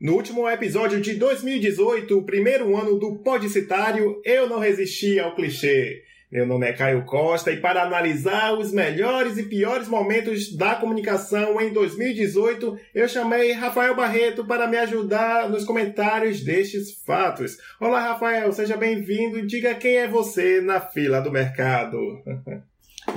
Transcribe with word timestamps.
No 0.00 0.14
último 0.14 0.48
episódio 0.48 1.00
de 1.00 1.14
2018, 1.14 2.16
o 2.16 2.22
primeiro 2.22 2.76
ano 2.76 2.96
do 3.00 3.16
Podicitário, 3.16 4.22
eu 4.24 4.48
não 4.48 4.60
resisti 4.60 5.18
ao 5.18 5.34
clichê. 5.34 6.04
Meu 6.30 6.46
nome 6.46 6.68
é 6.68 6.72
Caio 6.72 7.04
Costa 7.04 7.50
e 7.50 7.56
para 7.56 7.82
analisar 7.82 8.56
os 8.56 8.70
melhores 8.72 9.36
e 9.38 9.42
piores 9.42 9.88
momentos 9.88 10.56
da 10.56 10.76
comunicação 10.76 11.60
em 11.60 11.72
2018, 11.72 12.78
eu 12.94 13.08
chamei 13.08 13.50
Rafael 13.50 13.96
Barreto 13.96 14.46
para 14.46 14.68
me 14.68 14.76
ajudar 14.76 15.50
nos 15.50 15.64
comentários 15.64 16.44
destes 16.44 17.02
fatos. 17.04 17.58
Olá, 17.80 18.00
Rafael, 18.00 18.52
seja 18.52 18.76
bem-vindo. 18.76 19.44
Diga 19.48 19.74
quem 19.74 19.96
é 19.96 20.06
você 20.06 20.60
na 20.60 20.80
fila 20.80 21.20
do 21.20 21.32
mercado. 21.32 21.98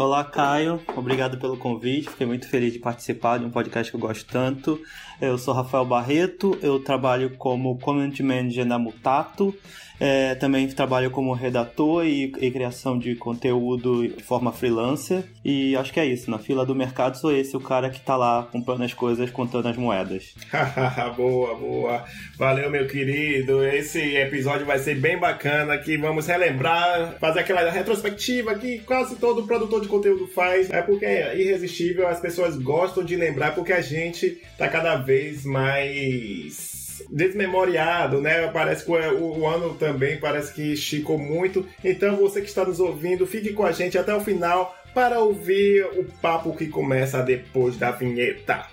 Olá, 0.03 0.23
Caio. 0.23 0.81
Obrigado 0.97 1.37
pelo 1.37 1.55
convite. 1.55 2.09
Fiquei 2.09 2.25
muito 2.25 2.49
feliz 2.49 2.73
de 2.73 2.79
participar 2.79 3.37
de 3.37 3.45
um 3.45 3.51
podcast 3.51 3.91
que 3.91 3.95
eu 3.95 4.01
gosto 4.01 4.25
tanto. 4.25 4.81
Eu 5.21 5.37
sou 5.37 5.53
Rafael 5.53 5.85
Barreto, 5.85 6.57
eu 6.59 6.83
trabalho 6.83 7.37
como 7.37 7.77
Community 7.77 8.23
Manager 8.23 8.65
na 8.65 8.79
Mutato. 8.79 9.55
É, 10.03 10.33
também 10.33 10.67
trabalho 10.67 11.11
como 11.11 11.31
redator 11.31 12.03
e, 12.07 12.33
e, 12.39 12.49
criação 12.49 12.97
de 12.97 13.13
conteúdo 13.13 14.07
de 14.07 14.23
forma 14.23 14.51
freelancer. 14.51 15.23
E 15.45 15.75
acho 15.75 15.93
que 15.93 15.99
é 15.99 16.05
isso. 16.07 16.31
Na 16.31 16.39
fila 16.39 16.65
do 16.65 16.73
mercado 16.73 17.19
sou 17.19 17.31
esse 17.31 17.55
o 17.55 17.59
cara 17.59 17.87
que 17.87 18.01
tá 18.01 18.17
lá 18.17 18.47
comprando 18.51 18.83
as 18.83 18.95
coisas, 18.95 19.29
contando 19.29 19.67
as 19.67 19.77
moedas. 19.77 20.33
boa, 21.15 21.53
boa. 21.53 22.03
Valeu, 22.35 22.71
meu 22.71 22.87
querido. 22.87 23.63
Esse 23.63 24.15
episódio 24.17 24.65
vai 24.65 24.79
ser 24.79 24.95
bem 24.95 25.19
bacana. 25.19 25.77
Que 25.77 25.95
vamos 25.97 26.25
relembrar, 26.25 27.19
fazer 27.19 27.41
aquela 27.41 27.69
retrospectiva 27.69 28.55
que 28.55 28.79
quase 28.79 29.17
todo 29.17 29.45
produtor 29.45 29.81
de 29.81 29.87
conteúdo 29.87 30.25
faz. 30.25 30.71
É 30.71 30.81
porque 30.81 31.05
é 31.05 31.39
irresistível. 31.39 32.07
As 32.07 32.19
pessoas 32.19 32.57
gostam 32.57 33.03
de 33.03 33.15
lembrar 33.15 33.53
porque 33.53 33.71
a 33.71 33.81
gente 33.81 34.41
tá 34.57 34.67
cada 34.67 34.95
vez 34.95 35.45
mais 35.45 36.80
desmemoriado, 37.09 38.21
né? 38.21 38.47
Parece 38.47 38.85
que 38.85 38.91
o, 38.91 39.39
o, 39.39 39.47
ano 39.47 39.73
também 39.75 40.19
parece 40.19 40.53
que 40.53 40.73
esticou 40.73 41.17
muito. 41.17 41.65
Então 41.83 42.15
você 42.17 42.41
que 42.41 42.47
está 42.47 42.65
nos 42.65 42.79
ouvindo, 42.79 43.25
fique 43.25 43.53
com 43.53 43.65
a 43.65 43.71
gente 43.71 43.97
até 43.97 44.13
o 44.13 44.21
final 44.21 44.75
para 44.93 45.19
ouvir 45.19 45.85
o 45.97 46.03
papo 46.21 46.55
que 46.55 46.67
começa 46.67 47.21
depois 47.21 47.77
da 47.77 47.91
vinheta. 47.91 48.65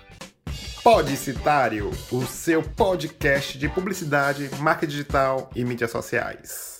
Podicitário, 0.83 1.91
o 2.11 2.25
seu 2.25 2.63
podcast 2.63 3.57
de 3.57 3.67
publicidade, 3.69 4.49
marca 4.59 4.87
digital 4.87 5.49
e 5.55 5.63
mídias 5.63 5.91
sociais. 5.91 6.79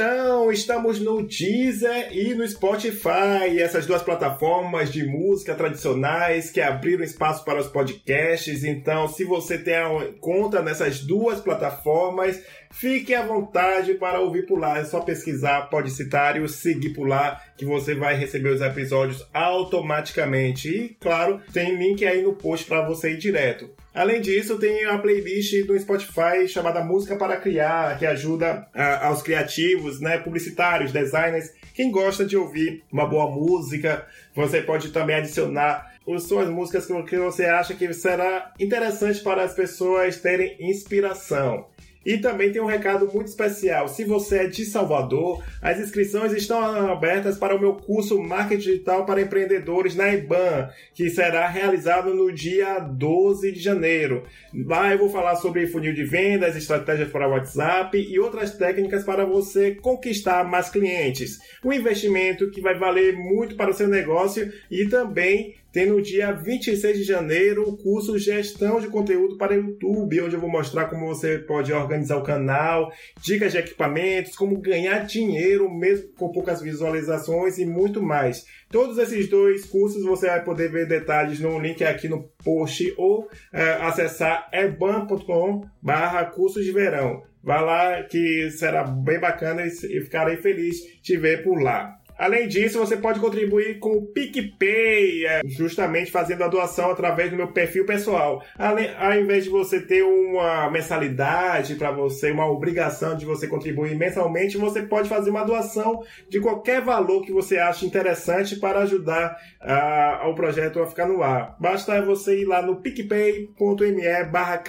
Então, 0.00 0.52
estamos 0.52 1.00
no 1.00 1.26
Deezer 1.26 2.16
e 2.16 2.32
no 2.32 2.46
Spotify, 2.46 3.58
essas 3.58 3.84
duas 3.84 4.00
plataformas 4.00 4.92
de 4.92 5.04
música 5.04 5.56
tradicionais 5.56 6.52
que 6.52 6.60
abriram 6.60 7.02
espaço 7.02 7.44
para 7.44 7.60
os 7.60 7.66
podcasts. 7.66 8.62
Então, 8.62 9.08
se 9.08 9.24
você 9.24 9.58
tem 9.58 9.74
conta 10.20 10.62
nessas 10.62 11.00
duas 11.00 11.40
plataformas, 11.40 12.40
fique 12.70 13.14
à 13.14 13.22
vontade 13.22 13.94
para 13.94 14.20
ouvir 14.20 14.46
por 14.46 14.58
lá. 14.58 14.78
É 14.78 14.84
só 14.84 15.00
pesquisar 15.00 15.68
Podcitário, 15.68 16.48
seguir 16.48 16.90
por 16.90 17.06
lá, 17.06 17.40
que 17.56 17.64
você 17.64 17.94
vai 17.94 18.16
receber 18.16 18.50
os 18.50 18.60
episódios 18.60 19.26
automaticamente. 19.32 20.68
E, 20.68 20.88
claro, 21.00 21.40
tem 21.52 21.76
link 21.76 22.04
aí 22.06 22.22
no 22.22 22.34
post 22.34 22.66
para 22.66 22.86
você 22.86 23.12
ir 23.12 23.18
direto. 23.18 23.70
Além 23.94 24.20
disso, 24.20 24.58
tem 24.58 24.84
a 24.84 24.96
playlist 24.98 25.66
do 25.66 25.78
Spotify 25.78 26.46
chamada 26.46 26.84
Música 26.84 27.16
para 27.16 27.36
Criar, 27.36 27.98
que 27.98 28.06
ajuda 28.06 28.68
a, 28.72 29.08
aos 29.08 29.22
criativos, 29.22 30.00
né, 30.00 30.18
publicitários, 30.18 30.92
designers, 30.92 31.52
quem 31.74 31.90
gosta 31.90 32.24
de 32.24 32.36
ouvir 32.36 32.84
uma 32.92 33.06
boa 33.06 33.28
música. 33.28 34.06
Você 34.34 34.62
pode 34.62 34.90
também 34.90 35.16
adicionar 35.16 35.94
as 36.14 36.22
suas 36.22 36.48
músicas 36.48 36.86
que 36.86 37.16
você 37.16 37.46
acha 37.46 37.74
que 37.74 37.92
será 37.92 38.52
interessante 38.58 39.20
para 39.20 39.42
as 39.42 39.54
pessoas 39.54 40.18
terem 40.18 40.56
inspiração. 40.60 41.66
E 42.08 42.16
também 42.16 42.50
tem 42.50 42.62
um 42.62 42.64
recado 42.64 43.06
muito 43.12 43.26
especial. 43.26 43.86
Se 43.86 44.02
você 44.02 44.38
é 44.38 44.46
de 44.46 44.64
Salvador, 44.64 45.44
as 45.60 45.78
inscrições 45.78 46.32
estão 46.32 46.58
abertas 46.90 47.36
para 47.36 47.54
o 47.54 47.60
meu 47.60 47.74
curso 47.74 48.18
Marketing 48.18 48.62
Digital 48.62 49.04
para 49.04 49.20
Empreendedores 49.20 49.94
na 49.94 50.14
IBAN, 50.14 50.70
que 50.94 51.10
será 51.10 51.46
realizado 51.46 52.14
no 52.14 52.32
dia 52.32 52.78
12 52.78 53.52
de 53.52 53.60
janeiro. 53.60 54.22
Lá 54.54 54.90
eu 54.90 54.98
vou 54.98 55.10
falar 55.10 55.36
sobre 55.36 55.66
funil 55.66 55.92
de 55.92 56.04
vendas, 56.04 56.56
estratégias 56.56 57.10
para 57.10 57.28
WhatsApp 57.28 57.98
e 57.98 58.18
outras 58.18 58.56
técnicas 58.56 59.04
para 59.04 59.26
você 59.26 59.74
conquistar 59.74 60.48
mais 60.48 60.70
clientes. 60.70 61.38
Um 61.62 61.74
investimento 61.74 62.50
que 62.50 62.62
vai 62.62 62.74
valer 62.74 63.18
muito 63.18 63.54
para 63.54 63.70
o 63.70 63.74
seu 63.74 63.86
negócio 63.86 64.50
e 64.70 64.88
também 64.88 65.56
tem 65.72 65.86
no 65.86 66.00
dia 66.00 66.32
26 66.32 66.98
de 66.98 67.04
janeiro 67.04 67.68
o 67.68 67.76
curso 67.76 68.18
Gestão 68.18 68.80
de 68.80 68.88
Conteúdo 68.88 69.36
para 69.36 69.54
YouTube, 69.54 70.22
onde 70.22 70.34
eu 70.34 70.40
vou 70.40 70.50
mostrar 70.50 70.86
como 70.86 71.06
você 71.06 71.38
pode 71.38 71.72
organizar 71.72 72.16
o 72.16 72.22
canal, 72.22 72.90
dicas 73.20 73.52
de 73.52 73.58
equipamentos, 73.58 74.34
como 74.34 74.60
ganhar 74.60 75.06
dinheiro 75.06 75.70
mesmo 75.70 76.08
com 76.16 76.32
poucas 76.32 76.62
visualizações 76.62 77.58
e 77.58 77.66
muito 77.66 78.02
mais. 78.02 78.46
Todos 78.70 78.98
esses 78.98 79.28
dois 79.28 79.64
cursos 79.66 80.02
você 80.02 80.26
vai 80.26 80.42
poder 80.42 80.70
ver 80.70 80.86
detalhes 80.86 81.38
no 81.38 81.58
link 81.58 81.84
aqui 81.84 82.08
no 82.08 82.24
post 82.42 82.94
ou 82.96 83.28
é, 83.52 83.72
acessar 83.82 84.48
eban.com 84.52 85.66
barra 85.82 86.24
cursos 86.24 86.64
de 86.64 86.72
verão. 86.72 87.22
Vá 87.42 87.60
lá 87.60 88.02
que 88.02 88.50
será 88.50 88.84
bem 88.84 89.20
bacana 89.20 89.64
e 89.66 89.70
ficarei 89.70 90.36
feliz 90.38 90.76
de 91.02 91.16
ver 91.16 91.42
por 91.42 91.60
lá. 91.62 91.97
Além 92.18 92.48
disso, 92.48 92.80
você 92.80 92.96
pode 92.96 93.20
contribuir 93.20 93.78
com 93.78 93.96
o 93.96 94.06
PicPay, 94.06 95.24
é, 95.24 95.40
justamente 95.44 96.10
fazendo 96.10 96.42
a 96.42 96.48
doação 96.48 96.90
através 96.90 97.30
do 97.30 97.36
meu 97.36 97.52
perfil 97.52 97.86
pessoal. 97.86 98.42
Além, 98.58 98.90
ao 98.98 99.14
invés 99.14 99.44
de 99.44 99.50
você 99.50 99.80
ter 99.80 100.02
uma 100.02 100.68
mensalidade 100.68 101.76
para 101.76 101.92
você, 101.92 102.32
uma 102.32 102.50
obrigação 102.50 103.16
de 103.16 103.24
você 103.24 103.46
contribuir 103.46 103.94
mensalmente, 103.94 104.58
você 104.58 104.82
pode 104.82 105.08
fazer 105.08 105.30
uma 105.30 105.44
doação 105.44 106.02
de 106.28 106.40
qualquer 106.40 106.80
valor 106.80 107.22
que 107.22 107.30
você 107.30 107.56
ache 107.56 107.86
interessante 107.86 108.56
para 108.56 108.80
ajudar 108.80 109.36
uh, 109.62 110.28
o 110.28 110.34
projeto 110.34 110.80
a 110.80 110.86
ficar 110.86 111.06
no 111.06 111.22
ar. 111.22 111.56
Basta 111.60 112.02
você 112.02 112.40
ir 112.40 112.46
lá 112.46 112.60
no 112.60 112.80
picpay.me 112.80 114.24
barra 114.24 114.60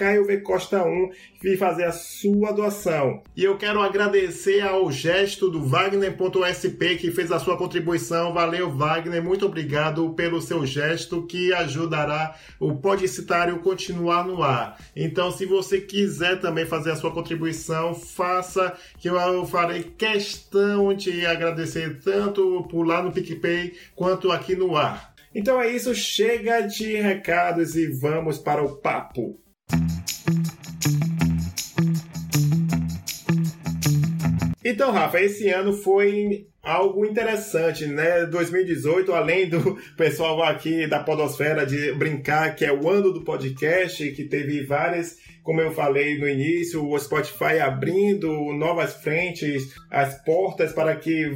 Costa 0.44 0.84
1 0.84 1.10
e 1.42 1.56
fazer 1.56 1.84
a 1.84 1.92
sua 1.92 2.52
doação. 2.52 3.22
E 3.36 3.42
eu 3.42 3.56
quero 3.56 3.80
agradecer 3.80 4.60
ao 4.60 4.90
gesto 4.92 5.50
do 5.50 5.64
Wagner.sp 5.66 6.96
que 6.96 7.10
fez 7.10 7.32
a 7.32 7.39
sua 7.40 7.56
contribuição. 7.56 8.32
Valeu, 8.32 8.70
Wagner. 8.70 9.20
Muito 9.20 9.46
obrigado 9.46 10.10
pelo 10.10 10.40
seu 10.40 10.64
gesto 10.64 11.26
que 11.26 11.52
ajudará 11.52 12.36
o 12.60 12.76
Podicitário 12.76 13.58
continuar 13.58 14.24
no 14.24 14.42
ar. 14.42 14.78
Então, 14.94 15.32
se 15.32 15.44
você 15.44 15.80
quiser 15.80 16.38
também 16.38 16.64
fazer 16.64 16.92
a 16.92 16.96
sua 16.96 17.10
contribuição, 17.10 17.94
faça 17.94 18.72
que 18.98 19.08
eu 19.08 19.46
farei 19.46 19.82
questão 19.82 20.94
de 20.94 21.26
agradecer 21.26 22.00
tanto 22.00 22.62
por 22.70 22.86
lá 22.86 23.02
no 23.02 23.10
PicPay 23.10 23.74
quanto 23.96 24.30
aqui 24.30 24.54
no 24.54 24.76
ar. 24.76 25.12
Então 25.34 25.60
é 25.60 25.70
isso, 25.70 25.94
chega 25.94 26.60
de 26.60 26.96
recados 26.96 27.76
e 27.76 27.86
vamos 27.86 28.36
para 28.38 28.62
o 28.62 28.76
papo. 28.76 29.38
Então, 34.64 34.92
Rafa, 34.92 35.20
esse 35.20 35.48
ano 35.48 35.72
foi 35.72 36.49
algo 36.62 37.06
interessante, 37.06 37.86
né? 37.86 38.26
2018, 38.26 39.12
além 39.12 39.48
do 39.48 39.78
pessoal 39.96 40.42
aqui 40.42 40.86
da 40.86 41.00
Podosfera 41.00 41.64
de 41.64 41.92
brincar 41.92 42.54
que 42.54 42.64
é 42.64 42.72
o 42.72 42.88
ano 42.88 43.12
do 43.12 43.22
podcast, 43.22 44.10
que 44.12 44.24
teve 44.24 44.64
várias 44.64 45.18
como 45.42 45.60
eu 45.60 45.72
falei 45.72 46.18
no 46.18 46.28
início, 46.28 46.86
o 46.86 46.98
Spotify 46.98 47.58
abrindo 47.60 48.52
novas 48.52 48.94
frentes, 48.94 49.74
as 49.90 50.22
portas 50.22 50.72
para 50.72 50.96
que 50.96 51.34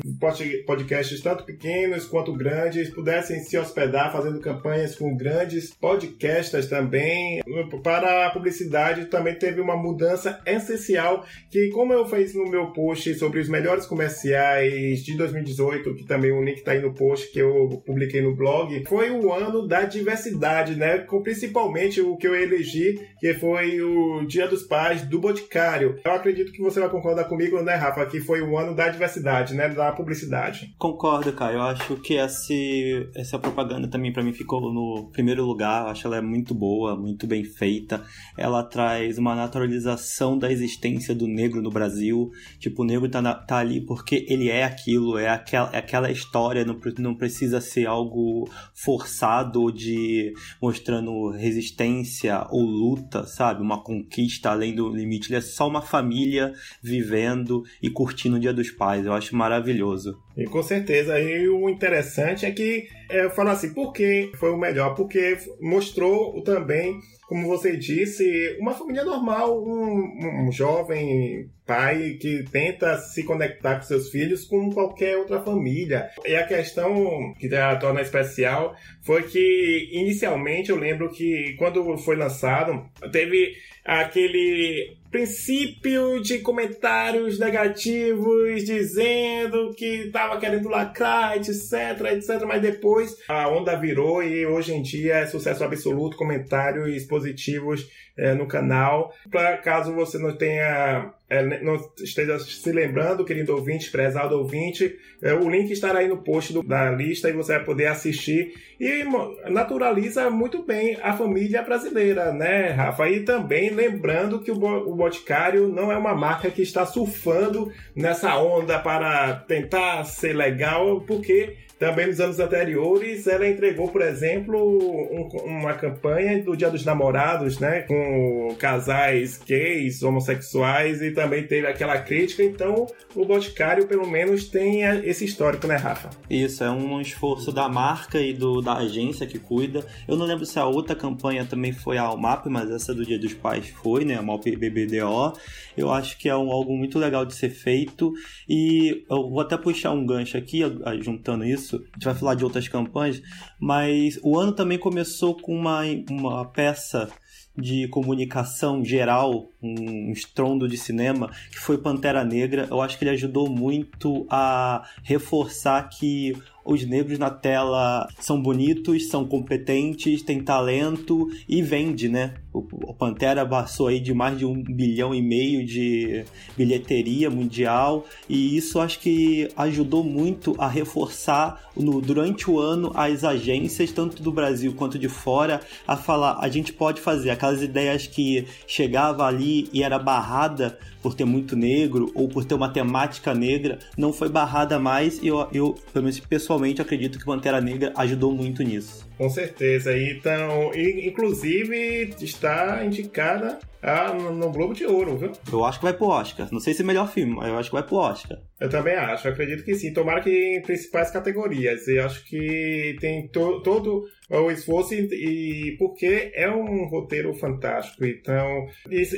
podcasts 0.66 1.20
tanto 1.20 1.44
pequenos 1.44 2.06
quanto 2.06 2.32
grandes 2.32 2.91
pudessem 2.91 3.41
se 3.41 3.56
hospedar 3.56 4.12
fazendo 4.12 4.41
campanhas 4.41 4.94
com 4.94 5.16
grandes 5.16 5.73
podcasters 5.75 6.69
também. 6.69 7.40
Para 7.82 8.26
a 8.26 8.31
publicidade 8.31 9.06
também 9.06 9.34
teve 9.34 9.61
uma 9.61 9.76
mudança 9.76 10.40
essencial 10.46 11.25
que, 11.50 11.69
como 11.70 11.93
eu 11.93 12.06
fiz 12.06 12.34
no 12.34 12.49
meu 12.50 12.73
post 12.73 13.14
sobre 13.14 13.40
os 13.40 13.49
melhores 13.49 13.87
comerciais 13.87 15.02
de 15.02 15.17
2018, 15.17 15.94
que 15.94 16.05
também 16.05 16.32
o 16.32 16.43
link 16.43 16.58
está 16.58 16.73
aí 16.73 16.81
no 16.81 16.94
post 16.94 17.31
que 17.32 17.38
eu 17.38 17.82
publiquei 17.84 18.20
no 18.20 18.34
blog, 18.34 18.84
foi 18.87 19.11
o 19.11 19.32
ano 19.32 19.67
da 19.67 19.82
diversidade, 19.82 20.76
né? 20.76 20.99
Com 20.99 21.23
principalmente 21.23 22.00
o 22.00 22.17
que 22.17 22.26
eu 22.26 22.34
elegi, 22.34 22.99
que 23.19 23.34
foi 23.34 23.81
o 23.81 23.94
do 23.94 24.26
Dia 24.26 24.49
dos 24.49 24.64
Pais 24.64 25.02
do 25.02 25.20
Boticário. 25.20 25.96
Eu 26.05 26.12
acredito 26.12 26.50
que 26.50 26.61
você 26.61 26.81
vai 26.81 26.88
concordar 26.88 27.25
comigo, 27.25 27.62
né, 27.62 27.76
Rafa, 27.76 28.05
que 28.06 28.20
foi 28.20 28.43
o 28.43 28.58
ano 28.58 28.75
da 28.75 28.88
diversidade, 28.88 29.55
né, 29.55 29.69
da 29.69 29.93
publicidade. 29.93 30.75
Concordo, 30.76 31.32
cara. 31.32 31.55
Eu 31.55 31.62
acho 31.62 31.96
que 31.96 32.14
esse, 32.14 33.08
essa 33.14 33.38
propaganda 33.38 33.88
também 33.88 34.12
para 34.12 34.23
mim 34.23 34.32
ficou 34.32 34.61
no 34.73 35.11
primeiro 35.12 35.44
lugar. 35.44 35.82
Eu 35.82 35.88
acho 35.88 36.06
ela 36.06 36.17
é 36.17 36.20
muito 36.20 36.55
boa, 36.55 36.96
muito 36.96 37.26
bem 37.26 37.44
feita. 37.44 38.02
Ela 38.37 38.64
traz 38.64 39.17
uma 39.17 39.35
naturalização 39.35 40.37
da 40.37 40.50
existência 40.50 41.14
do 41.14 41.29
negro 41.29 41.62
no 41.62 41.70
Brasil. 41.70 42.31
Tipo, 42.58 42.82
o 42.82 42.87
negro 42.87 43.08
tá, 43.08 43.23
na, 43.23 43.35
tá 43.35 43.58
ali 43.58 43.81
porque 43.81 44.26
ele 44.29 44.49
é 44.49 44.64
aquilo, 44.64 45.19
é 45.19 45.29
aquela, 45.29 45.70
é 45.73 45.79
aquela 45.79 46.11
história, 46.11 46.64
não, 46.64 46.79
não 46.99 47.14
precisa 47.14 47.61
ser 47.61 47.87
algo 47.87 48.49
forçado 48.75 49.70
de 49.70 50.32
mostrando 50.61 51.31
resistência 51.31 52.46
ou 52.50 52.62
luta, 52.62 53.25
sabe? 53.26 53.62
Uma 53.62 53.83
conquista 53.84 54.50
além 54.50 54.75
do 54.75 54.88
limite. 54.88 55.31
Ele 55.31 55.38
é 55.38 55.40
só 55.40 55.69
uma 55.69 55.82
família 55.82 56.52
vivendo 56.82 57.62
e 57.81 57.90
curtindo 57.90 58.36
o 58.36 58.40
Dia 58.40 58.52
dos 58.52 58.70
Pais. 58.70 59.06
Eu 59.06 59.12
acho 59.12 59.36
maravilhoso. 59.36 60.19
E 60.36 60.44
com 60.46 60.62
certeza. 60.62 61.19
E 61.20 61.48
o 61.48 61.69
interessante 61.69 62.44
é 62.44 62.50
que 62.50 62.88
é, 63.08 63.25
eu 63.25 63.31
falo 63.31 63.50
assim, 63.50 63.72
por 63.72 63.92
que 63.92 64.31
foi 64.34 64.50
o 64.50 64.58
melhor? 64.58 64.94
Porque 64.94 65.38
mostrou 65.60 66.42
também, 66.42 66.98
como 67.28 67.46
você 67.46 67.76
disse, 67.76 68.56
uma 68.58 68.75
família 68.75 69.04
normal, 69.04 69.62
um, 69.62 70.46
um 70.46 70.52
jovem 70.52 71.48
pai 71.66 72.19
que 72.20 72.44
tenta 72.50 72.98
se 72.98 73.22
conectar 73.22 73.76
com 73.76 73.82
seus 73.82 74.10
filhos 74.10 74.44
com 74.44 74.70
qualquer 74.70 75.16
outra 75.16 75.40
família. 75.42 76.10
E 76.26 76.34
a 76.34 76.46
questão 76.46 77.32
que 77.38 77.54
a 77.54 77.76
torna 77.76 78.00
especial 78.00 78.75
foi 79.02 79.22
que 79.22 79.88
inicialmente 79.92 80.70
eu 80.70 80.76
lembro 80.76 81.10
que 81.10 81.54
quando 81.58 81.96
foi 81.98 82.16
lançado 82.16 82.84
teve 83.12 83.54
aquele 83.84 84.96
princípio 85.14 86.20
de 86.20 86.40
comentários 86.40 87.38
negativos 87.38 88.64
dizendo 88.64 89.72
que 89.76 90.06
estava 90.06 90.40
querendo 90.40 90.69
lacrar, 90.69 91.37
etc, 91.37 92.00
etc, 92.14 92.43
mas 92.44 92.61
depois 92.61 93.16
a 93.28 93.49
onda 93.49 93.76
virou 93.76 94.25
e 94.25 94.44
hoje 94.44 94.75
em 94.75 94.82
dia 94.82 95.19
é 95.19 95.26
sucesso 95.26 95.62
absoluto, 95.62 96.16
comentários 96.16 97.05
positivos 97.05 97.88
é, 98.16 98.34
no 98.34 98.49
canal. 98.49 99.14
Para 99.31 99.56
caso 99.58 99.94
você 99.94 100.19
não 100.19 100.37
tenha 100.37 101.12
é, 101.29 101.62
não 101.62 101.76
esteja 101.99 102.38
se 102.38 102.71
lembrando, 102.71 103.25
querido 103.25 103.55
ouvinte, 103.55 103.91
prezado 103.91 104.37
ouvinte, 104.37 104.99
é, 105.23 105.32
o 105.32 105.49
link 105.49 105.71
estará 105.71 106.00
aí 106.00 106.09
no 106.09 106.19
post 106.19 106.53
do, 106.53 106.62
da 106.62 106.91
lista 106.91 107.31
e 107.31 107.32
você 107.32 107.55
vai 107.55 107.65
poder 107.65 107.87
assistir 107.87 108.53
e 108.79 109.05
naturaliza 109.49 110.29
muito 110.29 110.62
bem 110.62 110.99
a 111.03 111.15
família 111.15 111.62
brasileira, 111.62 112.32
né, 112.32 112.71
Rafa? 112.71 113.09
E 113.09 113.21
também 113.21 113.71
lembrando 113.71 114.41
que 114.41 114.50
o, 114.50 114.56
o 114.56 114.94
Boticário 114.94 115.69
não 115.69 115.91
é 115.91 115.97
uma 115.97 116.15
marca 116.15 116.50
que 116.50 116.62
está 116.62 116.85
surfando 116.85 117.73
nessa 117.97 118.37
onda 118.37 118.79
para 118.79 119.35
tentar 119.35 120.05
ser 120.05 120.35
legal, 120.35 121.00
porque 121.00 121.56
também 121.84 122.06
nos 122.06 122.19
anos 122.19 122.40
anteriores, 122.40 123.26
ela 123.26 123.46
entregou, 123.46 123.88
por 123.88 124.00
exemplo, 124.00 124.56
um, 124.58 125.28
uma 125.44 125.75
campanha 125.75 126.42
do 126.42 126.56
Dia 126.56 126.70
dos 126.70 126.82
Namorados, 126.82 127.58
né? 127.58 127.82
Com 127.82 128.56
casais 128.58 129.38
gays, 129.46 130.02
homossexuais, 130.02 131.02
e 131.02 131.10
também 131.10 131.46
teve 131.46 131.66
aquela 131.66 131.98
crítica. 131.98 132.42
Então, 132.42 132.86
o 133.14 133.26
Boticário, 133.26 133.86
pelo 133.86 134.06
menos, 134.06 134.48
tem 134.48 134.81
esse 135.06 135.26
histórico, 135.26 135.66
né, 135.66 135.76
Rafa? 135.76 136.08
Isso, 136.31 136.64
é 136.64 136.70
um 136.70 137.02
esforço 137.02 137.52
da 137.52 137.69
marca 137.69 138.19
e 138.19 138.32
do, 138.32 138.62
da 138.62 138.78
agência 138.78 139.26
que 139.26 139.38
cuida. 139.38 139.84
Eu 140.08 140.16
não 140.16 140.25
lembro 140.25 140.46
se 140.46 140.58
a 140.58 140.64
outra 140.64 140.96
campanha 140.96 141.44
também 141.44 141.72
foi 141.72 141.98
a 141.98 142.02
Almap, 142.04 142.46
mas 142.46 142.70
essa 142.70 142.94
do 142.94 143.04
Dia 143.04 143.19
dos 143.19 143.34
Pais 143.34 143.69
foi, 143.69 144.06
né? 144.06 144.14
A 144.14 144.22
Malp 144.22 144.44
BBDO. 144.46 145.34
Eu 145.76 145.92
acho 145.92 146.16
que 146.16 146.31
é 146.31 146.36
um, 146.36 146.50
algo 146.50 146.75
muito 146.75 146.98
legal 146.98 147.26
de 147.26 147.34
ser 147.34 147.50
feito. 147.50 148.10
E 148.48 149.04
eu 149.10 149.28
vou 149.28 149.40
até 149.40 149.58
puxar 149.58 149.92
um 149.92 150.06
gancho 150.06 150.38
aqui, 150.38 150.62
juntando 151.02 151.44
isso 151.44 151.74
isso, 151.76 151.82
a 151.91 151.94
gente 151.94 152.05
vai 152.05 152.15
falar 152.15 152.35
de 152.35 152.44
outras 152.44 152.69
campanhas, 152.69 153.23
mas 153.59 154.19
o 154.23 154.38
ano 154.38 154.53
também 154.53 154.79
começou 154.79 155.37
com 155.37 155.55
uma, 155.55 155.82
uma 156.11 156.44
peça 156.44 157.09
de 157.56 157.87
comunicação 157.88 158.85
geral, 158.85 159.53
um 159.62 160.11
estrondo 160.11 160.69
de 160.69 160.76
cinema, 160.76 161.31
que 161.50 161.59
foi 161.59 161.79
Pantera 161.79 162.25
Negra. 162.25 162.67
Eu 162.69 162.81
acho 162.81 162.99
que 162.99 163.05
ele 163.05 163.12
ajudou 163.12 163.49
muito 163.49 164.26
a 164.29 164.82
reforçar 165.05 165.88
que 165.88 166.32
os 166.64 166.84
negros 166.84 167.19
na 167.19 167.31
tela 167.31 168.08
são 168.19 168.40
bonitos, 168.40 169.08
são 169.08 169.26
competentes, 169.26 170.22
têm 170.22 170.40
talento 170.43 171.28
e 171.49 171.61
vende, 171.61 172.08
né? 172.08 172.34
O 172.52 172.94
Pantera 172.94 173.44
passou 173.44 173.88
aí 173.88 173.99
de 173.99 174.14
mais 174.14 174.38
de 174.38 174.46
um 174.46 174.62
bilhão 174.62 175.12
e 175.12 175.20
meio 175.20 175.66
de 175.66 176.25
bilheteria 176.56 177.28
mundial 177.28 178.06
e 178.28 178.56
isso 178.56 178.78
acho 178.78 179.00
que 179.00 179.49
ajudou 179.56 180.05
muito 180.05 180.55
a 180.56 180.69
reforçar 180.69 181.69
no, 181.76 182.00
durante 182.00 182.49
o 182.49 182.61
ano 182.61 182.93
as 182.94 183.25
agências, 183.25 183.90
tanto 183.90 184.22
do 184.22 184.31
Brasil 184.31 184.72
quanto 184.75 184.99
de 184.99 185.08
fora, 185.08 185.60
a 185.87 185.96
falar: 185.96 186.38
a 186.40 186.49
gente 186.49 186.72
pode 186.72 187.00
fazer 187.00 187.31
aquelas 187.31 187.60
ideias 187.60 188.06
que 188.06 188.46
chegava 188.69 189.26
ali 189.26 189.69
e 189.72 189.82
era 189.82 189.99
barrada 189.99 190.78
por 191.02 191.12
ter 191.12 191.26
muito 191.26 191.55
negro 191.55 192.10
ou 192.14 192.28
por 192.28 192.46
ter 192.46 192.55
uma 192.55 192.70
temática 192.70 193.34
negra, 193.34 193.78
não 193.94 194.10
foi 194.10 194.31
barrada 194.31 194.78
mais 194.78 195.22
e 195.22 195.26
eu, 195.26 195.46
eu 195.52 195.75
pelo 195.93 196.05
menos 196.05 196.17
pessoalmente, 196.55 196.81
acredito 196.81 197.19
que 197.19 197.25
Pantera 197.25 197.61
Negra 197.61 197.93
ajudou 197.97 198.33
muito 198.33 198.62
nisso. 198.62 199.06
Com 199.16 199.28
certeza. 199.28 199.96
Então, 199.96 200.72
inclusive 200.75 202.14
está 202.20 202.84
indicada 202.84 203.58
a, 203.84 204.14
no 204.14 204.50
Globo 204.50 204.72
de 204.72 204.87
Ouro, 204.87 205.19
viu? 205.19 205.32
Eu 205.52 205.64
acho 205.64 205.78
que 205.78 205.84
vai 205.84 205.93
pro 205.93 206.06
Oscar. 206.06 206.49
Não 206.50 206.58
sei 206.58 206.72
se 206.72 206.82
é 206.82 206.84
melhor 206.84 207.12
filme, 207.12 207.34
mas 207.34 207.49
eu 207.49 207.58
acho 207.58 207.69
que 207.69 207.76
vai 207.76 207.82
pro 207.82 207.96
Oscar. 207.96 208.38
Eu 208.58 208.70
também 208.70 208.94
acho, 208.94 209.28
eu 209.28 209.32
acredito 209.32 209.64
que 209.64 209.75
sim. 209.75 209.93
Tomara 209.93 210.22
que 210.22 210.56
em 210.56 210.62
principais 210.62 211.11
categorias. 211.11 211.87
Eu 211.87 212.06
acho 212.06 212.25
que 212.25 212.96
tem 212.99 213.28
to, 213.28 213.61
todo 213.62 214.05
o 214.31 214.50
esforço 214.50 214.94
e, 214.94 215.72
e, 215.72 215.76
porque 215.76 216.31
é 216.34 216.50
um 216.50 216.87
roteiro 216.87 217.34
fantástico. 217.34 218.06
Então, 218.06 218.67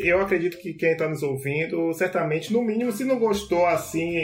eu 0.03 0.21
acredito 0.21 0.59
que 0.59 0.75
quem 0.75 0.93
está 0.93 1.09
nos 1.09 1.23
ouvindo, 1.23 1.93
certamente, 1.93 2.53
no 2.53 2.63
mínimo, 2.63 2.91
se 2.91 3.05
não 3.05 3.19
gostou 3.19 3.65
assim 3.67 4.17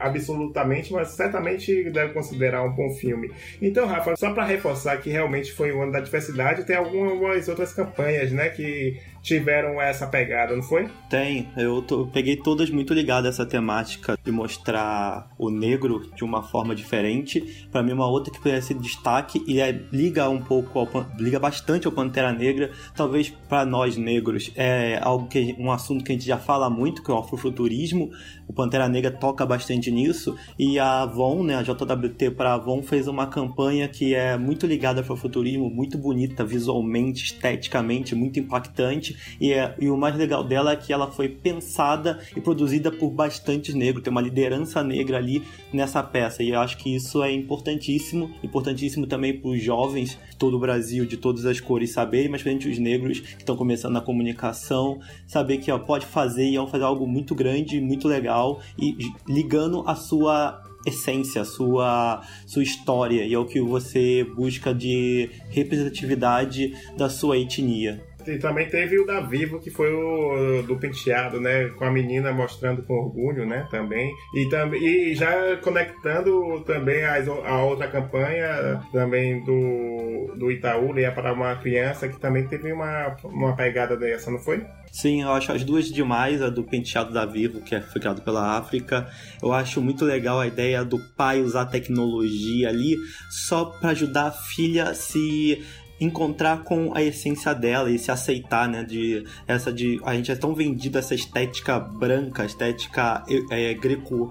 absolutamente, 0.00 0.92
mas 0.92 1.10
certamente 1.10 1.90
deve 1.90 2.12
considerar 2.12 2.64
um 2.64 2.74
bom 2.74 2.90
filme. 2.94 3.30
Então, 3.62 3.86
Rafa, 3.86 4.16
só 4.16 4.32
para 4.32 4.44
reforçar 4.44 4.94
que 5.06 5.10
realmente 5.12 5.52
foi 5.52 5.70
o 5.70 5.80
ano 5.80 5.92
da 5.92 6.00
diversidade, 6.00 6.64
tem 6.64 6.74
algumas 6.74 7.46
outras 7.46 7.72
campanhas, 7.72 8.32
né, 8.32 8.48
que 8.48 8.98
tiveram 9.26 9.80
essa 9.80 10.06
pegada, 10.06 10.54
não 10.54 10.62
foi? 10.62 10.88
Tem. 11.10 11.48
Eu, 11.56 11.82
tô, 11.82 12.02
eu 12.02 12.06
peguei 12.06 12.36
todas 12.36 12.70
muito 12.70 12.94
ligadas 12.94 13.26
a 13.26 13.42
essa 13.42 13.46
temática 13.46 14.16
de 14.22 14.30
mostrar 14.30 15.28
o 15.36 15.50
negro 15.50 16.08
de 16.14 16.22
uma 16.22 16.44
forma 16.44 16.76
diferente. 16.76 17.66
Para 17.72 17.82
mim, 17.82 17.92
uma 17.92 18.08
outra 18.08 18.32
que 18.32 18.40
pudesse 18.40 18.72
destaque 18.72 19.42
e 19.46 19.60
é, 19.60 19.72
liga 19.92 20.28
um 20.28 20.40
pouco, 20.40 20.78
ao, 20.78 20.88
liga 21.18 21.40
bastante 21.40 21.88
ao 21.88 21.92
Pantera 21.92 22.32
Negra. 22.32 22.70
Talvez 22.94 23.28
para 23.48 23.64
nós 23.64 23.96
negros 23.96 24.52
é 24.54 24.98
algo 25.02 25.26
que 25.26 25.56
um 25.58 25.72
assunto 25.72 26.04
que 26.04 26.12
a 26.12 26.14
gente 26.14 26.26
já 26.26 26.38
fala 26.38 26.70
muito, 26.70 27.02
que 27.02 27.10
é 27.10 27.14
o 27.14 27.18
afrofuturismo. 27.18 28.10
O 28.48 28.52
Pantera 28.52 28.88
Negra 28.88 29.10
toca 29.10 29.44
bastante 29.44 29.90
nisso 29.90 30.36
e 30.58 30.78
a 30.78 31.02
Avon, 31.02 31.42
né, 31.42 31.56
a 31.56 31.62
JWT 31.62 32.30
para 32.30 32.54
Avon 32.54 32.82
fez 32.82 33.08
uma 33.08 33.26
campanha 33.26 33.88
que 33.88 34.14
é 34.14 34.38
muito 34.38 34.66
ligada 34.66 35.00
ao 35.00 35.02
afrofuturismo, 35.02 35.68
muito 35.68 35.98
bonita 35.98 36.44
visualmente, 36.44 37.24
esteticamente, 37.24 38.14
muito 38.14 38.38
impactante 38.38 39.16
e, 39.40 39.52
é, 39.52 39.74
e 39.80 39.90
o 39.90 39.96
mais 39.96 40.16
legal 40.16 40.44
dela 40.44 40.72
é 40.72 40.76
que 40.76 40.92
ela 40.92 41.10
foi 41.10 41.28
pensada 41.28 42.20
e 42.36 42.40
produzida 42.40 42.92
por 42.92 43.10
bastantes 43.10 43.74
negros, 43.74 44.04
tem 44.04 44.10
uma 44.10 44.20
liderança 44.20 44.82
negra 44.82 45.16
ali 45.18 45.42
nessa 45.72 46.02
peça. 46.02 46.42
E 46.42 46.50
eu 46.50 46.60
acho 46.60 46.76
que 46.76 46.94
isso 46.94 47.22
é 47.22 47.32
importantíssimo, 47.32 48.30
importantíssimo 48.42 49.06
também 49.06 49.36
para 49.36 49.50
os 49.50 49.62
jovens 49.62 50.18
de 50.30 50.36
todo 50.36 50.56
o 50.56 50.60
Brasil, 50.60 51.04
de 51.04 51.16
todas 51.16 51.44
as 51.46 51.60
cores, 51.60 51.90
saberem, 51.92 52.28
mas 52.28 52.42
principalmente 52.42 52.68
os 52.68 52.78
negros 52.78 53.20
que 53.20 53.38
estão 53.38 53.56
começando 53.56 53.94
na 53.94 54.00
comunicação, 54.00 55.00
saber 55.26 55.58
que 55.58 55.70
ó, 55.70 55.78
pode 55.78 56.06
fazer 56.06 56.48
e 56.48 56.56
vão 56.56 56.68
fazer 56.68 56.84
algo 56.84 57.06
muito 57.06 57.34
grande, 57.34 57.80
muito 57.80 58.06
legal 58.06 58.35
e 58.78 58.96
ligando 59.26 59.82
a 59.86 59.94
sua 59.94 60.62
essência, 60.86 61.44
sua, 61.44 62.22
sua 62.46 62.62
história 62.62 63.24
e 63.24 63.34
é 63.34 63.38
o 63.38 63.44
que 63.44 63.60
você 63.60 64.24
busca 64.24 64.72
de 64.72 65.28
representatividade 65.48 66.72
da 66.96 67.10
sua 67.10 67.36
etnia. 67.36 68.00
E 68.28 68.38
também 68.38 68.68
teve 68.68 68.98
o 68.98 69.06
da 69.06 69.20
Vivo, 69.20 69.60
que 69.60 69.70
foi 69.70 69.92
o 69.92 70.62
do 70.62 70.76
penteado, 70.76 71.40
né? 71.40 71.68
Com 71.70 71.84
a 71.84 71.90
menina 71.90 72.32
mostrando 72.32 72.82
com 72.82 72.94
orgulho, 72.94 73.46
né? 73.46 73.66
Também. 73.70 74.12
E, 74.34 74.48
tam, 74.48 74.74
e 74.74 75.14
já 75.14 75.56
conectando 75.58 76.60
também 76.66 77.04
as, 77.04 77.28
a 77.28 77.62
outra 77.62 77.88
campanha 77.88 78.80
também 78.92 79.42
do, 79.44 80.34
do 80.36 80.50
Itaú, 80.50 80.92
né? 80.92 81.10
Para 81.10 81.32
uma 81.32 81.54
criança, 81.56 82.08
que 82.08 82.18
também 82.18 82.46
teve 82.46 82.72
uma, 82.72 83.16
uma 83.24 83.54
pegada 83.54 83.96
dessa, 83.96 84.30
não 84.30 84.38
foi? 84.38 84.64
Sim, 84.92 85.22
eu 85.22 85.32
acho 85.32 85.52
as 85.52 85.62
duas 85.62 85.92
demais, 85.92 86.40
a 86.40 86.48
do 86.48 86.64
penteado 86.64 87.12
da 87.12 87.26
Vivo, 87.26 87.60
que 87.60 87.74
é, 87.74 87.80
foi 87.80 88.00
criado 88.00 88.22
pela 88.22 88.56
África. 88.56 89.06
Eu 89.42 89.52
acho 89.52 89.80
muito 89.82 90.04
legal 90.04 90.40
a 90.40 90.46
ideia 90.46 90.84
do 90.84 90.98
pai 91.16 91.42
usar 91.42 91.66
tecnologia 91.66 92.68
ali 92.68 92.96
só 93.28 93.66
para 93.66 93.90
ajudar 93.90 94.28
a 94.28 94.32
filha 94.32 94.84
a 94.84 94.94
se 94.94 95.62
encontrar 96.00 96.62
com 96.62 96.94
a 96.94 97.02
essência 97.02 97.54
dela 97.54 97.90
e 97.90 97.98
se 97.98 98.10
aceitar, 98.10 98.68
né? 98.68 98.84
De 98.84 99.24
essa 99.46 99.72
de 99.72 100.00
a 100.04 100.14
gente 100.14 100.30
é 100.30 100.36
tão 100.36 100.54
vendido 100.54 100.98
essa 100.98 101.14
estética 101.14 101.78
branca, 101.78 102.44
estética 102.44 103.24
é, 103.50 103.74
greco 103.74 104.30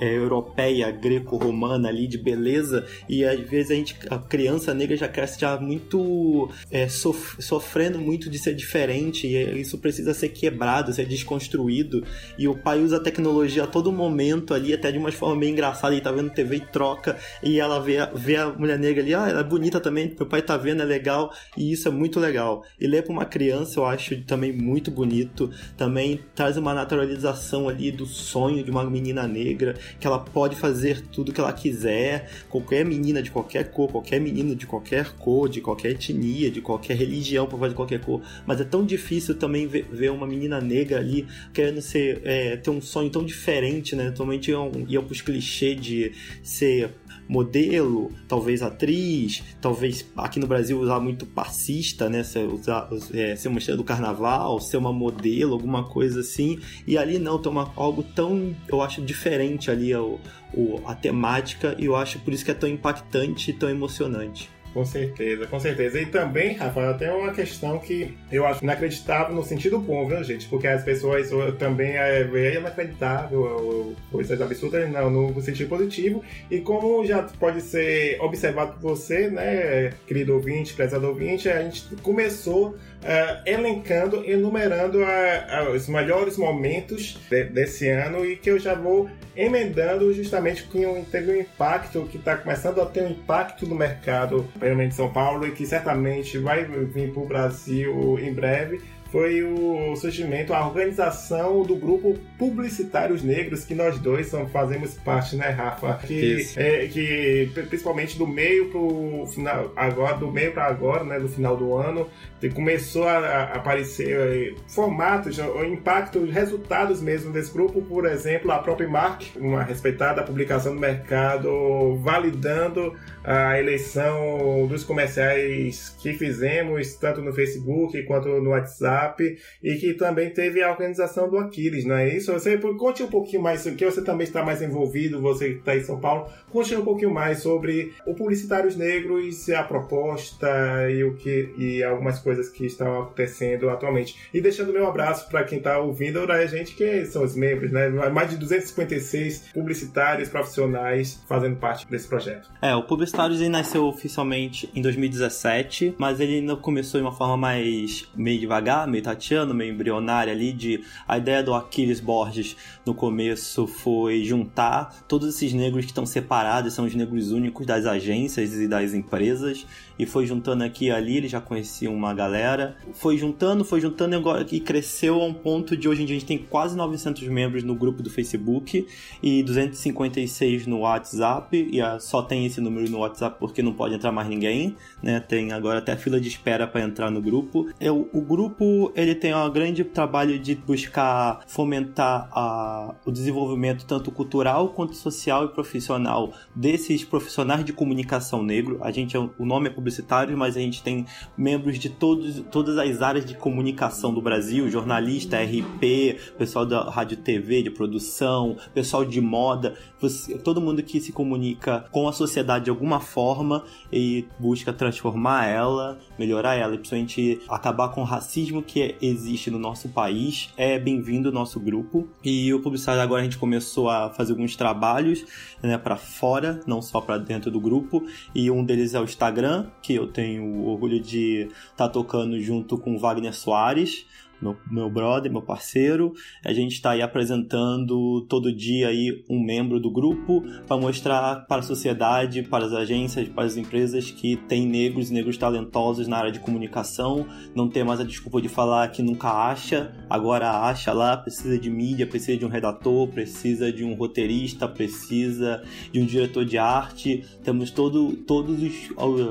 é, 0.00 0.16
europeia, 0.16 0.90
greco-romana 0.90 1.88
ali 1.88 2.06
de 2.06 2.18
beleza 2.18 2.86
e 3.08 3.24
às 3.24 3.40
vezes 3.40 3.70
a 3.70 3.74
gente 3.74 3.96
a 4.10 4.18
criança 4.18 4.74
negra 4.74 4.96
já 4.96 5.08
cresce 5.08 5.40
já 5.40 5.58
muito 5.58 6.48
é, 6.70 6.88
sof 6.88 7.42
sofrendo 7.42 7.98
muito 7.98 8.30
de 8.30 8.38
ser 8.38 8.54
diferente 8.54 9.26
e 9.26 9.60
isso 9.60 9.78
precisa 9.78 10.14
ser 10.14 10.28
quebrado, 10.30 10.92
ser 10.92 11.06
desconstruído 11.06 12.04
e 12.38 12.48
o 12.48 12.56
pai 12.56 12.80
usa 12.80 12.96
a 12.96 13.00
tecnologia 13.00 13.64
a 13.64 13.66
todo 13.66 13.92
momento 13.92 14.54
ali 14.54 14.72
até 14.72 14.90
de 14.90 14.98
uma 14.98 15.10
forma 15.12 15.40
bem 15.40 15.52
engraçada, 15.52 15.94
ele 15.94 16.02
tá 16.02 16.12
vendo 16.12 16.30
TV 16.30 16.56
e 16.56 16.60
troca 16.60 17.16
e 17.42 17.58
ela 17.58 17.80
vê, 17.80 17.96
vê 18.14 18.36
a 18.36 18.48
mulher 18.50 18.78
negra 18.78 19.02
ali, 19.02 19.14
ah, 19.14 19.28
ela 19.28 19.40
é 19.40 19.44
bonita 19.44 19.80
também, 19.80 20.14
meu 20.18 20.26
pai 20.26 20.42
tá 20.42 20.56
vendo, 20.56 20.82
é 20.82 20.84
legal 20.84 21.32
e 21.56 21.72
isso 21.72 21.88
é 21.88 21.90
muito 21.90 22.20
legal. 22.20 22.64
E 22.80 22.86
ler 22.86 23.02
para 23.02 23.12
uma 23.12 23.24
criança 23.24 23.80
eu 23.80 23.86
acho 23.86 24.20
também 24.22 24.52
muito 24.52 24.90
bonito, 24.90 25.50
também 25.76 26.20
traz 26.34 26.56
uma 26.56 26.74
naturalização 26.74 27.68
ali 27.68 27.90
do 27.90 28.06
sonho 28.06 28.64
de 28.64 28.70
uma 28.70 28.84
menina 28.84 29.26
negra 29.26 29.74
que 29.98 30.06
ela 30.06 30.18
pode 30.18 30.56
fazer 30.56 31.00
tudo 31.00 31.32
que 31.32 31.40
ela 31.40 31.52
quiser, 31.52 32.30
qualquer 32.48 32.84
menina 32.84 33.22
de 33.22 33.30
qualquer 33.30 33.70
cor, 33.70 33.90
qualquer 33.90 34.20
menino 34.20 34.54
de 34.54 34.66
qualquer 34.66 35.12
cor, 35.12 35.48
de 35.48 35.60
qualquer 35.60 35.92
etnia, 35.92 36.50
de 36.50 36.60
qualquer 36.60 36.96
religião 36.96 37.46
pode 37.46 37.60
fazer 37.60 37.74
qualquer 37.74 38.00
cor, 38.00 38.22
mas 38.46 38.60
é 38.60 38.64
tão 38.64 38.84
difícil 38.84 39.34
também 39.34 39.66
ver, 39.66 39.86
ver 39.90 40.10
uma 40.10 40.26
menina 40.26 40.60
negra 40.60 40.98
ali 40.98 41.26
querendo 41.52 41.80
ser, 41.80 42.20
é, 42.24 42.56
ter 42.56 42.70
um 42.70 42.80
sonho 42.80 43.10
tão 43.10 43.24
diferente, 43.24 43.94
né? 43.94 44.10
Totalmente 44.10 44.50
iam, 44.50 44.70
iam 44.88 45.04
pros 45.04 45.20
clichês 45.20 45.80
de 45.80 46.12
ser 46.42 46.90
modelo, 47.32 48.12
talvez 48.28 48.62
atriz, 48.62 49.42
talvez 49.60 50.06
aqui 50.16 50.38
no 50.38 50.46
Brasil 50.46 50.78
usar 50.78 51.00
muito 51.00 51.24
passista, 51.24 52.08
né? 52.08 52.22
Ser, 52.22 52.46
usar, 52.46 52.90
é, 53.14 53.34
ser 53.34 53.48
uma 53.48 53.58
estrela 53.58 53.78
do 53.78 53.84
carnaval, 53.84 54.60
ser 54.60 54.76
uma 54.76 54.92
modelo, 54.92 55.54
alguma 55.54 55.84
coisa 55.84 56.20
assim. 56.20 56.60
E 56.86 56.98
ali 56.98 57.18
não, 57.18 57.38
tem 57.38 57.50
uma, 57.50 57.72
algo 57.74 58.02
tão, 58.02 58.54
eu 58.68 58.82
acho, 58.82 59.00
diferente 59.00 59.70
ali 59.70 59.94
o, 59.94 60.20
o, 60.52 60.80
a 60.84 60.94
temática 60.94 61.74
e 61.78 61.86
eu 61.86 61.96
acho 61.96 62.18
por 62.20 62.34
isso 62.34 62.44
que 62.44 62.50
é 62.50 62.54
tão 62.54 62.68
impactante 62.68 63.50
e 63.50 63.54
tão 63.54 63.70
emocionante. 63.70 64.50
Com 64.72 64.84
certeza, 64.84 65.46
com 65.46 65.60
certeza. 65.60 66.00
E 66.00 66.06
também, 66.06 66.54
Rafael, 66.54 66.96
tem 66.96 67.10
uma 67.10 67.32
questão 67.32 67.78
que 67.78 68.16
eu 68.30 68.46
acho 68.46 68.64
inacreditável 68.64 69.34
no 69.34 69.44
sentido 69.44 69.78
bom, 69.78 70.06
viu, 70.08 70.24
gente? 70.24 70.48
Porque 70.48 70.66
as 70.66 70.82
pessoas 70.82 71.30
também 71.58 71.96
é, 71.96 72.22
é 72.22 72.54
inacreditável, 72.56 73.94
coisas 74.10 74.40
absurdas, 74.40 74.90
não, 74.90 75.10
no 75.10 75.42
sentido 75.42 75.68
positivo. 75.68 76.22
E 76.50 76.60
como 76.60 77.04
já 77.04 77.22
pode 77.22 77.60
ser 77.60 78.18
observado 78.20 78.72
por 78.80 78.96
você, 78.96 79.28
né, 79.28 79.92
querido 80.06 80.34
ouvinte, 80.34 80.72
prezado 80.72 81.06
ouvinte, 81.06 81.48
a 81.48 81.62
gente 81.62 81.84
começou 81.96 82.70
uh, 83.02 83.42
elencando, 83.44 84.24
enumerando 84.24 85.00
uh, 85.00 85.72
os 85.74 85.88
melhores 85.88 86.36
momentos 86.36 87.18
de, 87.28 87.44
desse 87.44 87.88
ano 87.88 88.24
e 88.24 88.36
que 88.36 88.50
eu 88.50 88.58
já 88.58 88.74
vou 88.74 89.08
emendando 89.36 90.12
justamente 90.12 90.64
que 90.64 90.80
teve 91.10 91.32
um 91.32 91.40
impacto, 91.40 92.06
que 92.10 92.18
está 92.18 92.36
começando 92.36 92.80
a 92.80 92.86
ter 92.86 93.02
um 93.02 93.10
impacto 93.10 93.66
no 93.66 93.74
mercado, 93.74 94.46
em 94.64 94.90
São 94.90 95.10
Paulo, 95.10 95.46
e 95.46 95.52
que 95.52 95.66
certamente 95.66 96.38
vai 96.38 96.64
vir 96.64 97.12
para 97.12 97.22
o 97.22 97.26
Brasil 97.26 98.18
em 98.18 98.32
breve, 98.32 98.80
foi 99.12 99.42
o 99.42 99.94
surgimento, 99.94 100.54
a 100.54 100.66
organização 100.66 101.62
do 101.62 101.76
grupo 101.76 102.18
Publicitários 102.38 103.22
Negros, 103.22 103.62
que 103.62 103.74
nós 103.74 103.98
dois 103.98 104.28
somos, 104.28 104.50
fazemos 104.50 104.94
parte, 104.94 105.36
né, 105.36 105.50
Rafa? 105.50 105.98
Que, 105.98 106.48
é, 106.56 106.86
que 106.86 107.50
principalmente 107.68 108.16
do 108.16 108.26
meio 108.26 108.70
pro 108.70 109.26
final, 109.26 109.70
agora, 109.76 110.16
do 110.16 110.32
meio 110.32 110.52
para 110.52 110.64
agora, 110.64 111.04
né, 111.04 111.20
do 111.20 111.28
final 111.28 111.58
do 111.58 111.74
ano, 111.74 112.08
começou 112.50 113.06
a, 113.06 113.44
aparecer 113.44 114.08
é, 114.10 114.54
formatos, 114.68 115.38
o 115.38 115.64
impacto, 115.64 116.24
resultados 116.24 117.00
mesmo 117.00 117.32
desse 117.32 117.52
grupo, 117.52 117.82
por 117.82 118.06
exemplo, 118.06 118.50
a 118.50 118.58
própria 118.58 118.88
Mark, 118.88 119.22
uma 119.36 119.62
respeitada 119.62 120.22
publicação 120.22 120.74
do 120.74 120.80
mercado, 120.80 121.96
validando 122.02 122.94
a 123.24 123.58
eleição 123.58 124.66
dos 124.68 124.82
comerciais 124.84 125.94
que 126.00 126.12
fizemos, 126.12 126.94
tanto 126.94 127.20
no 127.22 127.32
Facebook 127.32 128.02
quanto 128.04 128.28
no 128.28 128.50
WhatsApp 128.50 129.38
e 129.62 129.74
que 129.76 129.94
também 129.94 130.30
teve 130.30 130.62
a 130.62 130.70
organização 130.70 131.28
do 131.28 131.38
Aquiles, 131.38 131.84
não 131.84 131.96
é 131.96 132.08
isso? 132.08 132.32
Você 132.32 132.58
conte 132.58 133.02
um 133.02 133.08
pouquinho 133.08 133.42
mais, 133.42 133.62
que 133.62 133.84
você 133.84 134.02
também 134.02 134.26
está 134.26 134.44
mais 134.44 134.60
envolvido, 134.60 135.20
você 135.20 135.48
está 135.48 135.76
em 135.76 135.84
São 135.84 136.00
Paulo, 136.00 136.28
conte 136.50 136.74
um 136.74 136.84
pouquinho 136.84 137.12
mais 137.12 137.38
sobre 137.38 137.92
o 138.06 138.14
Publicitários 138.14 138.76
Negros, 138.76 139.48
a 139.50 139.62
proposta 139.62 140.48
e 140.90 141.04
o 141.04 141.14
que 141.14 141.52
e 141.56 141.82
algumas 141.82 142.18
coisas 142.18 142.31
que 142.50 142.66
estão 142.66 143.02
acontecendo 143.02 143.68
atualmente. 143.68 144.16
E 144.32 144.40
deixando 144.40 144.72
meu 144.72 144.86
abraço 144.86 145.28
para 145.28 145.44
quem 145.44 145.58
está 145.58 145.78
ouvindo 145.78 146.20
a 146.30 146.46
gente, 146.46 146.74
que 146.74 147.04
são 147.06 147.24
os 147.24 147.34
membros, 147.34 147.70
né? 147.70 147.88
Mais 148.10 148.30
de 148.30 148.36
256 148.36 149.50
publicitários 149.52 150.28
profissionais 150.28 151.22
fazendo 151.28 151.56
parte 151.56 151.86
desse 151.86 152.08
projeto. 152.08 152.50
É, 152.60 152.74
o 152.74 152.82
Publicitários 152.82 153.40
nasceu 153.48 153.84
oficialmente 153.84 154.70
em 154.74 154.80
2017, 154.80 155.94
mas 155.98 156.20
ele 156.20 156.36
ainda 156.36 156.56
começou 156.56 157.00
de 157.00 157.06
uma 157.06 157.12
forma 157.12 157.36
mais 157.36 158.08
meio 158.14 158.38
devagar, 158.38 158.86
meio 158.86 159.02
tatiano, 159.02 159.54
meio 159.54 159.72
embrionário 159.72 160.32
ali, 160.32 160.52
de 160.52 160.84
a 161.06 161.18
ideia 161.18 161.42
do 161.42 161.54
Aquiles 161.54 162.00
Borges 162.00 162.56
no 162.84 162.94
começo 162.94 163.66
foi 163.66 164.24
juntar 164.24 165.04
todos 165.08 165.28
esses 165.28 165.52
negros 165.52 165.84
que 165.84 165.90
estão 165.90 166.06
separados, 166.06 166.74
são 166.74 166.84
os 166.84 166.94
negros 166.94 167.32
únicos 167.32 167.66
das 167.66 167.86
agências 167.86 168.54
e 168.54 168.68
das 168.68 168.94
empresas, 168.94 169.66
e 169.98 170.06
foi 170.06 170.26
juntando 170.26 170.64
aqui 170.64 170.86
e 170.86 170.90
ali, 170.90 171.16
ele 171.16 171.28
já 171.28 171.40
conhecia 171.40 171.90
uma 171.90 172.12
galera, 172.14 172.76
foi 172.94 173.16
juntando, 173.16 173.64
foi 173.64 173.80
juntando 173.80 174.16
e 174.50 174.60
cresceu 174.60 175.20
a 175.20 175.24
um 175.24 175.34
ponto 175.34 175.76
de 175.76 175.88
hoje 175.88 176.02
em 176.02 176.06
dia 176.06 176.16
a 176.16 176.18
gente 176.18 176.28
tem 176.28 176.38
quase 176.38 176.76
900 176.76 177.26
membros 177.28 177.62
no 177.62 177.74
grupo 177.74 178.02
do 178.02 178.10
Facebook 178.10 178.86
e 179.22 179.42
256 179.42 180.66
no 180.66 180.80
WhatsApp, 180.80 181.56
e 181.56 181.80
só 182.00 182.22
tem 182.22 182.46
esse 182.46 182.60
número 182.60 182.90
no 182.90 182.98
WhatsApp 182.98 183.36
porque 183.38 183.62
não 183.62 183.72
pode 183.72 183.94
entrar 183.94 184.12
mais 184.12 184.28
ninguém, 184.28 184.76
né? 185.02 185.20
Tem 185.20 185.52
agora 185.52 185.78
até 185.78 185.96
fila 185.96 186.20
de 186.20 186.28
espera 186.28 186.66
para 186.66 186.82
entrar 186.82 187.10
no 187.10 187.20
grupo. 187.20 187.68
Eu, 187.80 188.08
o 188.12 188.20
grupo 188.20 188.92
ele 188.94 189.14
tem 189.14 189.34
um 189.34 189.50
grande 189.50 189.84
trabalho 189.84 190.38
de 190.38 190.54
buscar 190.54 191.40
fomentar 191.46 192.28
a, 192.32 192.94
o 193.04 193.10
desenvolvimento 193.10 193.84
tanto 193.86 194.10
cultural 194.10 194.68
quanto 194.70 194.94
social 194.94 195.44
e 195.44 195.48
profissional 195.48 196.32
desses 196.54 197.04
profissionais 197.04 197.64
de 197.64 197.72
comunicação 197.72 198.42
negro. 198.42 198.78
A 198.82 198.90
gente 198.90 199.16
é, 199.16 199.20
o 199.20 199.44
nome 199.44 199.68
é 199.68 199.70
publicitário, 199.82 200.36
mas 200.38 200.56
a 200.56 200.60
gente 200.60 200.82
tem 200.82 201.04
membros 201.36 201.78
de 201.78 201.90
todos, 201.90 202.40
todas 202.50 202.78
as 202.78 203.02
áreas 203.02 203.24
de 203.24 203.34
comunicação 203.34 204.14
do 204.14 204.22
Brasil, 204.22 204.70
jornalista, 204.70 205.38
RP, 205.42 206.18
pessoal 206.38 206.64
da 206.64 206.88
rádio 206.88 207.16
TV, 207.16 207.62
de 207.62 207.70
produção, 207.70 208.56
pessoal 208.72 209.04
de 209.04 209.20
moda, 209.20 209.74
você, 210.00 210.38
todo 210.38 210.60
mundo 210.60 210.82
que 210.82 211.00
se 211.00 211.12
comunica 211.12 211.86
com 211.90 212.08
a 212.08 212.12
sociedade 212.12 212.64
de 212.64 212.70
alguma 212.70 213.00
forma 213.00 213.64
e 213.92 214.26
busca 214.38 214.72
transformar 214.72 215.46
ela, 215.46 215.98
melhorar 216.18 216.54
ela, 216.54 216.74
e 216.74 216.78
principalmente 216.78 217.40
acabar 217.48 217.88
com 217.88 218.02
o 218.02 218.04
racismo 218.04 218.62
que 218.62 218.94
existe 219.00 219.50
no 219.50 219.58
nosso 219.58 219.88
país, 219.88 220.50
é 220.56 220.78
bem-vindo 220.78 221.28
ao 221.28 221.34
nosso 221.34 221.58
grupo. 221.60 222.08
E 222.24 222.52
o 222.54 222.60
Publicidade 222.60 223.00
agora 223.00 223.20
a 223.20 223.24
gente 223.24 223.38
começou 223.38 223.88
a 223.88 224.10
fazer 224.10 224.32
alguns 224.32 224.56
trabalhos 224.56 225.24
né, 225.62 225.78
para 225.78 225.96
fora, 225.96 226.60
não 226.66 226.82
só 226.82 227.00
para 227.00 227.18
dentro 227.18 227.50
do 227.50 227.60
grupo. 227.60 228.04
E 228.34 228.50
um 228.50 228.64
deles 228.64 228.94
é 228.94 229.00
o 229.00 229.04
Instagram, 229.04 229.66
que 229.80 229.94
eu 229.94 230.06
tenho 230.06 230.64
orgulho 230.64 231.00
de 231.00 231.48
estar 231.70 231.86
tá 231.86 231.88
tocando 231.88 232.40
junto 232.40 232.76
com 232.76 232.98
Wagner 232.98 233.34
Soares 233.34 234.06
meu, 234.42 234.56
meu 234.70 234.90
brother, 234.90 235.30
meu 235.30 235.40
parceiro. 235.40 236.12
A 236.44 236.52
gente 236.52 236.72
está 236.72 236.90
aí 236.90 237.02
apresentando 237.02 238.26
todo 238.28 238.54
dia 238.54 238.88
aí 238.88 239.24
um 239.30 239.42
membro 239.42 239.78
do 239.78 239.90
grupo 239.90 240.42
para 240.66 240.76
mostrar 240.76 241.46
para 241.46 241.60
a 241.60 241.62
sociedade, 241.62 242.42
para 242.42 242.66
as 242.66 242.72
agências, 242.72 243.28
para 243.28 243.44
as 243.44 243.56
empresas 243.56 244.10
que 244.10 244.36
tem 244.36 244.66
negros 244.66 245.10
e 245.10 245.14
negros 245.14 245.36
talentosos 245.36 246.08
na 246.08 246.16
área 246.16 246.32
de 246.32 246.40
comunicação. 246.40 247.26
Não 247.54 247.68
tem 247.68 247.84
mais 247.84 248.00
a 248.00 248.04
desculpa 248.04 248.42
de 248.42 248.48
falar 248.48 248.88
que 248.88 249.02
nunca 249.02 249.28
acha, 249.28 249.94
agora 250.10 250.50
acha 250.50 250.92
lá, 250.92 251.16
precisa 251.16 251.58
de 251.58 251.70
mídia, 251.70 252.06
precisa 252.06 252.36
de 252.36 252.44
um 252.44 252.48
redator, 252.48 253.06
precisa 253.08 253.72
de 253.72 253.84
um 253.84 253.94
roteirista, 253.94 254.68
precisa 254.68 255.62
de 255.92 256.00
um 256.00 256.06
diretor 256.06 256.44
de 256.44 256.58
arte. 256.58 257.24
Temos 257.44 257.70
todo, 257.70 258.16
todos 258.16 258.60
os, 258.60 258.90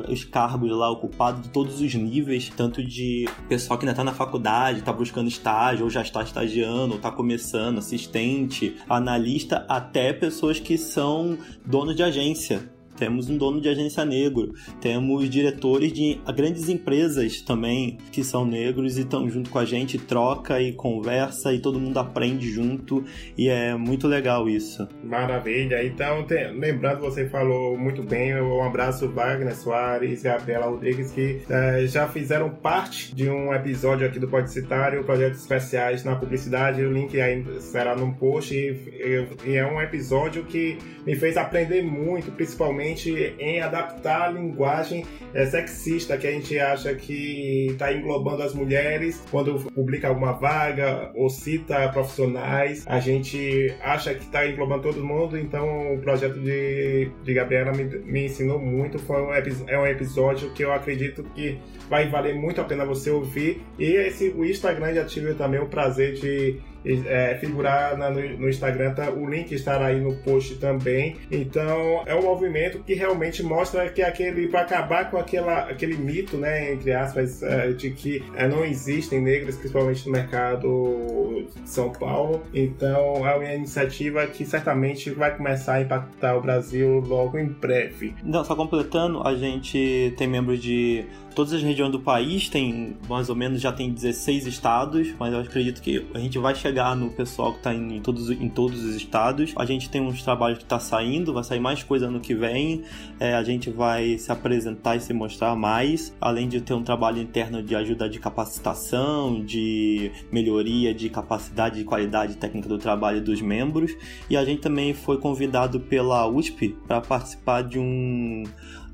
os 0.09 0.23
cargos 0.23 0.71
lá 0.71 0.89
ocupados 0.89 1.41
de 1.41 1.49
todos 1.49 1.81
os 1.81 1.93
níveis, 1.93 2.49
tanto 2.55 2.83
de 2.83 3.27
pessoal 3.49 3.77
que 3.77 3.85
ainda 3.85 3.91
está 3.91 4.03
na 4.03 4.13
faculdade, 4.13 4.79
está 4.79 4.93
buscando 5.01 5.27
estágio, 5.27 5.85
ou 5.85 5.89
já 5.89 6.01
está 6.01 6.21
estagiando, 6.21 6.91
ou 6.91 6.97
está 6.97 7.11
começando, 7.11 7.79
assistente, 7.79 8.77
analista, 8.87 9.65
até 9.67 10.13
pessoas 10.13 10.59
que 10.59 10.77
são 10.77 11.37
donos 11.65 11.95
de 11.95 12.03
agência 12.03 12.69
temos 13.01 13.31
um 13.31 13.35
dono 13.35 13.59
de 13.59 13.67
agência 13.67 14.05
negro, 14.05 14.53
temos 14.79 15.27
diretores 15.27 15.91
de 15.91 16.19
grandes 16.35 16.69
empresas 16.69 17.41
também 17.41 17.97
que 18.11 18.23
são 18.23 18.45
negros 18.45 18.95
e 18.95 19.01
estão 19.01 19.27
junto 19.27 19.49
com 19.49 19.57
a 19.57 19.65
gente, 19.65 19.97
troca 19.97 20.61
e 20.61 20.71
conversa 20.71 21.51
e 21.51 21.57
todo 21.57 21.79
mundo 21.79 21.97
aprende 21.97 22.47
junto 22.51 23.03
e 23.35 23.49
é 23.49 23.73
muito 23.73 24.07
legal 24.07 24.47
isso. 24.47 24.87
Maravilha. 25.03 25.83
Então, 25.83 26.23
lembrando, 26.53 26.99
você 26.99 27.27
falou 27.27 27.75
muito 27.75 28.03
bem, 28.03 28.39
um 28.39 28.63
abraço 28.63 29.09
Wagner 29.09 29.55
Soares, 29.55 30.21
Gabriela 30.21 30.67
Rodrigues, 30.67 31.11
que 31.11 31.41
é, 31.49 31.87
já 31.87 32.07
fizeram 32.07 32.51
parte 32.51 33.15
de 33.15 33.27
um 33.27 33.51
episódio 33.51 34.05
aqui 34.05 34.19
do 34.19 34.27
Podcitário, 34.27 35.03
projetos 35.03 35.41
especiais 35.41 36.03
na 36.03 36.15
publicidade. 36.15 36.83
O 36.83 36.93
link 36.93 37.19
ainda 37.19 37.59
será 37.61 37.95
no 37.95 38.13
post 38.13 38.55
e, 38.55 39.27
e 39.43 39.55
é 39.55 39.65
um 39.65 39.81
episódio 39.81 40.43
que 40.43 40.77
me 41.03 41.15
fez 41.15 41.35
aprender 41.35 41.81
muito, 41.81 42.31
principalmente 42.31 42.90
em 43.39 43.61
adaptar 43.61 44.23
a 44.23 44.31
linguagem 44.31 45.05
é, 45.33 45.45
sexista 45.45 46.17
que 46.17 46.27
a 46.27 46.31
gente 46.31 46.57
acha 46.59 46.93
que 46.93 47.67
está 47.71 47.93
englobando 47.93 48.43
as 48.43 48.53
mulheres 48.53 49.23
quando 49.31 49.55
publica 49.71 50.07
alguma 50.07 50.33
vaga 50.33 51.11
ou 51.15 51.29
cita 51.29 51.87
profissionais. 51.89 52.83
A 52.87 52.99
gente 52.99 53.73
acha 53.81 54.13
que 54.13 54.23
está 54.23 54.47
englobando 54.47 54.83
todo 54.83 55.03
mundo, 55.03 55.37
então 55.37 55.93
o 55.93 55.99
projeto 55.99 56.39
de, 56.39 57.09
de 57.23 57.33
Gabriela 57.33 57.71
me, 57.71 57.83
me 57.83 58.25
ensinou 58.25 58.59
muito. 58.59 58.99
Foi 58.99 59.21
um, 59.21 59.31
é 59.33 59.79
um 59.79 59.87
episódio 59.87 60.51
que 60.51 60.63
eu 60.63 60.73
acredito 60.73 61.23
que 61.35 61.57
vai 61.89 62.07
valer 62.07 62.35
muito 62.35 62.61
a 62.61 62.63
pena 62.63 62.85
você 62.85 63.09
ouvir. 63.09 63.61
E 63.77 63.85
esse, 63.85 64.29
o 64.29 64.45
Instagram 64.45 64.93
já 64.93 65.05
tive 65.05 65.33
também 65.33 65.59
o 65.59 65.67
prazer 65.67 66.13
de 66.13 66.59
é, 66.85 67.37
figurar 67.39 67.97
na, 67.97 68.09
no, 68.09 68.21
no, 68.37 68.49
Instagram, 68.49 68.93
tá, 68.93 69.09
o 69.09 69.29
link 69.29 69.51
estará 69.53 69.87
aí 69.87 69.99
no 69.99 70.15
post 70.17 70.55
também. 70.55 71.17
Então 71.31 72.03
é 72.05 72.15
um 72.15 72.23
movimento 72.23 72.79
que 72.79 72.93
realmente 72.93 73.43
mostra 73.43 73.89
que 73.89 74.01
aquele 74.01 74.47
para 74.47 74.61
acabar 74.61 75.09
com 75.09 75.17
aquela, 75.17 75.59
aquele 75.59 75.95
mito, 75.95 76.37
né, 76.37 76.73
entre 76.73 76.91
aspas, 76.91 77.41
é, 77.43 77.71
de 77.71 77.91
que 77.91 78.23
é, 78.35 78.47
não 78.47 78.63
existem 78.65 79.21
negros, 79.21 79.55
principalmente 79.55 80.05
no 80.05 80.11
mercado 80.11 81.45
de 81.61 81.69
São 81.69 81.91
Paulo. 81.91 82.41
Então 82.53 83.27
é 83.27 83.35
uma 83.35 83.53
iniciativa 83.53 84.25
que 84.27 84.45
certamente 84.45 85.09
vai 85.11 85.35
começar 85.35 85.75
a 85.75 85.81
impactar 85.81 86.35
o 86.35 86.41
Brasil 86.41 86.99
logo 86.99 87.37
em 87.37 87.47
breve. 87.47 88.15
Não, 88.23 88.43
só 88.43 88.55
completando, 88.55 89.25
a 89.25 89.35
gente 89.35 90.13
tem 90.17 90.27
membros 90.27 90.61
de 90.61 91.05
todas 91.33 91.53
as 91.53 91.61
regiões 91.61 91.91
do 91.91 91.99
país, 91.99 92.49
tem 92.49 92.95
mais 93.07 93.29
ou 93.29 93.35
menos 93.35 93.61
já 93.61 93.71
tem 93.71 93.91
16 93.91 94.47
estados, 94.47 95.13
mas 95.19 95.33
eu 95.33 95.39
acredito 95.39 95.81
que 95.81 96.05
a 96.13 96.19
gente 96.19 96.37
vai 96.37 96.53
chegar 96.55 96.95
no 96.95 97.09
pessoal 97.09 97.51
que 97.53 97.59
está 97.59 97.73
em 97.73 97.99
todos, 98.01 98.29
em 98.29 98.49
todos 98.49 98.83
os 98.83 98.95
estados. 98.95 99.53
A 99.55 99.65
gente 99.65 99.89
tem 99.89 100.01
uns 100.01 100.21
trabalhos 100.23 100.59
que 100.59 100.63
está 100.63 100.79
saindo, 100.79 101.33
vai 101.33 101.43
sair 101.43 101.59
mais 101.59 101.83
coisa 101.83 102.07
ano 102.07 102.19
que 102.19 102.33
vem. 102.33 102.83
É, 103.19 103.33
a 103.33 103.43
gente 103.43 103.69
vai 103.69 104.17
se 104.17 104.31
apresentar 104.31 104.95
e 104.95 105.01
se 105.01 105.13
mostrar 105.13 105.55
mais, 105.55 106.15
além 106.19 106.47
de 106.47 106.61
ter 106.61 106.73
um 106.73 106.83
trabalho 106.83 107.21
interno 107.21 107.61
de 107.63 107.75
ajuda 107.75 108.09
de 108.09 108.19
capacitação, 108.19 109.43
de 109.43 110.11
melhoria 110.31 110.93
de 110.93 111.09
capacidade 111.09 111.79
e 111.79 111.83
qualidade 111.83 112.35
técnica 112.37 112.67
do 112.67 112.77
trabalho 112.77 113.21
dos 113.21 113.41
membros. 113.41 113.95
E 114.29 114.37
a 114.37 114.43
gente 114.45 114.61
também 114.61 114.93
foi 114.93 115.17
convidado 115.17 115.79
pela 115.79 116.27
USP 116.27 116.75
para 116.87 117.01
participar 117.01 117.61
de 117.63 117.79
um 117.79 118.43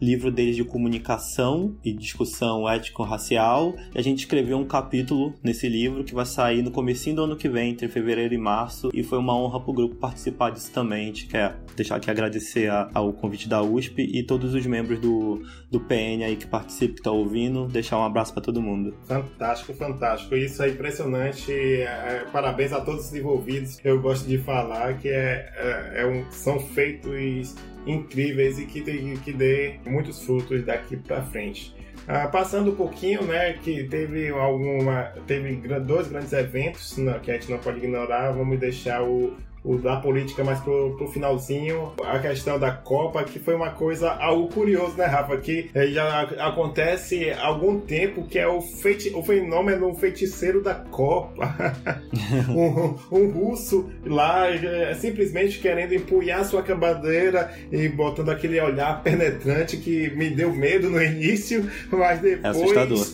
livro 0.01 0.31
deles 0.31 0.55
de 0.55 0.63
comunicação 0.63 1.75
e 1.83 1.93
discussão 1.93 2.67
ético-racial. 2.69 3.75
E 3.93 3.97
a 3.97 4.01
gente 4.01 4.19
escreveu 4.19 4.57
um 4.57 4.65
capítulo 4.65 5.33
nesse 5.43 5.67
livro 5.67 6.03
que 6.03 6.13
vai 6.13 6.25
sair 6.25 6.61
no 6.61 6.71
comecinho 6.71 7.17
do 7.17 7.23
ano 7.23 7.35
que 7.35 7.49
vem, 7.49 7.71
entre 7.71 7.87
fevereiro 7.87 8.33
e 8.33 8.37
março. 8.37 8.89
E 8.93 9.03
foi 9.03 9.17
uma 9.17 9.35
honra 9.35 9.59
para 9.59 9.71
o 9.71 9.73
grupo 9.73 9.95
participar 9.95 10.51
disso 10.51 10.71
também. 10.71 11.03
A 11.03 11.07
gente 11.07 11.27
quer 11.27 11.57
deixar 11.75 11.95
aqui 11.95 12.09
agradecer 12.09 12.69
a, 12.69 12.89
ao 12.93 13.13
convite 13.13 13.47
da 13.47 13.61
USP 13.61 14.01
e 14.01 14.23
todos 14.23 14.53
os 14.53 14.65
membros 14.65 14.99
do, 14.99 15.41
do 15.69 15.79
PN 15.79 16.23
aí 16.23 16.35
que 16.35 16.47
participam, 16.47 16.93
que 16.93 16.99
estão 16.99 17.13
tá 17.13 17.19
ouvindo. 17.19 17.67
Deixar 17.67 17.97
um 17.97 18.03
abraço 18.03 18.33
para 18.33 18.43
todo 18.43 18.61
mundo. 18.61 18.95
Fantástico, 19.05 19.73
fantástico. 19.73 20.35
Isso 20.35 20.61
é 20.63 20.69
impressionante. 20.69 21.51
É, 21.51 22.25
parabéns 22.31 22.73
a 22.73 22.81
todos 22.81 23.07
os 23.07 23.13
envolvidos. 23.13 23.79
Eu 23.83 24.01
gosto 24.01 24.27
de 24.27 24.37
falar 24.37 24.97
que 24.97 25.09
é, 25.09 25.51
é, 25.55 26.01
é 26.01 26.05
um, 26.05 26.29
são 26.31 26.59
feitos 26.59 27.55
incríveis 27.87 28.59
e 28.59 28.65
que, 28.65 28.81
que 29.17 29.33
dê 29.33 29.79
muitos 29.85 30.23
frutos 30.23 30.63
daqui 30.63 30.97
para 30.97 31.21
frente. 31.23 31.75
Ah, 32.07 32.27
passando 32.27 32.71
um 32.71 32.75
pouquinho, 32.75 33.23
né, 33.23 33.53
que 33.53 33.83
teve 33.83 34.29
alguma, 34.29 35.11
teve 35.25 35.55
dois 35.79 36.07
grandes 36.07 36.31
eventos 36.31 36.97
né, 36.97 37.19
que 37.21 37.29
a 37.31 37.33
gente 37.33 37.51
não 37.51 37.57
pode 37.57 37.79
ignorar. 37.79 38.31
Vamos 38.31 38.57
deixar 38.59 39.03
o 39.03 39.35
da 39.81 39.97
política 39.97 40.43
mais 40.43 40.59
pro, 40.61 40.95
pro 40.97 41.07
finalzinho, 41.07 41.93
a 42.03 42.19
questão 42.19 42.57
da 42.57 42.71
Copa, 42.71 43.23
que 43.23 43.39
foi 43.39 43.55
uma 43.55 43.71
coisa, 43.71 44.11
algo 44.11 44.47
curioso, 44.47 44.95
né, 44.97 45.05
Rafa? 45.05 45.37
Que 45.37 45.69
eh, 45.73 45.87
já 45.87 46.21
acontece 46.21 47.29
há 47.31 47.45
algum 47.45 47.79
tempo, 47.79 48.25
que 48.27 48.39
é 48.39 48.47
o, 48.47 48.61
feiti 48.61 49.09
o 49.13 49.21
fenômeno 49.23 49.93
feiticeiro 49.95 50.61
da 50.61 50.75
Copa. 50.75 51.53
um, 52.49 53.17
um, 53.17 53.31
russo 53.31 53.89
lá 54.05 54.49
eh, 54.49 54.93
simplesmente 54.95 55.59
querendo 55.59 55.93
empunhar 55.93 56.45
sua 56.45 56.61
bandeira 56.67 57.51
e 57.71 57.87
botando 57.87 58.29
aquele 58.29 58.59
olhar 58.59 59.01
penetrante 59.01 59.77
que 59.77 60.09
me 60.11 60.29
deu 60.29 60.53
medo 60.53 60.89
no 60.89 61.01
início, 61.03 61.69
mas 61.91 62.19
depois. 62.19 62.37
É 62.47 62.49
assustador. 62.49 63.05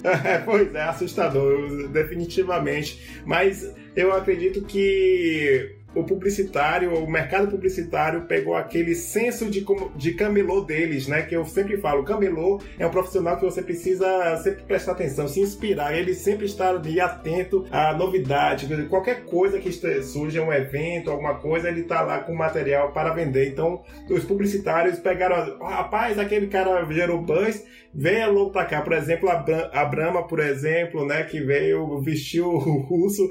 pois 0.45 0.75
é, 0.75 0.81
assustador, 0.81 1.87
definitivamente. 1.89 3.21
Mas 3.25 3.73
eu 3.95 4.11
acredito 4.13 4.63
que 4.63 5.75
o 5.95 6.03
publicitário, 6.03 6.93
o 6.93 7.09
mercado 7.09 7.47
publicitário 7.49 8.21
pegou 8.21 8.55
aquele 8.55 8.95
senso 8.95 9.49
de, 9.49 9.65
de 9.95 10.13
camelô 10.13 10.61
deles, 10.61 11.07
né? 11.07 11.21
Que 11.21 11.35
eu 11.35 11.45
sempre 11.45 11.77
falo, 11.77 12.03
camelô 12.03 12.61
é 12.77 12.85
um 12.85 12.91
profissional 12.91 13.37
que 13.37 13.45
você 13.45 13.61
precisa 13.61 14.37
sempre 14.37 14.63
prestar 14.63 14.93
atenção, 14.93 15.27
se 15.27 15.39
inspirar, 15.39 15.97
ele 15.97 16.13
sempre 16.13 16.45
está 16.45 16.69
ali 16.69 16.99
atento 16.99 17.65
à 17.71 17.93
novidade, 17.93 18.67
qualquer 18.87 19.25
coisa 19.25 19.59
que 19.59 19.71
surja, 20.03 20.41
um 20.41 20.51
evento, 20.51 21.11
alguma 21.11 21.35
coisa, 21.35 21.69
ele 21.69 21.81
está 21.81 22.01
lá 22.01 22.19
com 22.19 22.33
material 22.33 22.91
para 22.91 23.13
vender. 23.13 23.49
Então, 23.49 23.81
os 24.09 24.23
publicitários 24.23 24.99
pegaram, 24.99 25.57
oh, 25.59 25.65
rapaz, 25.65 26.17
aquele 26.17 26.47
cara 26.47 26.83
gerou 26.91 27.21
buzz, 27.21 27.65
venha 27.93 28.27
logo 28.27 28.51
para 28.51 28.65
cá. 28.65 28.81
Por 28.81 28.93
exemplo, 28.93 29.29
a, 29.29 29.35
Bra 29.35 29.69
a 29.73 29.85
Brahma, 29.85 30.27
por 30.27 30.39
exemplo, 30.39 31.05
né, 31.05 31.23
que 31.23 31.39
veio, 31.39 32.01
vestiu 32.01 32.47
o 32.47 32.81
russo, 32.81 33.29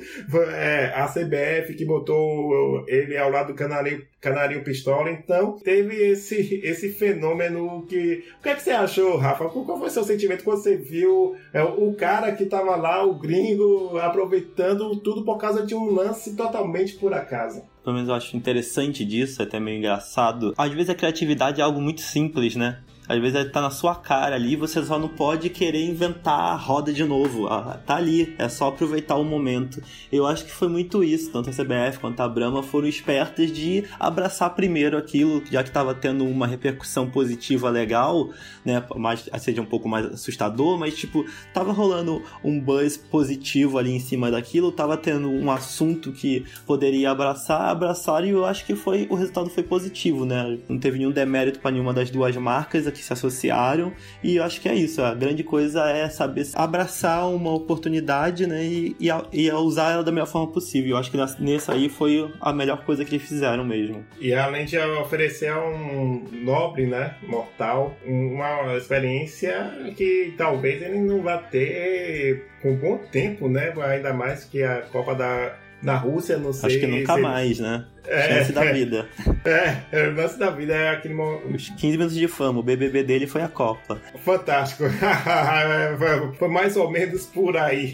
é, 0.54 0.92
a 0.94 1.06
CBF 1.06 1.74
que 1.74 1.84
botou 1.84 2.84
ele 2.86 3.16
ao 3.16 3.30
lado 3.30 3.48
do 3.48 3.54
Canarinho, 3.54 4.02
Canarinho 4.20 4.62
Pistola. 4.62 5.10
Então, 5.10 5.58
teve 5.58 5.94
esse, 5.94 6.60
esse 6.62 6.90
fenômeno 6.90 7.84
que... 7.88 8.24
O 8.38 8.42
que 8.42 8.48
é 8.48 8.54
que 8.54 8.62
você 8.62 8.70
achou, 8.70 9.16
Rafa? 9.16 9.48
Qual 9.48 9.78
foi 9.78 9.88
o 9.88 9.90
seu 9.90 10.04
sentimento 10.04 10.44
quando 10.44 10.62
você 10.62 10.76
viu 10.76 11.34
é, 11.52 11.62
o 11.62 11.92
cara 11.94 12.32
que 12.32 12.46
tava 12.46 12.76
lá, 12.76 13.04
o 13.04 13.18
gringo, 13.18 13.98
aproveitando 13.98 14.96
tudo 14.96 15.24
por 15.24 15.38
causa 15.38 15.66
de 15.66 15.74
um 15.74 15.92
lance 15.92 16.36
totalmente 16.36 16.94
por 16.94 17.12
acaso? 17.12 17.62
Pelo 17.82 17.96
menos 17.96 18.08
eu 18.08 18.14
acho 18.14 18.36
interessante 18.36 19.04
disso, 19.04 19.42
é 19.42 19.44
até 19.44 19.58
meio 19.58 19.78
engraçado. 19.78 20.54
Às 20.56 20.72
vezes 20.72 20.90
a 20.90 20.94
criatividade 20.94 21.60
é 21.60 21.64
algo 21.64 21.80
muito 21.80 22.00
simples, 22.00 22.54
né? 22.54 22.78
Às 23.12 23.20
vezes 23.20 23.38
ele 23.38 23.50
tá 23.50 23.60
na 23.60 23.70
sua 23.70 23.94
cara 23.94 24.34
ali, 24.36 24.56
você 24.56 24.82
só 24.82 24.98
não 24.98 25.08
pode 25.08 25.50
querer 25.50 25.84
inventar 25.84 26.38
a 26.38 26.56
roda 26.56 26.92
de 26.92 27.04
novo. 27.04 27.46
Ah, 27.46 27.78
tá 27.84 27.96
ali, 27.96 28.34
é 28.38 28.48
só 28.48 28.68
aproveitar 28.68 29.16
o 29.16 29.24
momento. 29.24 29.82
Eu 30.10 30.26
acho 30.26 30.46
que 30.46 30.50
foi 30.50 30.68
muito 30.68 31.04
isso. 31.04 31.30
Tanto 31.30 31.50
a 31.50 31.52
CBF 31.52 31.98
quanto 32.00 32.20
a 32.20 32.28
Brahma 32.28 32.62
foram 32.62 32.88
espertas 32.88 33.52
de 33.52 33.84
abraçar 34.00 34.54
primeiro 34.54 34.96
aquilo, 34.96 35.42
já 35.50 35.62
que 35.62 35.68
estava 35.68 35.94
tendo 35.94 36.24
uma 36.24 36.46
repercussão 36.46 37.10
positiva 37.10 37.68
legal, 37.68 38.30
né? 38.64 38.82
Mais, 38.96 39.28
seja 39.38 39.60
um 39.60 39.66
pouco 39.66 39.88
mais 39.88 40.06
assustador, 40.06 40.78
mas 40.78 40.96
tipo, 40.96 41.26
tava 41.52 41.72
rolando 41.72 42.22
um 42.42 42.58
buzz 42.58 42.96
positivo 42.96 43.76
ali 43.76 43.92
em 43.92 44.00
cima 44.00 44.30
daquilo, 44.30 44.72
tava 44.72 44.96
tendo 44.96 45.28
um 45.30 45.50
assunto 45.50 46.12
que 46.12 46.46
poderia 46.66 47.10
abraçar, 47.10 47.68
abraçar, 47.68 48.24
e 48.24 48.30
eu 48.30 48.44
acho 48.46 48.64
que 48.64 48.74
foi 48.74 49.06
o 49.10 49.14
resultado 49.14 49.50
foi 49.50 49.62
positivo, 49.62 50.24
né? 50.24 50.58
Não 50.68 50.78
teve 50.78 50.98
nenhum 50.98 51.10
demérito 51.10 51.60
para 51.60 51.70
nenhuma 51.70 51.92
das 51.92 52.10
duas 52.10 52.34
marcas 52.36 52.86
que 53.02 53.06
se 53.06 53.12
associaram. 53.12 53.92
E 54.22 54.36
eu 54.36 54.44
acho 54.44 54.60
que 54.60 54.68
é 54.68 54.74
isso. 54.74 55.02
A 55.02 55.14
grande 55.14 55.42
coisa 55.42 55.90
é 55.90 56.08
saber 56.08 56.46
abraçar 56.54 57.28
uma 57.28 57.52
oportunidade, 57.52 58.46
né? 58.46 58.64
E, 58.64 58.96
e, 59.00 59.08
e 59.32 59.52
usar 59.52 59.92
ela 59.92 60.04
da 60.04 60.12
melhor 60.12 60.26
forma 60.26 60.50
possível. 60.50 60.92
Eu 60.92 60.96
acho 60.96 61.10
que 61.10 61.18
nessa 61.40 61.72
aí 61.72 61.88
foi 61.88 62.32
a 62.40 62.52
melhor 62.52 62.84
coisa 62.84 63.04
que 63.04 63.14
eles 63.14 63.28
fizeram 63.28 63.64
mesmo. 63.64 64.04
E 64.20 64.32
além 64.32 64.64
de 64.64 64.78
oferecer 64.78 65.48
a 65.48 65.58
um 65.58 66.24
nobre, 66.32 66.86
né? 66.86 67.16
Mortal, 67.26 67.96
uma 68.06 68.76
experiência 68.76 69.72
que 69.96 70.34
talvez 70.38 70.80
ele 70.80 71.00
não 71.00 71.22
vá 71.22 71.38
ter 71.38 72.46
com 72.62 72.76
bom 72.76 72.98
tempo, 73.10 73.48
né? 73.48 73.72
Ainda 73.84 74.12
mais 74.12 74.44
que 74.44 74.62
a 74.62 74.82
Copa 74.82 75.14
da 75.14 75.56
na 75.82 75.96
Rússia, 75.96 76.38
não 76.38 76.52
sei. 76.52 76.68
Acho 76.68 76.78
que 76.78 76.86
nunca 76.86 77.16
mais, 77.16 77.58
né? 77.58 77.84
É, 78.06 78.38
Chance 78.38 78.52
da 78.52 78.64
vida. 78.72 79.08
É, 79.44 79.78
é, 79.90 80.08
o 80.08 80.14
lance 80.14 80.38
da 80.38 80.50
vida 80.50 80.72
é 80.72 80.90
aquele 80.90 81.14
momento. 81.14 81.52
Os 81.52 81.68
15 81.70 81.96
minutos 81.96 82.14
de 82.16 82.28
fama, 82.28 82.60
o 82.60 82.62
BBB 82.62 83.02
dele 83.02 83.26
foi 83.26 83.42
a 83.42 83.48
Copa. 83.48 84.00
Fantástico. 84.24 84.84
foi 86.38 86.48
mais 86.48 86.76
ou 86.76 86.88
menos 86.88 87.26
por 87.26 87.56
aí. 87.56 87.92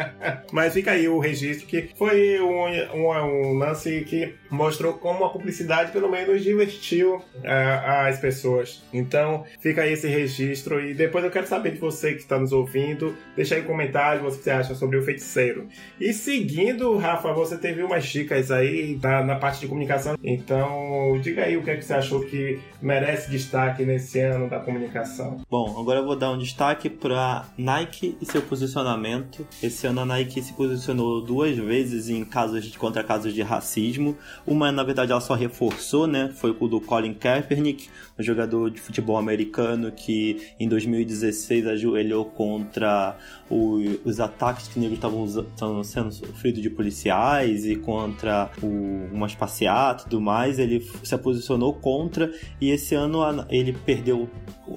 Mas 0.50 0.72
fica 0.72 0.92
aí 0.92 1.06
o 1.06 1.18
registro 1.18 1.66
que 1.66 1.90
foi 1.94 2.40
um, 2.40 2.96
um, 2.96 3.10
um 3.10 3.58
lance 3.58 4.00
que 4.08 4.34
mostrou 4.50 4.94
como 4.94 5.26
a 5.26 5.30
publicidade 5.30 5.92
pelo 5.92 6.10
menos 6.10 6.42
divertiu 6.42 7.16
uh, 7.16 8.06
as 8.06 8.18
pessoas. 8.18 8.82
Então 8.90 9.44
fica 9.60 9.82
aí 9.82 9.92
esse 9.92 10.08
registro 10.08 10.80
e 10.80 10.94
depois 10.94 11.22
eu 11.22 11.30
quero 11.30 11.46
saber 11.46 11.72
de 11.72 11.78
você 11.78 12.14
que 12.14 12.20
está 12.20 12.38
nos 12.38 12.52
ouvindo. 12.52 13.14
Deixa 13.36 13.54
aí 13.56 13.60
um 13.60 13.66
comentário 13.66 14.26
o 14.26 14.30
que 14.30 14.42
você 14.42 14.50
acha 14.50 14.74
sobre 14.74 14.96
o 14.96 15.02
feiticeiro. 15.02 15.68
E 16.00 16.14
seguindo, 16.14 16.96
Rafa, 16.96 17.30
você 17.32 17.58
teve 17.58 17.82
umas 17.82 18.06
dicas 18.06 18.50
aí 18.50 18.98
na, 19.02 19.22
na 19.22 19.36
parte 19.38 19.60
de 19.60 19.66
comunicação. 19.66 20.16
Então 20.22 21.18
diga 21.22 21.44
aí 21.44 21.56
o 21.56 21.62
que, 21.62 21.70
é 21.70 21.76
que 21.76 21.84
você 21.84 21.94
achou 21.94 22.20
que 22.20 22.60
merece 22.80 23.30
destaque 23.30 23.84
nesse 23.84 24.20
ano 24.20 24.48
da 24.48 24.60
comunicação. 24.60 25.40
Bom, 25.50 25.78
agora 25.80 26.00
eu 26.00 26.04
vou 26.04 26.16
dar 26.16 26.30
um 26.30 26.38
destaque 26.38 26.88
para 26.90 27.46
Nike 27.56 28.16
e 28.20 28.26
seu 28.26 28.42
posicionamento. 28.42 29.46
Esse 29.62 29.86
ano 29.86 30.00
a 30.00 30.04
Nike 30.04 30.42
se 30.42 30.52
posicionou 30.52 31.20
duas 31.20 31.56
vezes 31.56 32.08
em 32.08 32.24
casos 32.24 32.64
de, 32.64 32.78
contra 32.78 33.02
casos 33.02 33.32
de 33.32 33.42
racismo. 33.42 34.16
Uma, 34.46 34.70
na 34.70 34.82
verdade, 34.82 35.12
ela 35.12 35.20
só 35.20 35.34
reforçou, 35.34 36.06
né? 36.06 36.30
Foi 36.34 36.56
o 36.58 36.68
do 36.68 36.80
Colin 36.80 37.14
Kaepernick, 37.14 37.88
um 38.18 38.22
jogador 38.22 38.70
de 38.70 38.80
futebol 38.80 39.16
americano 39.16 39.90
que 39.92 40.52
em 40.58 40.68
2016 40.68 41.66
ajoelhou 41.66 42.24
contra 42.24 43.16
o, 43.50 43.78
os 44.04 44.20
ataques 44.20 44.68
que 44.68 44.78
negros 44.78 44.98
estavam 45.36 45.84
sendo 45.84 46.12
sofridos 46.12 46.62
de 46.62 46.70
policiais 46.70 47.64
e 47.64 47.76
contra 47.76 48.50
o, 48.62 49.08
umas 49.28 49.34
passeatas 49.34 50.02
e 50.02 50.08
tudo 50.08 50.20
mais. 50.20 50.58
Ele 50.58 50.80
se 51.02 51.16
posicionou 51.18 51.74
contra 51.74 52.32
e 52.60 52.70
esse 52.70 52.94
ano 52.94 53.18
ele 53.50 53.72
perdeu 53.72 54.28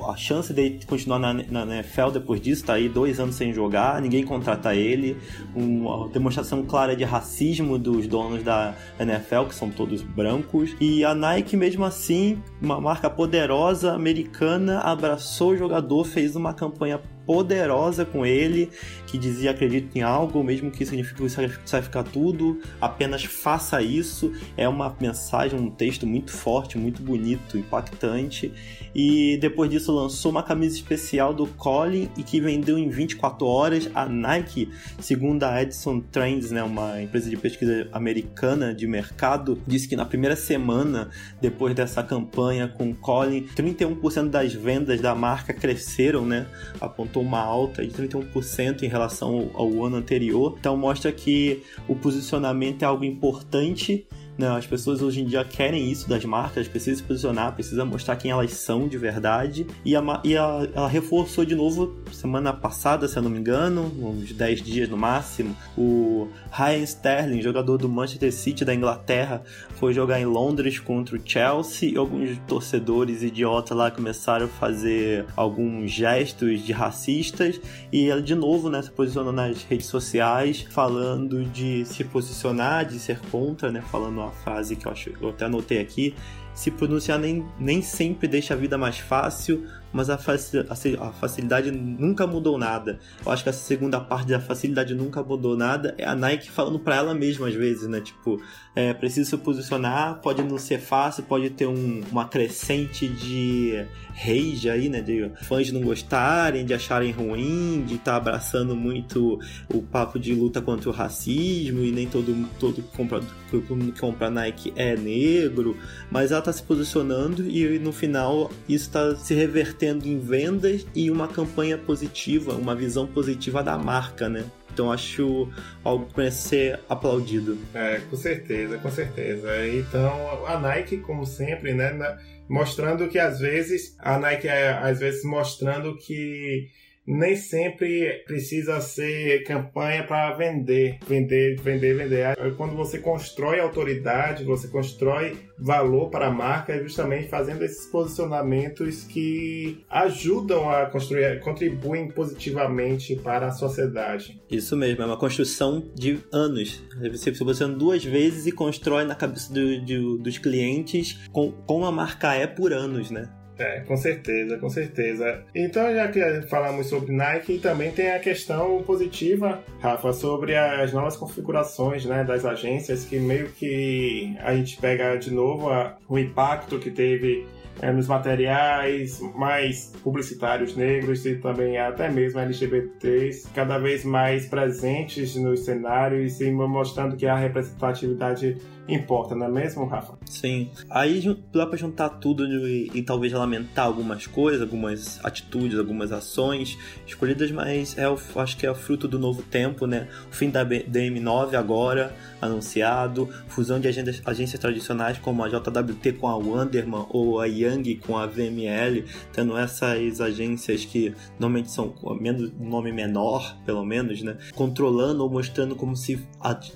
a 0.07 0.15
chance 0.15 0.53
de 0.53 0.79
continuar 0.85 1.19
na, 1.19 1.31
NFL 1.31 2.11
depois 2.13 2.39
disso, 2.39 2.65
tá 2.65 2.73
aí 2.73 2.87
dois 2.87 3.19
anos 3.19 3.35
sem 3.35 3.53
jogar, 3.53 4.01
ninguém 4.01 4.23
contrata 4.23 4.73
ele, 4.73 5.17
uma 5.53 6.07
demonstração 6.09 6.63
clara 6.63 6.95
de 6.95 7.03
racismo 7.03 7.77
dos 7.77 8.07
donos 8.07 8.41
da 8.41 8.73
NFL, 8.99 9.45
que 9.49 9.55
são 9.55 9.69
todos 9.69 10.01
brancos, 10.01 10.75
e 10.79 11.03
a 11.03 11.13
Nike, 11.13 11.57
mesmo 11.57 11.83
assim, 11.83 12.41
uma 12.61 12.79
marca 12.79 13.09
poderosa 13.09 13.93
americana, 13.93 14.79
abraçou 14.79 15.51
o 15.51 15.57
jogador, 15.57 16.05
fez 16.05 16.35
uma 16.35 16.53
campanha 16.53 16.99
poderosa 17.31 18.03
com 18.03 18.25
ele, 18.25 18.69
que 19.07 19.17
dizia 19.17 19.51
acredito 19.51 19.97
em 19.97 20.01
algo, 20.01 20.43
mesmo 20.43 20.69
que 20.69 20.85
signifique 20.85 21.29
sacrificar 21.29 22.03
tudo, 22.03 22.59
apenas 22.81 23.23
faça 23.23 23.81
isso. 23.81 24.33
É 24.57 24.67
uma 24.67 24.93
mensagem, 24.99 25.57
um 25.57 25.69
texto 25.69 26.05
muito 26.05 26.29
forte, 26.29 26.77
muito 26.77 27.01
bonito, 27.01 27.57
impactante. 27.57 28.51
E 28.93 29.37
depois 29.37 29.69
disso 29.69 29.91
lançou 29.91 30.31
uma 30.31 30.43
camisa 30.43 30.75
especial 30.75 31.33
do 31.33 31.47
Colin 31.47 32.09
e 32.17 32.23
que 32.23 32.41
vendeu 32.41 32.77
em 32.77 32.89
24 32.89 33.45
horas. 33.45 33.89
A 33.93 34.05
Nike, 34.05 34.69
segundo 34.99 35.43
a 35.43 35.61
Edison 35.61 35.99
Trends, 35.99 36.51
né, 36.51 36.61
uma 36.63 37.01
empresa 37.01 37.29
de 37.29 37.37
pesquisa 37.37 37.87
americana 37.91 38.73
de 38.73 38.85
mercado, 38.87 39.61
disse 39.65 39.87
que 39.87 39.95
na 39.95 40.05
primeira 40.05 40.35
semana 40.35 41.09
depois 41.39 41.73
dessa 41.75 42.03
campanha 42.03 42.67
com 42.67 42.93
Colin, 42.93 43.47
31% 43.55 44.29
das 44.29 44.53
vendas 44.53 44.99
da 44.99 45.15
marca 45.15 45.53
cresceram, 45.53 46.25
né? 46.25 46.47
Apontou 46.79 47.23
uma 47.23 47.39
alta 47.39 47.85
de 47.85 47.93
31% 47.93 48.83
em 48.83 48.87
relação 48.87 49.49
ao, 49.55 49.61
ao 49.61 49.85
ano 49.85 49.97
anterior. 49.97 50.55
Então 50.59 50.75
mostra 50.75 51.11
que 51.11 51.63
o 51.87 51.95
posicionamento 51.95 52.83
é 52.83 52.85
algo 52.85 53.05
importante 53.05 54.05
As 54.39 54.65
pessoas 54.65 55.01
hoje 55.01 55.21
em 55.21 55.25
dia 55.25 55.43
querem 55.43 55.91
isso 55.91 56.09
das 56.09 56.25
marcas, 56.25 56.67
precisam 56.67 56.97
se 56.97 57.03
posicionar, 57.03 57.53
precisam 57.53 57.85
mostrar 57.85 58.15
quem 58.15 58.31
elas 58.31 58.51
são 58.53 58.87
de 58.87 58.97
verdade. 58.97 59.67
E, 59.85 59.95
a, 59.95 60.21
e 60.23 60.35
a, 60.37 60.67
ela 60.73 60.87
reforçou 60.87 61.45
de 61.45 61.55
novo 61.55 61.95
semana 62.11 62.51
passada, 62.53 63.07
se 63.07 63.17
eu 63.17 63.23
não 63.23 63.29
me 63.29 63.39
engano, 63.39 63.91
uns 63.99 64.31
10 64.31 64.61
dias 64.61 64.89
no 64.89 64.97
máximo. 64.97 65.55
O 65.77 66.27
Ryan 66.51 66.83
Sterling, 66.83 67.41
jogador 67.41 67.77
do 67.77 67.87
Manchester 67.87 68.33
City 68.33 68.65
da 68.65 68.73
Inglaterra, 68.73 69.43
foi 69.75 69.93
jogar 69.93 70.19
em 70.19 70.25
Londres 70.25 70.79
contra 70.79 71.15
o 71.15 71.21
Chelsea 71.23 71.91
e 71.91 71.97
alguns 71.97 72.37
torcedores 72.47 73.23
idiotas 73.23 73.77
lá 73.77 73.91
começaram 73.91 74.45
a 74.45 74.49
fazer 74.49 75.25
alguns 75.35 75.91
gestos 75.91 76.61
de 76.61 76.71
racistas 76.71 77.59
e 77.91 78.09
ela 78.09 78.21
de 78.21 78.35
novo 78.35 78.69
né, 78.69 78.81
se 78.81 78.91
posicionou 78.91 79.33
nas 79.33 79.63
redes 79.63 79.87
sociais 79.87 80.65
falando 80.69 81.43
de 81.45 81.85
se 81.85 82.03
posicionar, 82.03 82.85
de 82.85 82.99
ser 82.99 83.19
contra, 83.31 83.71
né, 83.71 83.83
falando 83.91 84.20
uma 84.21 84.31
frase 84.31 84.75
que 84.75 84.85
eu 84.85 84.91
acho, 84.91 85.11
eu 85.21 85.29
até 85.29 85.45
anotei 85.45 85.79
aqui, 85.79 86.15
se 86.53 86.71
pronunciar 86.71 87.19
nem, 87.19 87.45
nem 87.59 87.81
sempre 87.81 88.27
deixa 88.27 88.53
a 88.53 88.57
vida 88.57 88.77
mais 88.77 88.97
fácil, 88.97 89.67
mas 89.91 90.09
a, 90.09 90.15
a, 90.15 91.11
facilidade 91.11 91.71
nunca 91.71 92.25
mudou 92.25 92.57
nada. 92.57 92.99
Eu 93.25 93.31
acho 93.31 93.43
que 93.43 93.49
essa 93.49 93.63
segunda 93.63 93.99
parte 93.99 94.29
da 94.29 94.39
facilidade 94.39 94.95
nunca 94.95 95.21
mudou 95.21 95.57
nada 95.57 95.93
é 95.97 96.05
a 96.05 96.15
Nike 96.15 96.49
falando 96.49 96.79
para 96.79 96.95
ela 96.95 97.13
mesma 97.13 97.47
às 97.47 97.53
vezes, 97.53 97.87
né? 97.87 97.99
Tipo, 97.99 98.41
é, 98.75 98.93
preciso 98.93 99.29
se 99.29 99.37
posicionar, 99.37 100.19
pode 100.21 100.41
não 100.43 100.57
ser 100.57 100.79
fácil, 100.79 101.23
pode 101.23 101.49
ter 101.49 101.67
um, 101.67 102.01
uma 102.11 102.25
crescente 102.25 103.07
de 103.07 103.85
rage 104.13 104.69
aí, 104.69 104.87
né? 104.87 105.01
De 105.01 105.29
fãs 105.43 105.71
não 105.71 105.81
gostarem, 105.81 106.65
de 106.65 106.73
acharem 106.73 107.11
ruim, 107.11 107.83
de 107.85 107.95
estar 107.95 108.11
tá 108.11 108.17
abraçando 108.17 108.75
muito 108.75 109.39
o 109.73 109.81
papo 109.81 110.17
de 110.17 110.33
luta 110.33 110.61
contra 110.61 110.89
o 110.89 110.93
racismo 110.93 111.83
e 111.83 111.91
nem 111.91 112.07
todo 112.07 112.31
todo 112.59 112.81
compra, 112.95 113.21
que 113.49 113.99
compra 113.99 114.29
Nike 114.29 114.71
é 114.75 114.95
negro, 114.95 115.77
mas 116.09 116.31
ela 116.31 116.41
tá 116.41 116.53
se 116.53 116.63
posicionando 116.63 117.47
e 117.49 117.79
no 117.79 117.91
final 117.91 118.51
isso 118.67 118.85
está 118.85 119.15
se 119.15 119.33
revertendo 119.33 119.80
em 119.85 120.19
vendas 120.19 120.85
e 120.95 121.09
uma 121.09 121.27
campanha 121.27 121.77
positiva, 121.77 122.53
uma 122.53 122.75
visão 122.75 123.07
positiva 123.07 123.63
da 123.63 123.77
marca, 123.77 124.29
né? 124.29 124.45
Então 124.73 124.91
acho 124.91 125.49
algo 125.83 126.05
para 126.13 126.31
ser 126.31 126.79
aplaudido. 126.87 127.57
É, 127.73 127.99
com 128.09 128.15
certeza, 128.15 128.77
com 128.77 128.89
certeza. 128.89 129.67
Então 129.67 130.45
a 130.45 130.59
Nike, 130.59 130.97
como 130.97 131.25
sempre, 131.25 131.73
né, 131.73 132.17
mostrando 132.47 133.07
que 133.07 133.19
às 133.19 133.39
vezes 133.39 133.95
a 133.99 134.17
Nike 134.17 134.47
é 134.47 134.69
às 134.71 134.99
vezes 134.99 135.23
mostrando 135.23 135.97
que 135.97 136.69
nem 137.05 137.35
sempre 137.35 138.23
precisa 138.25 138.79
ser 138.79 139.43
campanha 139.43 140.03
para 140.03 140.33
vender, 140.35 140.99
vender, 141.07 141.59
vender, 141.61 141.95
vender. 141.95 142.35
Quando 142.57 142.75
você 142.75 142.99
constrói 142.99 143.59
autoridade, 143.59 144.43
você 144.43 144.67
constrói 144.67 145.37
valor 145.59 146.09
para 146.09 146.27
a 146.27 146.31
marca, 146.31 146.73
é 146.73 146.81
justamente 146.81 147.27
fazendo 147.27 147.63
esses 147.63 147.85
posicionamentos 147.87 149.03
que 149.03 149.83
ajudam 149.89 150.69
a 150.69 150.87
construir, 150.87 151.39
contribuem 151.39 152.09
positivamente 152.09 153.15
para 153.15 153.47
a 153.47 153.51
sociedade. 153.51 154.41
Isso 154.49 154.75
mesmo, 154.75 155.03
é 155.03 155.05
uma 155.05 155.17
construção 155.17 155.91
de 155.95 156.19
anos. 156.31 156.83
Você 157.11 157.31
posiciona 157.31 157.75
duas 157.75 158.03
vezes 158.03 158.47
e 158.47 158.51
constrói 158.51 159.05
na 159.05 159.15
cabeça 159.15 159.53
do, 159.53 159.81
do, 159.85 160.17
dos 160.17 160.37
clientes 160.37 161.19
com, 161.31 161.51
com 161.51 161.85
a 161.85 161.91
marca 161.91 162.33
é 162.33 162.47
por 162.47 162.73
anos, 162.73 163.11
né? 163.11 163.40
É, 163.61 163.81
com 163.81 163.95
certeza, 163.95 164.57
com 164.57 164.69
certeza. 164.69 165.43
Então, 165.53 165.93
já 165.93 166.07
que 166.07 166.41
falamos 166.49 166.87
sobre 166.87 167.13
Nike, 167.13 167.59
também 167.59 167.91
tem 167.91 168.11
a 168.11 168.19
questão 168.19 168.81
positiva, 168.83 169.61
Rafa, 169.79 170.11
sobre 170.13 170.55
as 170.55 170.91
novas 170.91 171.15
configurações 171.15 172.05
né, 172.05 172.23
das 172.23 172.43
agências, 172.43 173.05
que 173.05 173.19
meio 173.19 173.49
que 173.49 174.35
a 174.39 174.55
gente 174.55 174.77
pega 174.77 175.15
de 175.15 175.31
novo 175.31 175.69
a, 175.69 175.95
o 176.09 176.17
impacto 176.17 176.79
que 176.79 176.89
teve 176.89 177.45
é, 177.81 177.91
nos 177.91 178.07
materiais 178.07 179.19
mais 179.35 179.91
publicitários 180.03 180.75
negros 180.75 181.25
e 181.25 181.35
também 181.35 181.77
até 181.77 182.09
mesmo 182.09 182.39
LGBTs 182.39 183.47
cada 183.53 183.77
vez 183.77 184.03
mais 184.03 184.47
presentes 184.47 185.35
nos 185.35 185.61
cenários 185.61 186.41
e 186.41 186.51
mostrando 186.51 187.15
que 187.15 187.25
a 187.25 187.35
representatividade 187.35 188.57
importa, 188.87 189.35
não 189.35 189.45
é 189.45 189.49
mesmo, 189.49 189.85
Rafa? 189.85 190.17
Sim. 190.25 190.69
Aí 190.89 191.21
dá 191.53 191.65
pra 191.65 191.77
juntar 191.77 192.09
tudo 192.09 192.45
e, 192.45 192.91
e, 192.93 193.01
talvez 193.03 193.33
lamentar 193.33 193.85
algumas 193.85 194.27
coisas, 194.27 194.61
algumas 194.61 195.23
atitudes, 195.23 195.77
algumas 195.77 196.11
ações 196.11 196.77
escolhidas, 197.05 197.51
mas 197.51 197.97
é 197.97 198.05
acho 198.35 198.57
que 198.57 198.65
é 198.65 198.71
o 198.71 198.75
fruto 198.75 199.07
do 199.07 199.19
novo 199.19 199.41
tempo, 199.43 199.85
né? 199.85 200.07
O 200.31 200.35
fim 200.35 200.49
da 200.49 200.65
DM9 200.65 201.55
agora, 201.55 202.13
anunciado, 202.41 203.29
fusão 203.47 203.79
de 203.79 203.87
agências, 203.87 204.21
agências 204.25 204.59
tradicionais 204.59 205.17
como 205.17 205.43
a 205.43 205.49
JWT 205.49 206.13
com 206.13 206.27
a 206.27 206.35
Wanderman 206.35 207.05
ou 207.09 207.39
a 207.39 207.45
Young 207.45 207.95
com 207.95 208.17
a 208.17 208.25
VML, 208.25 209.05
tendo 209.31 209.57
essas 209.57 210.19
agências 210.19 210.85
que 210.85 211.13
normalmente 211.39 211.71
são 211.71 211.93
menos 212.19 212.51
nome 212.59 212.91
menor, 212.91 213.55
pelo 213.65 213.85
menos, 213.85 214.21
né? 214.21 214.37
Controlando 214.55 215.23
ou 215.23 215.29
mostrando 215.29 215.75
como 215.75 215.95
se 215.95 216.19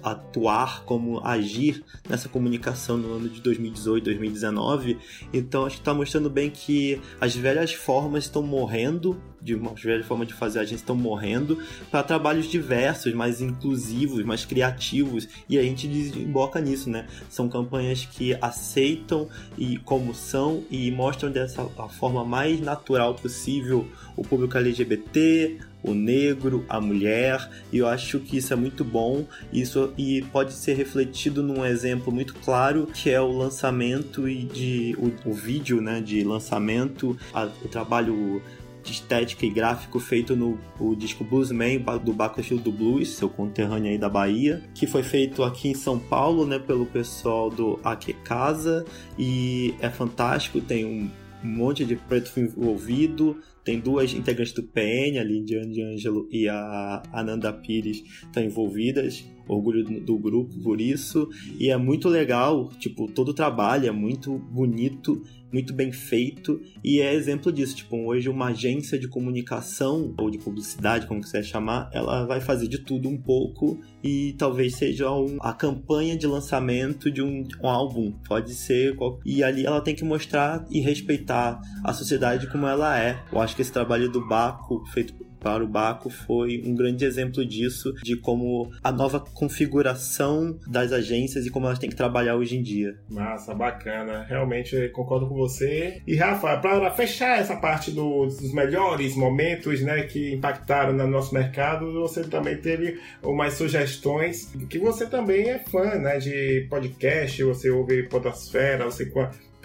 atuar, 0.03 0.83
como 0.83 1.25
agir 1.25 1.83
nessa 2.09 2.29
comunicação 2.29 2.97
no 2.97 3.13
ano 3.13 3.29
de 3.29 3.41
2018, 3.41 4.05
2019. 4.05 4.97
Então 5.33 5.65
acho 5.65 5.75
que 5.75 5.81
está 5.81 5.93
mostrando 5.93 6.29
bem 6.29 6.49
que 6.49 7.01
as 7.19 7.35
velhas 7.35 7.73
formas 7.73 8.25
estão 8.25 8.43
morrendo 8.43 9.21
de 9.45 9.53
uma 9.53 9.75
velha 9.75 10.03
forma 10.03 10.25
de 10.25 10.33
fazer 10.33 10.57
a 10.57 10.63
gente 10.63 10.79
estão 10.79 10.95
morrendo, 10.95 11.59
para 11.91 12.01
trabalhos 12.01 12.49
diversos, 12.49 13.13
mais 13.13 13.41
inclusivos, 13.41 14.25
mais 14.25 14.43
criativos, 14.43 15.27
e 15.47 15.59
a 15.59 15.61
gente 15.61 15.87
desemboca 15.87 16.59
nisso, 16.59 16.89
né? 16.89 17.05
São 17.29 17.47
campanhas 17.47 18.05
que 18.05 18.35
aceitam 18.41 19.29
e 19.55 19.77
como 19.77 20.15
são 20.15 20.63
e 20.71 20.89
mostram 20.89 21.31
dessa 21.31 21.63
forma 21.89 22.25
mais 22.25 22.59
natural 22.59 23.13
possível 23.13 23.87
o 24.17 24.23
público 24.23 24.57
LGBT, 24.57 25.59
o 25.87 25.93
negro, 25.93 26.65
a 26.67 26.79
mulher, 26.79 27.49
e 27.71 27.77
eu 27.77 27.87
acho 27.87 28.19
que 28.19 28.37
isso 28.37 28.53
é 28.53 28.55
muito 28.55 28.83
bom. 28.83 29.25
Isso 29.51 29.93
e 29.97 30.21
pode 30.31 30.53
ser 30.53 30.73
refletido 30.73 31.43
num 31.43 31.65
exemplo 31.65 32.11
muito 32.11 32.33
claro 32.35 32.87
que 32.87 33.09
é 33.09 33.19
o 33.21 33.31
lançamento 33.31 34.27
e 34.27 34.43
de 34.43 34.95
o, 34.97 35.29
o 35.29 35.33
vídeo, 35.33 35.81
né, 35.81 36.01
de 36.01 36.23
lançamento, 36.23 37.17
a, 37.33 37.45
o 37.45 37.67
trabalho 37.67 38.41
de 38.85 38.91
estética 38.91 39.45
e 39.45 39.49
gráfico 39.49 39.99
feito 39.99 40.35
no 40.35 40.59
o 40.79 40.95
disco 40.95 41.23
Bluesman 41.23 41.83
do 42.03 42.13
Bakersfield 42.13 42.63
do 42.63 42.71
Blues, 42.71 43.09
seu 43.15 43.27
conterrâneo 43.27 43.91
aí 43.91 43.97
da 43.97 44.07
Bahia, 44.07 44.63
que 44.75 44.85
foi 44.85 45.01
feito 45.01 45.43
aqui 45.43 45.69
em 45.69 45.73
São 45.73 45.97
Paulo, 45.97 46.45
né, 46.45 46.59
pelo 46.59 46.85
pessoal 46.85 47.49
do 47.49 47.79
Aqui 47.83 48.13
Casa 48.13 48.85
e 49.17 49.73
é 49.79 49.89
fantástico, 49.89 50.61
tem 50.61 50.85
um 50.85 51.09
monte 51.43 51.83
de 51.83 51.95
preto 51.95 52.39
envolvido, 52.39 53.37
tem 53.65 53.79
duas 53.79 54.13
integrantes 54.13 54.53
do 54.53 54.61
PN, 54.61 55.19
a 55.19 55.23
Lidiane 55.23 55.81
Ângelo 55.81 56.29
e 56.31 56.47
a 56.47 57.01
Ananda 57.11 57.51
Pires, 57.51 58.03
estão 58.23 58.43
envolvidas. 58.43 59.25
Orgulho 59.47 59.83
do 59.83 60.17
grupo 60.17 60.57
por 60.59 60.81
isso. 60.81 61.29
E 61.59 61.69
é 61.69 61.77
muito 61.77 62.09
legal, 62.09 62.69
tipo, 62.79 63.07
todo 63.11 63.29
o 63.29 63.33
trabalho 63.33 63.87
é 63.87 63.91
muito 63.91 64.37
bonito 64.37 65.21
muito 65.55 65.73
bem 65.73 65.89
feito 65.89 66.61
e 66.83 66.99
é 66.99 67.13
exemplo 67.13 67.49
disso. 67.49 67.77
Tipo, 67.77 67.95
hoje 68.05 68.27
uma 68.27 68.47
agência 68.47 68.99
de 68.99 69.07
comunicação 69.07 70.13
ou 70.17 70.29
de 70.29 70.37
publicidade, 70.37 71.07
como 71.07 71.21
quiser 71.21 71.43
chamar, 71.43 71.89
ela 71.93 72.25
vai 72.25 72.41
fazer 72.41 72.67
de 72.67 72.79
tudo 72.79 73.07
um 73.07 73.17
pouco 73.17 73.79
e 74.03 74.35
talvez 74.37 74.75
seja 74.75 75.09
um, 75.09 75.37
a 75.39 75.53
campanha 75.53 76.17
de 76.17 76.27
lançamento 76.27 77.09
de 77.09 77.21
um, 77.21 77.47
um 77.63 77.69
álbum. 77.69 78.11
Pode 78.27 78.53
ser. 78.53 78.97
E 79.25 79.41
ali 79.43 79.65
ela 79.65 79.79
tem 79.79 79.95
que 79.95 80.03
mostrar 80.03 80.65
e 80.69 80.81
respeitar 80.81 81.61
a 81.83 81.93
sociedade 81.93 82.47
como 82.51 82.67
ela 82.67 82.99
é. 82.99 83.23
Eu 83.31 83.39
acho 83.39 83.55
que 83.55 83.61
esse 83.61 83.71
trabalho 83.71 84.09
do 84.09 84.27
Baco, 84.27 84.83
feito 84.87 85.13
para 85.45 85.63
o 85.63 85.67
Baco 85.67 86.09
foi 86.09 86.63
um 86.65 86.73
grande 86.73 87.05
exemplo 87.05 87.45
disso, 87.45 87.93
de 88.01 88.15
como 88.15 88.71
a 88.83 88.91
nova 88.91 89.19
configuração 89.19 90.57
das 90.65 90.91
agências 90.91 91.45
e 91.45 91.51
como 91.51 91.67
elas 91.67 91.77
têm 91.77 91.87
que 91.87 91.95
trabalhar 91.95 92.35
hoje 92.35 92.57
em 92.57 92.63
dia. 92.63 92.97
Massa, 93.07 93.53
bacana. 93.53 94.25
Realmente 94.27 94.89
concordo 94.89 95.27
com 95.27 95.35
você. 95.35 96.01
E 96.07 96.15
Rafa, 96.15 96.57
para 96.57 96.89
fechar 96.89 97.39
essa 97.39 97.55
parte 97.55 97.91
dos 97.91 98.51
melhores 98.53 99.15
momentos 99.15 99.81
né, 99.81 100.01
que 100.01 100.33
impactaram 100.33 100.93
no 100.93 101.05
nosso 101.05 101.31
mercado, 101.31 101.93
você 101.93 102.23
também 102.23 102.57
teve 102.57 102.99
umas 103.21 103.53
sugestões 103.53 104.51
que 104.67 104.79
você 104.79 105.05
também 105.05 105.51
é 105.51 105.59
fã 105.59 105.99
né, 105.99 106.17
de 106.17 106.65
podcast, 106.71 107.43
você 107.43 107.69
ouve 107.69 108.01
Podosfera, 108.09 108.85
você 108.85 109.05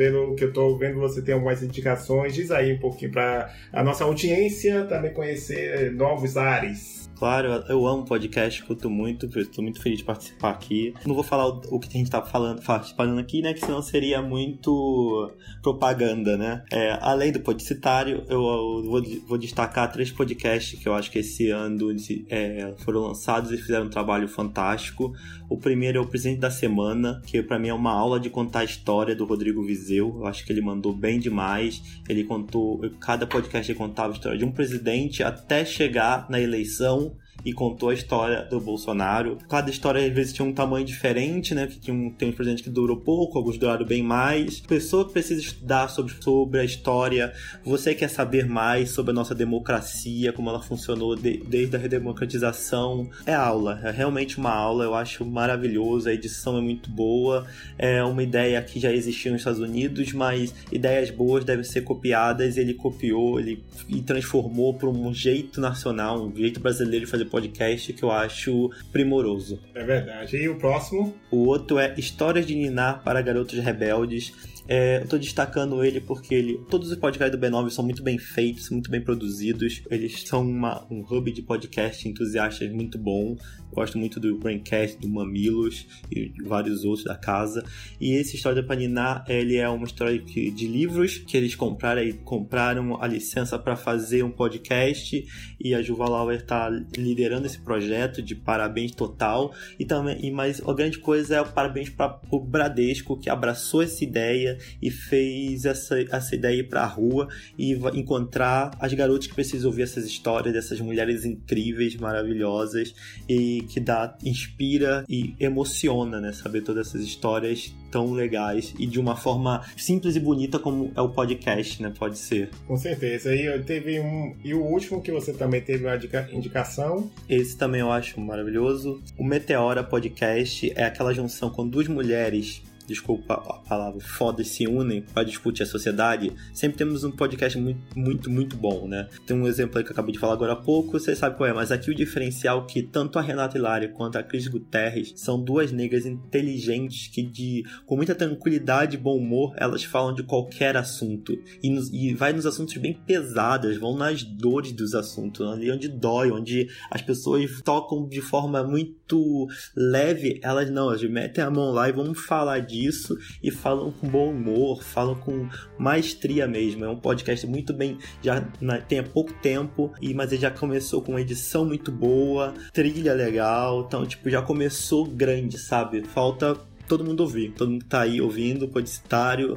pelo 0.01 0.35
que 0.35 0.45
eu 0.45 0.49
estou 0.49 0.79
vendo, 0.79 0.99
você 0.99 1.21
tem 1.21 1.35
algumas 1.35 1.63
indicações. 1.63 2.33
Diz 2.33 2.51
aí 2.51 2.73
um 2.73 2.79
pouquinho 2.79 3.13
para 3.13 3.53
a 3.71 3.85
nossa 3.85 4.03
audiência 4.03 4.87
também 4.87 5.13
conhecer 5.13 5.93
novos 5.93 6.39
ares. 6.39 7.10
Claro, 7.21 7.49
eu 7.69 7.87
amo 7.87 8.07
podcast, 8.07 8.63
escuto 8.63 8.89
muito, 8.89 9.27
estou 9.39 9.63
muito 9.63 9.79
feliz 9.79 9.99
de 9.99 10.05
participar 10.07 10.53
aqui. 10.53 10.95
Não 11.05 11.15
vou 11.15 11.23
falar 11.23 11.49
o, 11.49 11.79
que 11.79 11.87
a 11.87 11.99
gente 11.99 12.11
tá 12.11 12.23
falando, 12.23 12.63
falando 12.63 13.19
aqui, 13.19 13.43
né? 13.43 13.53
Que 13.53 13.61
senão 13.61 13.83
seria 13.83 14.23
muito 14.23 15.31
propaganda, 15.61 16.39
né? 16.39 16.65
É, 16.73 16.99
além 17.03 17.31
do 17.31 17.39
podcitário, 17.41 18.25
eu, 18.27 18.41
eu 18.41 18.83
vou, 18.87 19.03
vou, 19.29 19.37
destacar 19.37 19.93
três 19.93 20.11
podcasts 20.11 20.81
que 20.81 20.89
eu 20.89 20.95
acho 20.95 21.11
que 21.11 21.19
esse 21.19 21.51
ano 21.51 21.95
é, 22.31 22.73
foram 22.79 23.03
lançados 23.03 23.53
e 23.53 23.59
fizeram 23.59 23.85
um 23.85 23.91
trabalho 23.91 24.27
fantástico. 24.27 25.13
O 25.51 25.59
primeiro 25.59 25.99
é 25.99 26.01
o 26.01 26.07
Presidente 26.07 26.39
da 26.39 26.51
Semana, 26.51 27.21
que 27.27 27.43
para 27.43 27.59
mim 27.59 27.69
é 27.69 27.75
uma 27.75 27.93
aula 27.93 28.19
de 28.19 28.31
contar 28.31 28.61
a 28.61 28.65
história 28.65 29.15
do 29.15 29.27
Rodrigo 29.27 29.63
Vizeu. 29.63 30.17
Eu 30.21 30.27
acho 30.27 30.43
que 30.47 30.51
ele 30.55 30.63
mandou 30.63 30.95
bem 30.95 31.21
demais. 31.21 31.83
Ele 32.09 32.25
contou, 32.25 32.81
cada 32.99 33.27
podcast 33.27 33.71
ele 33.71 33.79
contava 33.79 34.15
a 34.15 34.17
história 34.17 34.39
de 34.39 34.45
um 34.47 34.53
presidente 34.53 35.23
até 35.23 35.67
chegar 35.67 36.25
na 36.31 36.41
eleição 36.41 37.10
e 37.45 37.53
contou 37.53 37.91
a 37.91 37.95
história 37.95 38.43
do 38.45 38.61
Bolsonaro. 38.61 39.39
Cada 39.49 39.71
história 39.71 40.05
às 40.05 40.13
vezes 40.13 40.33
tinha 40.33 40.47
um 40.47 40.53
tamanho 40.53 40.85
diferente, 40.85 41.55
né? 41.55 41.67
Que 41.67 41.79
tinha 41.79 41.97
um, 41.97 42.11
tem 42.11 42.33
presidente 42.33 42.63
que 42.63 42.71
durou 42.71 42.97
pouco, 42.97 43.39
alguns 43.39 43.59
duraram 43.59 43.85
bem 43.85 44.03
mais. 44.03 44.61
Pessoa 44.61 45.07
que 45.07 45.13
precisa 45.13 45.41
estudar 45.41 45.89
sobre, 45.89 46.13
sobre 46.21 46.61
a 46.61 46.65
história, 46.65 47.33
você 47.65 47.95
quer 47.95 48.09
saber 48.09 48.47
mais 48.47 48.91
sobre 48.91 49.11
a 49.13 49.15
nossa 49.15 49.35
democracia, 49.35 50.33
como 50.33 50.49
ela 50.49 50.61
funcionou 50.61 51.17
de, 51.17 51.39
desde 51.39 51.77
a 51.77 51.79
redemocratização. 51.79 53.09
É 53.27 53.35
aula, 53.35 53.81
é 53.83 53.91
realmente 53.91 54.39
uma 54.39 54.53
aula, 54.53 54.85
eu 54.85 54.95
acho 54.95 55.25
maravilhoso, 55.25 56.09
a 56.09 56.13
edição 56.13 56.59
é 56.59 56.61
muito 56.61 56.91
boa, 56.91 57.47
é 57.79 58.03
uma 58.03 58.23
ideia 58.23 58.61
que 58.63 58.79
já 58.79 58.93
existia 58.93 59.31
nos 59.31 59.41
Estados 59.41 59.61
Unidos, 59.61 60.13
mas 60.13 60.55
ideias 60.71 61.11
boas 61.11 61.45
devem 61.45 61.65
ser 61.65 61.83
copiadas, 61.83 62.57
ele 62.57 62.75
copiou, 62.75 63.39
ele 63.39 63.63
e 63.89 64.01
transformou 64.01 64.75
para 64.75 64.89
um 64.89 65.13
jeito 65.13 65.61
nacional, 65.61 66.23
um 66.27 66.35
jeito 66.35 66.61
brasileiro 66.61 67.05
de 67.05 67.11
fazer 67.11 67.25
podcast 67.31 67.93
que 67.93 68.03
eu 68.03 68.11
acho 68.11 68.71
primoroso. 68.93 69.61
É 69.75 69.85
verdade. 69.85 70.37
E 70.37 70.49
o 70.49 70.59
próximo? 70.59 71.15
O 71.31 71.47
outro 71.47 71.79
é 71.79 71.95
Histórias 71.97 72.47
de 72.47 72.55
Ninar 72.55 73.03
para 73.03 73.23
Garotos 73.23 73.59
Rebeldes. 73.59 74.33
É, 74.69 75.03
eu 75.03 75.09
tô 75.09 75.19
destacando 75.19 75.83
ele 75.85 76.01
porque 76.01 76.33
ele, 76.35 76.61
todos 76.71 76.91
os 76.91 76.97
podcasts 76.97 77.37
do 77.37 77.45
B9 77.45 77.71
são 77.71 77.85
muito 77.85 78.03
bem 78.03 78.19
feitos, 78.19 78.71
muito 78.71 78.91
bem 78.91 79.01
produzidos. 79.01 79.83
Eles 79.91 80.23
são 80.23 80.43
uma, 80.43 80.87
um 80.91 81.01
hub 81.01 81.33
de 81.33 81.43
podcast 81.43 82.09
entusiastas 82.09 82.71
muito 82.71 82.99
bom. 82.99 83.37
Gosto 83.73 83.99
muito 83.99 84.19
do 84.19 84.37
Braincast, 84.37 84.99
do 84.99 85.09
Mamilos 85.09 85.87
e 86.11 86.33
vários 86.45 86.85
outros 86.85 87.05
da 87.05 87.15
casa. 87.15 87.65
E 88.01 88.13
esse 88.13 88.37
História 88.37 88.63
da 88.63 88.67
Paniná, 88.67 89.25
ele 89.29 89.57
é 89.57 89.69
uma 89.69 89.87
história 89.87 90.19
de 90.19 90.67
livros 90.67 91.19
que 91.19 91.37
eles 91.37 91.55
compraram, 91.55 92.11
compraram 92.25 93.03
a 93.03 93.07
licença 93.07 93.59
para 93.59 93.77
fazer 93.77 94.23
um 94.23 94.31
podcast 94.31 95.25
e 95.61 95.75
a 95.75 95.83
Juva 95.83 96.09
Lauer 96.09 96.41
está 96.41 96.69
liderando 96.97 97.47
esse 97.47 97.59
projeto 97.59 98.23
de 98.23 98.35
parabéns 98.35 98.93
total. 98.93 99.55
E 99.79 99.85
também, 99.85 100.19
e 100.25 100.31
mais 100.31 100.61
a 100.67 100.73
grande 100.73 100.99
coisa 100.99 101.37
é 101.37 101.41
o 101.41 101.47
parabéns 101.47 101.91
para 101.91 102.21
o 102.31 102.41
Bradesco 102.41 103.19
que 103.19 103.29
abraçou 103.29 103.83
essa 103.83 104.03
ideia 104.03 104.59
e 104.81 104.91
fez 104.91 105.65
essa, 105.65 106.01
essa 106.01 106.35
ideia 106.35 106.61
ir 106.61 106.69
para 106.69 106.83
a 106.83 106.87
rua 106.87 107.29
e 107.59 107.73
encontrar 107.95 108.77
as 108.81 108.93
garotas 108.95 109.27
que 109.27 109.35
precisam 109.35 109.71
ouvir 109.71 109.83
essas 109.83 110.07
histórias 110.07 110.53
dessas 110.53 110.81
mulheres 110.81 111.25
incríveis, 111.25 111.97
maravilhosas 111.97 112.95
e 113.29 113.60
que 113.63 113.81
dá, 113.81 114.17
inspira 114.25 115.05
e 115.09 115.35
emociona, 115.39 116.21
né? 116.21 116.33
Saber 116.33 116.63
todas 116.63 116.89
essas 116.89 117.03
histórias 117.03 117.75
tão 117.91 118.13
legais 118.13 118.75
e 118.79 118.87
de 118.87 119.01
uma 119.01 119.17
forma 119.17 119.65
simples 119.77 120.17
e 120.17 120.21
bonita 120.21 120.59
como 120.59 120.93
é 120.95 121.01
o 121.01 121.09
podcast, 121.09 121.83
né? 121.83 121.93
Pode 121.99 122.19
ser. 122.19 122.51
Com 122.67 122.77
certeza. 122.77 123.35
E 123.35 123.63
teve 123.63 124.01
um 124.01 124.35
e 124.45 124.55
o 124.55 124.63
último 124.63 125.03
que 125.03 125.11
você 125.11 125.33
também 125.33 125.61
teve 125.61 125.85
uma 125.85 125.99
indicação. 126.33 127.11
Esse 127.29 127.57
também 127.57 127.81
eu 127.81 127.91
acho 127.91 128.21
maravilhoso. 128.21 129.03
O 129.19 129.25
Meteora 129.25 129.83
Podcast 129.83 130.73
é 130.77 130.85
aquela 130.85 131.13
junção 131.13 131.51
com 131.51 131.67
duas 131.67 131.89
mulheres 131.89 132.63
desculpa 132.91 133.35
a 133.35 133.55
palavra, 133.69 134.01
foda 134.01 134.43
se 134.43 134.67
unem 134.67 135.03
para 135.03 135.23
discutir 135.23 135.63
a 135.63 135.67
sociedade, 135.67 136.33
sempre 136.53 136.79
temos 136.79 137.05
um 137.05 137.11
podcast 137.11 137.57
muito, 137.57 137.81
muito, 137.97 138.29
muito 138.31 138.57
bom, 138.57 138.89
né? 138.89 139.09
Tem 139.25 139.37
um 139.37 139.47
exemplo 139.47 139.79
aí 139.79 139.85
que 139.85 139.91
eu 139.91 139.93
acabei 139.93 140.13
de 140.13 140.19
falar 140.19 140.33
agora 140.33 140.53
há 140.53 140.57
pouco, 140.57 140.99
você 140.99 141.15
sabe 141.15 141.37
qual 141.37 141.49
é, 141.49 141.53
mas 141.53 141.71
aqui 141.71 141.91
o 141.91 141.95
diferencial 141.95 142.65
é 142.65 142.73
que 142.73 142.83
tanto 142.83 143.19
a 143.19 143.23
Renata 143.23 143.57
Hilária 143.57 143.89
quanto 143.89 144.19
a 144.19 144.23
Cris 144.23 144.49
Guterres 144.49 145.13
são 145.17 145.43
duas 145.43 145.71
negras 145.71 146.05
inteligentes 146.05 147.07
que, 147.07 147.23
de, 147.23 147.65
com 147.87 147.97
muita 147.97 148.15
tranquilidade 148.15 148.97
e 148.97 148.99
bom 148.99 149.17
humor, 149.17 149.55
elas 149.57 149.85
falam 149.85 150.13
de 150.13 150.25
qualquer 150.25 150.77
assunto. 150.77 151.39
E, 151.63 151.71
nos, 151.71 151.91
e 151.93 152.13
vai 152.13 152.33
nos 152.33 152.47
assuntos 152.47 152.77
bem 152.77 152.93
pesados, 152.93 153.77
vão 153.77 153.97
nas 153.97 154.25
dores 154.25 154.73
dos 154.73 154.95
assuntos, 154.95 155.47
ali 155.47 155.71
onde 155.71 155.89
dói, 155.89 156.33
onde 156.33 156.69
as 156.91 157.03
pessoas 157.03 157.63
tocam 157.63 158.09
de 158.09 158.21
forma 158.21 158.65
muito 158.65 159.47
leve, 159.77 160.41
elas 160.43 160.71
não, 160.71 160.89
elas 160.89 161.03
metem 161.05 161.45
a 161.45 161.51
mão 161.51 161.71
lá 161.71 161.89
e 161.89 161.93
vamos 161.93 162.19
falar 162.19 162.59
disso 162.61 162.80
disso 162.81 163.17
e 163.43 163.51
falam 163.51 163.93
com 163.93 164.09
bom 164.09 164.31
humor, 164.31 164.83
falam 164.83 165.15
com 165.15 165.49
maestria 165.79 166.47
mesmo. 166.49 166.85
É 166.85 166.89
um 166.89 166.97
podcast 166.97 167.47
muito 167.47 167.73
bem, 167.73 167.99
já 168.23 168.41
tem 168.89 168.99
há 168.99 169.03
pouco 169.03 169.33
tempo, 169.35 169.93
e 170.01 170.15
mas 170.15 170.33
ele 170.33 170.43
já 170.43 170.51
começou 170.51 171.03
com 171.03 171.13
uma 171.13 171.21
edição 171.21 171.65
muito 171.65 171.93
boa, 171.93 172.55
trilha 172.73 173.13
legal, 173.13 173.85
então 173.87 174.07
tipo 174.07 174.31
já 174.31 174.43
começou 174.43 175.05
grande, 175.07 175.59
sabe? 175.59 176.03
Falta 176.05 176.57
todo 176.89 177.05
mundo 177.05 177.21
ouvir. 177.21 177.53
Todo 177.53 177.71
mundo 177.71 177.85
tá 177.85 178.01
aí 178.01 178.21
ouvindo, 178.21 178.67
Podicitário, 178.67 179.57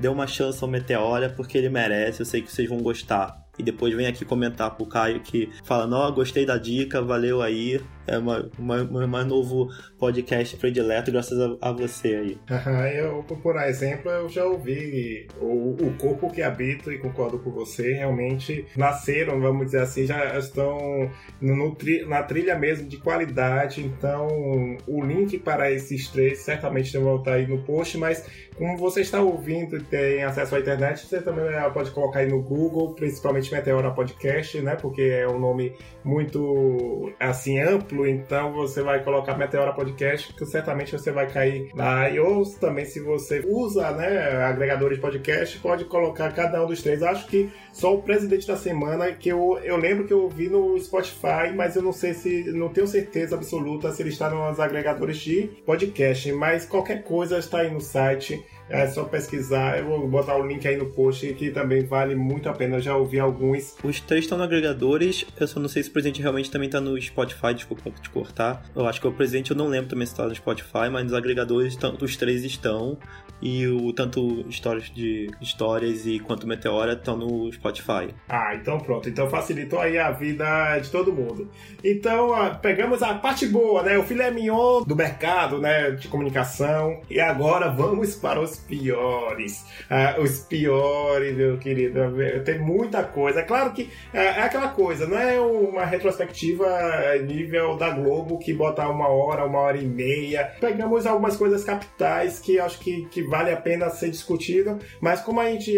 dê 0.00 0.08
uma 0.08 0.26
chance 0.26 0.62
ao 0.64 0.70
Meteora, 0.70 1.28
porque 1.28 1.58
ele 1.58 1.68
merece, 1.68 2.20
eu 2.20 2.26
sei 2.26 2.40
que 2.40 2.50
vocês 2.50 2.68
vão 2.68 2.78
gostar. 2.78 3.44
e 3.56 3.62
depois 3.62 3.94
vem 3.94 4.06
aqui 4.06 4.24
comentar 4.24 4.74
pro 4.74 4.86
Caio 4.86 5.20
que 5.20 5.48
fala, 5.62 5.86
não, 5.86 6.12
gostei 6.12 6.44
da 6.44 6.56
dica, 6.56 7.00
valeu 7.00 7.40
aí, 7.40 7.80
é 8.06 8.18
uma, 8.18 8.50
uma 8.58 9.06
mais 9.06 9.26
novo 9.26 9.68
podcast 9.98 10.56
predileto 10.56 11.10
graças 11.10 11.38
a, 11.40 11.68
a 11.68 11.72
você 11.72 12.08
aí. 12.14 12.38
eu, 12.96 13.22
por 13.22 13.56
exemplo, 13.56 14.10
eu 14.10 14.28
já 14.28 14.44
ouvi 14.44 15.26
o, 15.40 15.70
o 15.70 15.94
corpo 15.98 16.30
que 16.30 16.42
habito 16.42 16.92
e 16.92 16.98
concordo 16.98 17.38
com 17.38 17.50
você, 17.50 17.94
realmente 17.94 18.66
nasceram, 18.76 19.40
vamos 19.40 19.66
dizer 19.66 19.80
assim, 19.80 20.06
já 20.06 20.36
estão 20.38 21.10
no, 21.40 21.76
na 22.06 22.22
trilha 22.22 22.58
mesmo 22.58 22.88
de 22.88 22.98
qualidade, 22.98 23.82
então 23.84 24.28
o 24.86 25.04
link 25.04 25.38
para 25.38 25.70
esses 25.70 26.08
três 26.08 26.38
certamente 26.40 26.96
vão 26.96 27.16
estar 27.16 27.34
aí 27.34 27.46
no 27.46 27.58
post, 27.62 27.98
mas 27.98 28.24
como 28.56 28.76
você 28.76 29.00
está 29.00 29.20
ouvindo 29.20 29.76
e 29.76 29.80
tem 29.80 30.22
acesso 30.22 30.54
à 30.54 30.60
internet, 30.60 31.06
você 31.06 31.20
também 31.20 31.44
eh, 31.44 31.70
pode 31.70 31.90
colocar 31.90 32.20
aí 32.20 32.28
no 32.28 32.40
Google, 32.40 32.94
principalmente 32.94 33.52
Meteora 33.52 33.90
Podcast, 33.90 34.60
né? 34.60 34.76
Porque 34.76 35.02
é 35.02 35.26
um 35.28 35.40
nome 35.40 35.74
muito 36.04 37.12
assim 37.18 37.58
amplo, 37.58 37.93
então 38.06 38.52
você 38.52 38.82
vai 38.82 39.02
colocar 39.02 39.36
Meteora 39.36 39.72
Podcast, 39.72 40.32
que 40.34 40.44
certamente 40.46 40.92
você 40.92 41.10
vai 41.10 41.30
cair 41.30 41.70
lá. 41.74 42.08
E 42.10 42.18
ou 42.18 42.44
também 42.58 42.84
se 42.84 43.00
você 43.00 43.42
usa, 43.46 43.90
né, 43.92 44.42
agregadores 44.44 44.96
de 44.96 45.02
podcast, 45.02 45.58
pode 45.58 45.84
colocar 45.84 46.32
cada 46.32 46.62
um 46.64 46.66
dos 46.66 46.82
três. 46.82 47.02
Acho 47.02 47.26
que 47.26 47.50
só 47.72 47.94
o 47.94 48.02
presidente 48.02 48.46
da 48.46 48.56
semana 48.56 49.12
que 49.12 49.28
eu, 49.28 49.58
eu 49.62 49.76
lembro 49.76 50.06
que 50.06 50.12
eu 50.12 50.22
ouvi 50.22 50.48
no 50.48 50.78
Spotify, 50.78 51.52
mas 51.54 51.76
eu 51.76 51.82
não 51.82 51.92
sei 51.92 52.14
se 52.14 52.44
não 52.52 52.68
tenho 52.68 52.86
certeza 52.86 53.36
absoluta 53.36 53.92
se 53.92 54.02
ele 54.02 54.10
está 54.10 54.30
nos 54.30 54.58
agregadores 54.58 55.18
de 55.18 55.48
podcast, 55.66 56.32
mas 56.32 56.66
qualquer 56.66 57.02
coisa 57.02 57.38
está 57.38 57.58
aí 57.58 57.70
no 57.70 57.80
site 57.80 58.44
é 58.68 58.86
só 58.86 59.04
pesquisar, 59.04 59.78
eu 59.78 59.86
vou 59.86 60.08
botar 60.08 60.36
o 60.36 60.46
link 60.46 60.66
aí 60.66 60.76
no 60.76 60.86
post 60.86 61.26
que 61.34 61.50
também 61.50 61.84
vale 61.84 62.14
muito 62.14 62.48
a 62.48 62.52
pena. 62.52 62.76
Eu 62.76 62.80
já 62.80 62.96
ouvi 62.96 63.18
alguns. 63.18 63.76
Os 63.82 64.00
três 64.00 64.24
estão 64.24 64.38
no 64.38 64.44
agregadores, 64.44 65.24
eu 65.38 65.46
só 65.46 65.60
não 65.60 65.68
sei 65.68 65.82
se 65.82 65.90
o 65.90 65.92
presente 65.92 66.22
realmente 66.22 66.50
também 66.50 66.68
tá 66.68 66.80
no 66.80 67.00
Spotify, 67.00 67.54
desculpa 67.54 67.90
te 67.90 68.10
cortar. 68.10 68.64
Eu 68.74 68.86
acho 68.86 69.00
que 69.00 69.06
o 69.06 69.12
presente 69.12 69.50
eu 69.50 69.56
não 69.56 69.68
lembro 69.68 69.88
também 69.88 70.06
se 70.06 70.14
tá 70.14 70.26
no 70.26 70.34
Spotify, 70.34 70.88
mas 70.90 71.04
nos 71.04 71.14
agregadores 71.14 71.76
os 72.00 72.16
três 72.16 72.44
estão. 72.44 72.98
E 73.42 73.66
o 73.66 73.92
tanto 73.92 74.44
histórias 74.48 74.90
de 74.90 75.30
histórias 75.40 76.06
e 76.06 76.18
quanto 76.18 76.46
Meteora 76.46 76.94
estão 76.94 77.16
no 77.16 77.52
Spotify. 77.52 78.14
Ah, 78.28 78.54
então 78.54 78.78
pronto. 78.78 79.08
Então 79.08 79.28
facilitou 79.28 79.80
aí 79.80 79.98
a 79.98 80.10
vida 80.10 80.78
de 80.78 80.90
todo 80.90 81.12
mundo. 81.12 81.50
Então, 81.82 82.30
pegamos 82.62 83.02
a 83.02 83.14
parte 83.14 83.46
boa, 83.46 83.82
né? 83.82 83.98
O 83.98 84.02
filé 84.02 84.30
mignon 84.30 84.82
do 84.82 84.96
mercado, 84.96 85.58
né? 85.58 85.90
De 85.90 86.08
comunicação. 86.08 87.00
E 87.10 87.20
agora 87.20 87.70
vamos 87.70 88.14
para 88.14 88.40
os 88.40 88.56
piores. 88.56 89.64
Ah, 89.90 90.16
os 90.18 90.40
piores, 90.40 91.36
meu 91.36 91.58
querido. 91.58 92.00
Tem 92.44 92.58
muita 92.58 93.04
coisa. 93.04 93.40
É 93.40 93.42
claro 93.42 93.72
que 93.72 93.90
é, 94.12 94.24
é 94.24 94.42
aquela 94.42 94.68
coisa, 94.68 95.06
não 95.06 95.18
é 95.18 95.38
uma 95.38 95.84
retrospectiva 95.84 96.66
nível 97.26 97.76
da 97.76 97.90
Globo 97.90 98.38
que 98.38 98.52
bota 98.52 98.88
uma 98.88 99.08
hora, 99.08 99.44
uma 99.44 99.58
hora 99.58 99.76
e 99.76 99.86
meia. 99.86 100.52
Pegamos 100.60 101.06
algumas 101.06 101.36
coisas 101.36 101.64
capitais 101.64 102.38
que 102.38 102.58
acho 102.58 102.78
que, 102.78 103.06
que 103.06 103.22
vale 103.28 103.52
a 103.52 103.56
pena 103.56 103.90
ser 103.90 104.10
discutido, 104.10 104.78
mas 105.00 105.20
como 105.20 105.40
a 105.40 105.50
gente, 105.50 105.76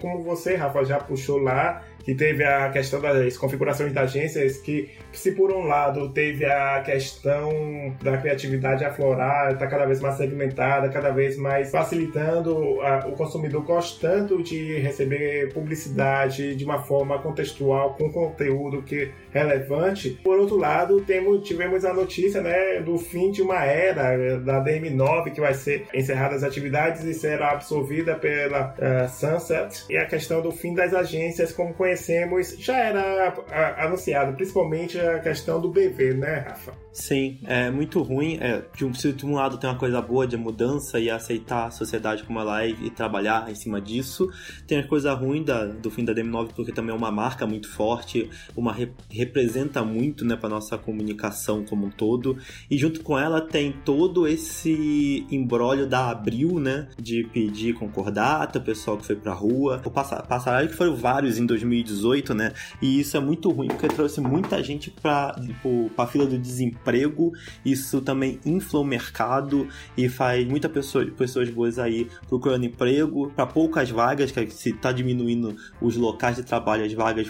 como 0.00 0.22
você, 0.22 0.54
Rafa, 0.54 0.84
já 0.84 0.98
puxou 0.98 1.38
lá, 1.38 1.82
que 2.04 2.14
teve 2.14 2.44
a 2.44 2.68
questão 2.70 3.00
das 3.00 3.36
configurações 3.36 3.92
da 3.92 4.04
agências, 4.04 4.58
que 4.58 4.90
se 5.12 5.32
por 5.32 5.52
um 5.52 5.66
lado 5.66 6.10
teve 6.10 6.44
a 6.44 6.80
questão 6.84 7.94
da 8.02 8.16
criatividade 8.18 8.84
aflorar, 8.84 9.52
está 9.52 9.66
cada 9.66 9.84
vez 9.86 10.00
mais 10.00 10.16
segmentada, 10.16 10.88
cada 10.88 11.10
vez 11.10 11.36
mais 11.36 11.70
facilitando 11.70 12.80
a, 12.82 13.06
o 13.08 13.12
consumidor 13.12 13.62
gostando 13.62 14.42
de 14.42 14.78
receber 14.78 15.52
publicidade 15.52 16.54
de 16.54 16.64
uma 16.64 16.82
forma 16.82 17.18
contextual, 17.18 17.94
com 17.94 18.10
conteúdo 18.10 18.82
que 18.82 19.10
é 19.32 19.38
relevante. 19.38 20.10
Por 20.22 20.38
outro 20.38 20.56
lado, 20.56 21.00
temos, 21.00 21.46
tivemos 21.46 21.84
a 21.84 21.92
notícia 21.92 22.40
né, 22.40 22.80
do 22.80 22.98
fim 22.98 23.30
de 23.30 23.42
uma 23.42 23.64
era 23.64 24.38
da 24.38 24.62
DM9, 24.62 25.32
que 25.32 25.40
vai 25.40 25.54
ser 25.54 25.86
encerrada 25.94 26.34
as 26.34 26.42
atividades 26.42 27.04
e 27.04 27.14
será 27.14 27.52
absorvida 27.52 28.14
pela 28.14 28.74
uh, 28.74 29.08
Sunset, 29.08 29.84
e 29.88 29.96
a 29.96 30.06
questão 30.06 30.42
do 30.42 30.52
fim 30.52 30.74
das 30.74 30.92
agências 30.92 31.52
como 31.52 31.72
conhecemos 31.72 31.93
conhecemos 31.94 32.56
já 32.58 32.76
era 32.76 33.34
anunciado, 33.78 34.34
principalmente 34.34 34.98
a 34.98 35.20
questão 35.20 35.60
do 35.60 35.68
BV, 35.68 36.14
né, 36.14 36.44
Rafa? 36.46 36.83
Sim, 36.94 37.40
é 37.42 37.72
muito 37.72 38.00
ruim. 38.02 38.38
É, 38.40 38.62
de, 38.76 38.84
um, 38.84 38.92
de 38.92 39.26
um 39.26 39.34
lado 39.34 39.58
tem 39.58 39.68
uma 39.68 39.76
coisa 39.76 40.00
boa 40.00 40.28
de 40.28 40.36
mudança 40.36 41.00
e 41.00 41.10
aceitar 41.10 41.66
a 41.66 41.70
sociedade 41.72 42.22
como 42.22 42.38
ela 42.38 42.62
é 42.62 42.68
e 42.68 42.88
trabalhar 42.88 43.50
em 43.50 43.54
cima 43.56 43.80
disso. 43.80 44.30
Tem 44.64 44.78
a 44.78 44.86
coisa 44.86 45.12
ruim 45.12 45.42
da, 45.42 45.66
do 45.66 45.90
fim 45.90 46.04
da 46.04 46.14
DM9 46.14 46.52
porque 46.54 46.70
também 46.70 46.94
é 46.94 46.96
uma 46.96 47.10
marca 47.10 47.48
muito 47.48 47.68
forte, 47.68 48.30
uma 48.56 48.72
representa 49.10 49.84
muito 49.84 50.24
né, 50.24 50.36
para 50.36 50.48
nossa 50.48 50.78
comunicação 50.78 51.64
como 51.64 51.86
um 51.86 51.90
todo. 51.90 52.38
E 52.70 52.78
junto 52.78 53.00
com 53.00 53.18
ela 53.18 53.40
tem 53.40 53.72
todo 53.72 54.28
esse 54.28 55.26
embrólio 55.28 55.88
da 55.88 56.10
Abril, 56.10 56.60
né, 56.60 56.86
de 56.96 57.24
pedir 57.24 57.74
concordata, 57.74 58.60
o 58.60 58.62
pessoal 58.62 58.96
que 58.96 59.04
foi 59.04 59.16
pra 59.16 59.32
rua, 59.32 59.82
o 59.84 59.90
passaralho 59.90 60.68
que 60.68 60.76
foram 60.76 60.94
vários 60.94 61.38
em 61.38 61.44
2018, 61.44 62.34
né, 62.34 62.52
e 62.80 63.00
isso 63.00 63.16
é 63.16 63.20
muito 63.20 63.50
ruim 63.50 63.66
porque 63.66 63.88
trouxe 63.88 64.20
muita 64.20 64.62
gente 64.62 64.92
para 64.92 65.32
tipo, 65.32 65.90
a 65.96 66.06
fila 66.06 66.24
do 66.24 66.38
desemprego 66.38 66.83
emprego, 66.84 67.32
isso 67.64 68.02
também 68.02 68.38
infla 68.44 68.80
o 68.80 68.84
mercado 68.84 69.66
e 69.96 70.08
faz 70.08 70.46
muitas 70.46 70.70
pessoas, 70.70 71.08
pessoas 71.10 71.48
boas 71.48 71.78
aí 71.78 72.08
procurando 72.28 72.66
emprego 72.66 73.32
para 73.34 73.46
poucas 73.46 73.90
vagas, 73.90 74.30
que 74.30 74.50
se 74.50 74.70
está 74.70 74.92
diminuindo 74.92 75.56
os 75.80 75.96
locais 75.96 76.36
de 76.36 76.42
trabalho, 76.42 76.84
as 76.84 76.92
vagas 76.92 77.26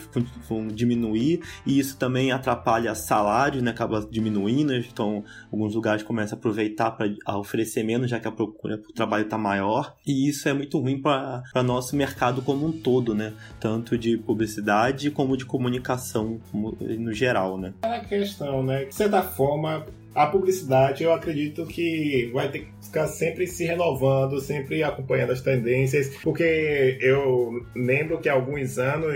vão 0.49 0.67
diminuir 0.67 1.41
e 1.65 1.79
isso 1.79 1.97
também 1.97 2.33
atrapalha 2.33 2.95
salários, 2.95 3.63
né, 3.63 3.71
acaba 3.71 4.07
diminuindo, 4.11 4.75
então 4.75 5.25
alguns 5.53 5.75
lugares 5.75 6.03
começam 6.03 6.37
a 6.37 6.39
aproveitar 6.39 6.91
para 6.91 7.09
oferecer 7.39 7.85
menos, 7.85 8.11
já 8.11 8.19
que 8.19 8.27
a 8.27 8.33
procura 8.33 8.79
por 8.79 8.93
trabalho 8.93 9.25
está 9.25 9.39
maior 9.39 9.95
e 10.07 10.29
isso 10.29 10.49
é 10.49 10.53
muito 10.53 10.79
ruim 10.79 11.01
para 11.01 11.63
nosso 11.63 11.95
mercado 11.95 12.43
como 12.43 12.67
um 12.67 12.73
todo, 12.73 13.15
né, 13.15 13.33
tanto 13.61 13.97
de 13.97 14.17
publicidade 14.17 15.11
como 15.11 15.37
de 15.37 15.45
comunicação 15.45 16.41
no 16.53 17.13
geral, 17.13 17.59
né. 17.59 17.73
É 17.83 17.97
a 17.97 18.05
questão, 18.05 18.63
né, 18.63 18.87
você 18.91 19.05
está 19.05 19.23
forma, 19.45 19.85
a 20.15 20.27
publicidade 20.27 21.03
eu 21.03 21.13
acredito 21.13 21.67
que 21.67 22.31
vai 22.33 22.49
ter 22.49 22.61
que 22.61 22.69
ficar 22.83 23.07
sempre 23.09 23.47
se 23.47 23.65
renovando, 23.65 24.41
sempre 24.41 24.83
acompanhando 24.83 25.33
as 25.33 25.41
tendências, 25.41 26.17
porque 26.23 26.99
eu 27.01 27.65
lembro 27.75 28.19
que 28.21 28.29
há 28.29 28.35
alguns 28.35 28.79
anos, 28.79 29.15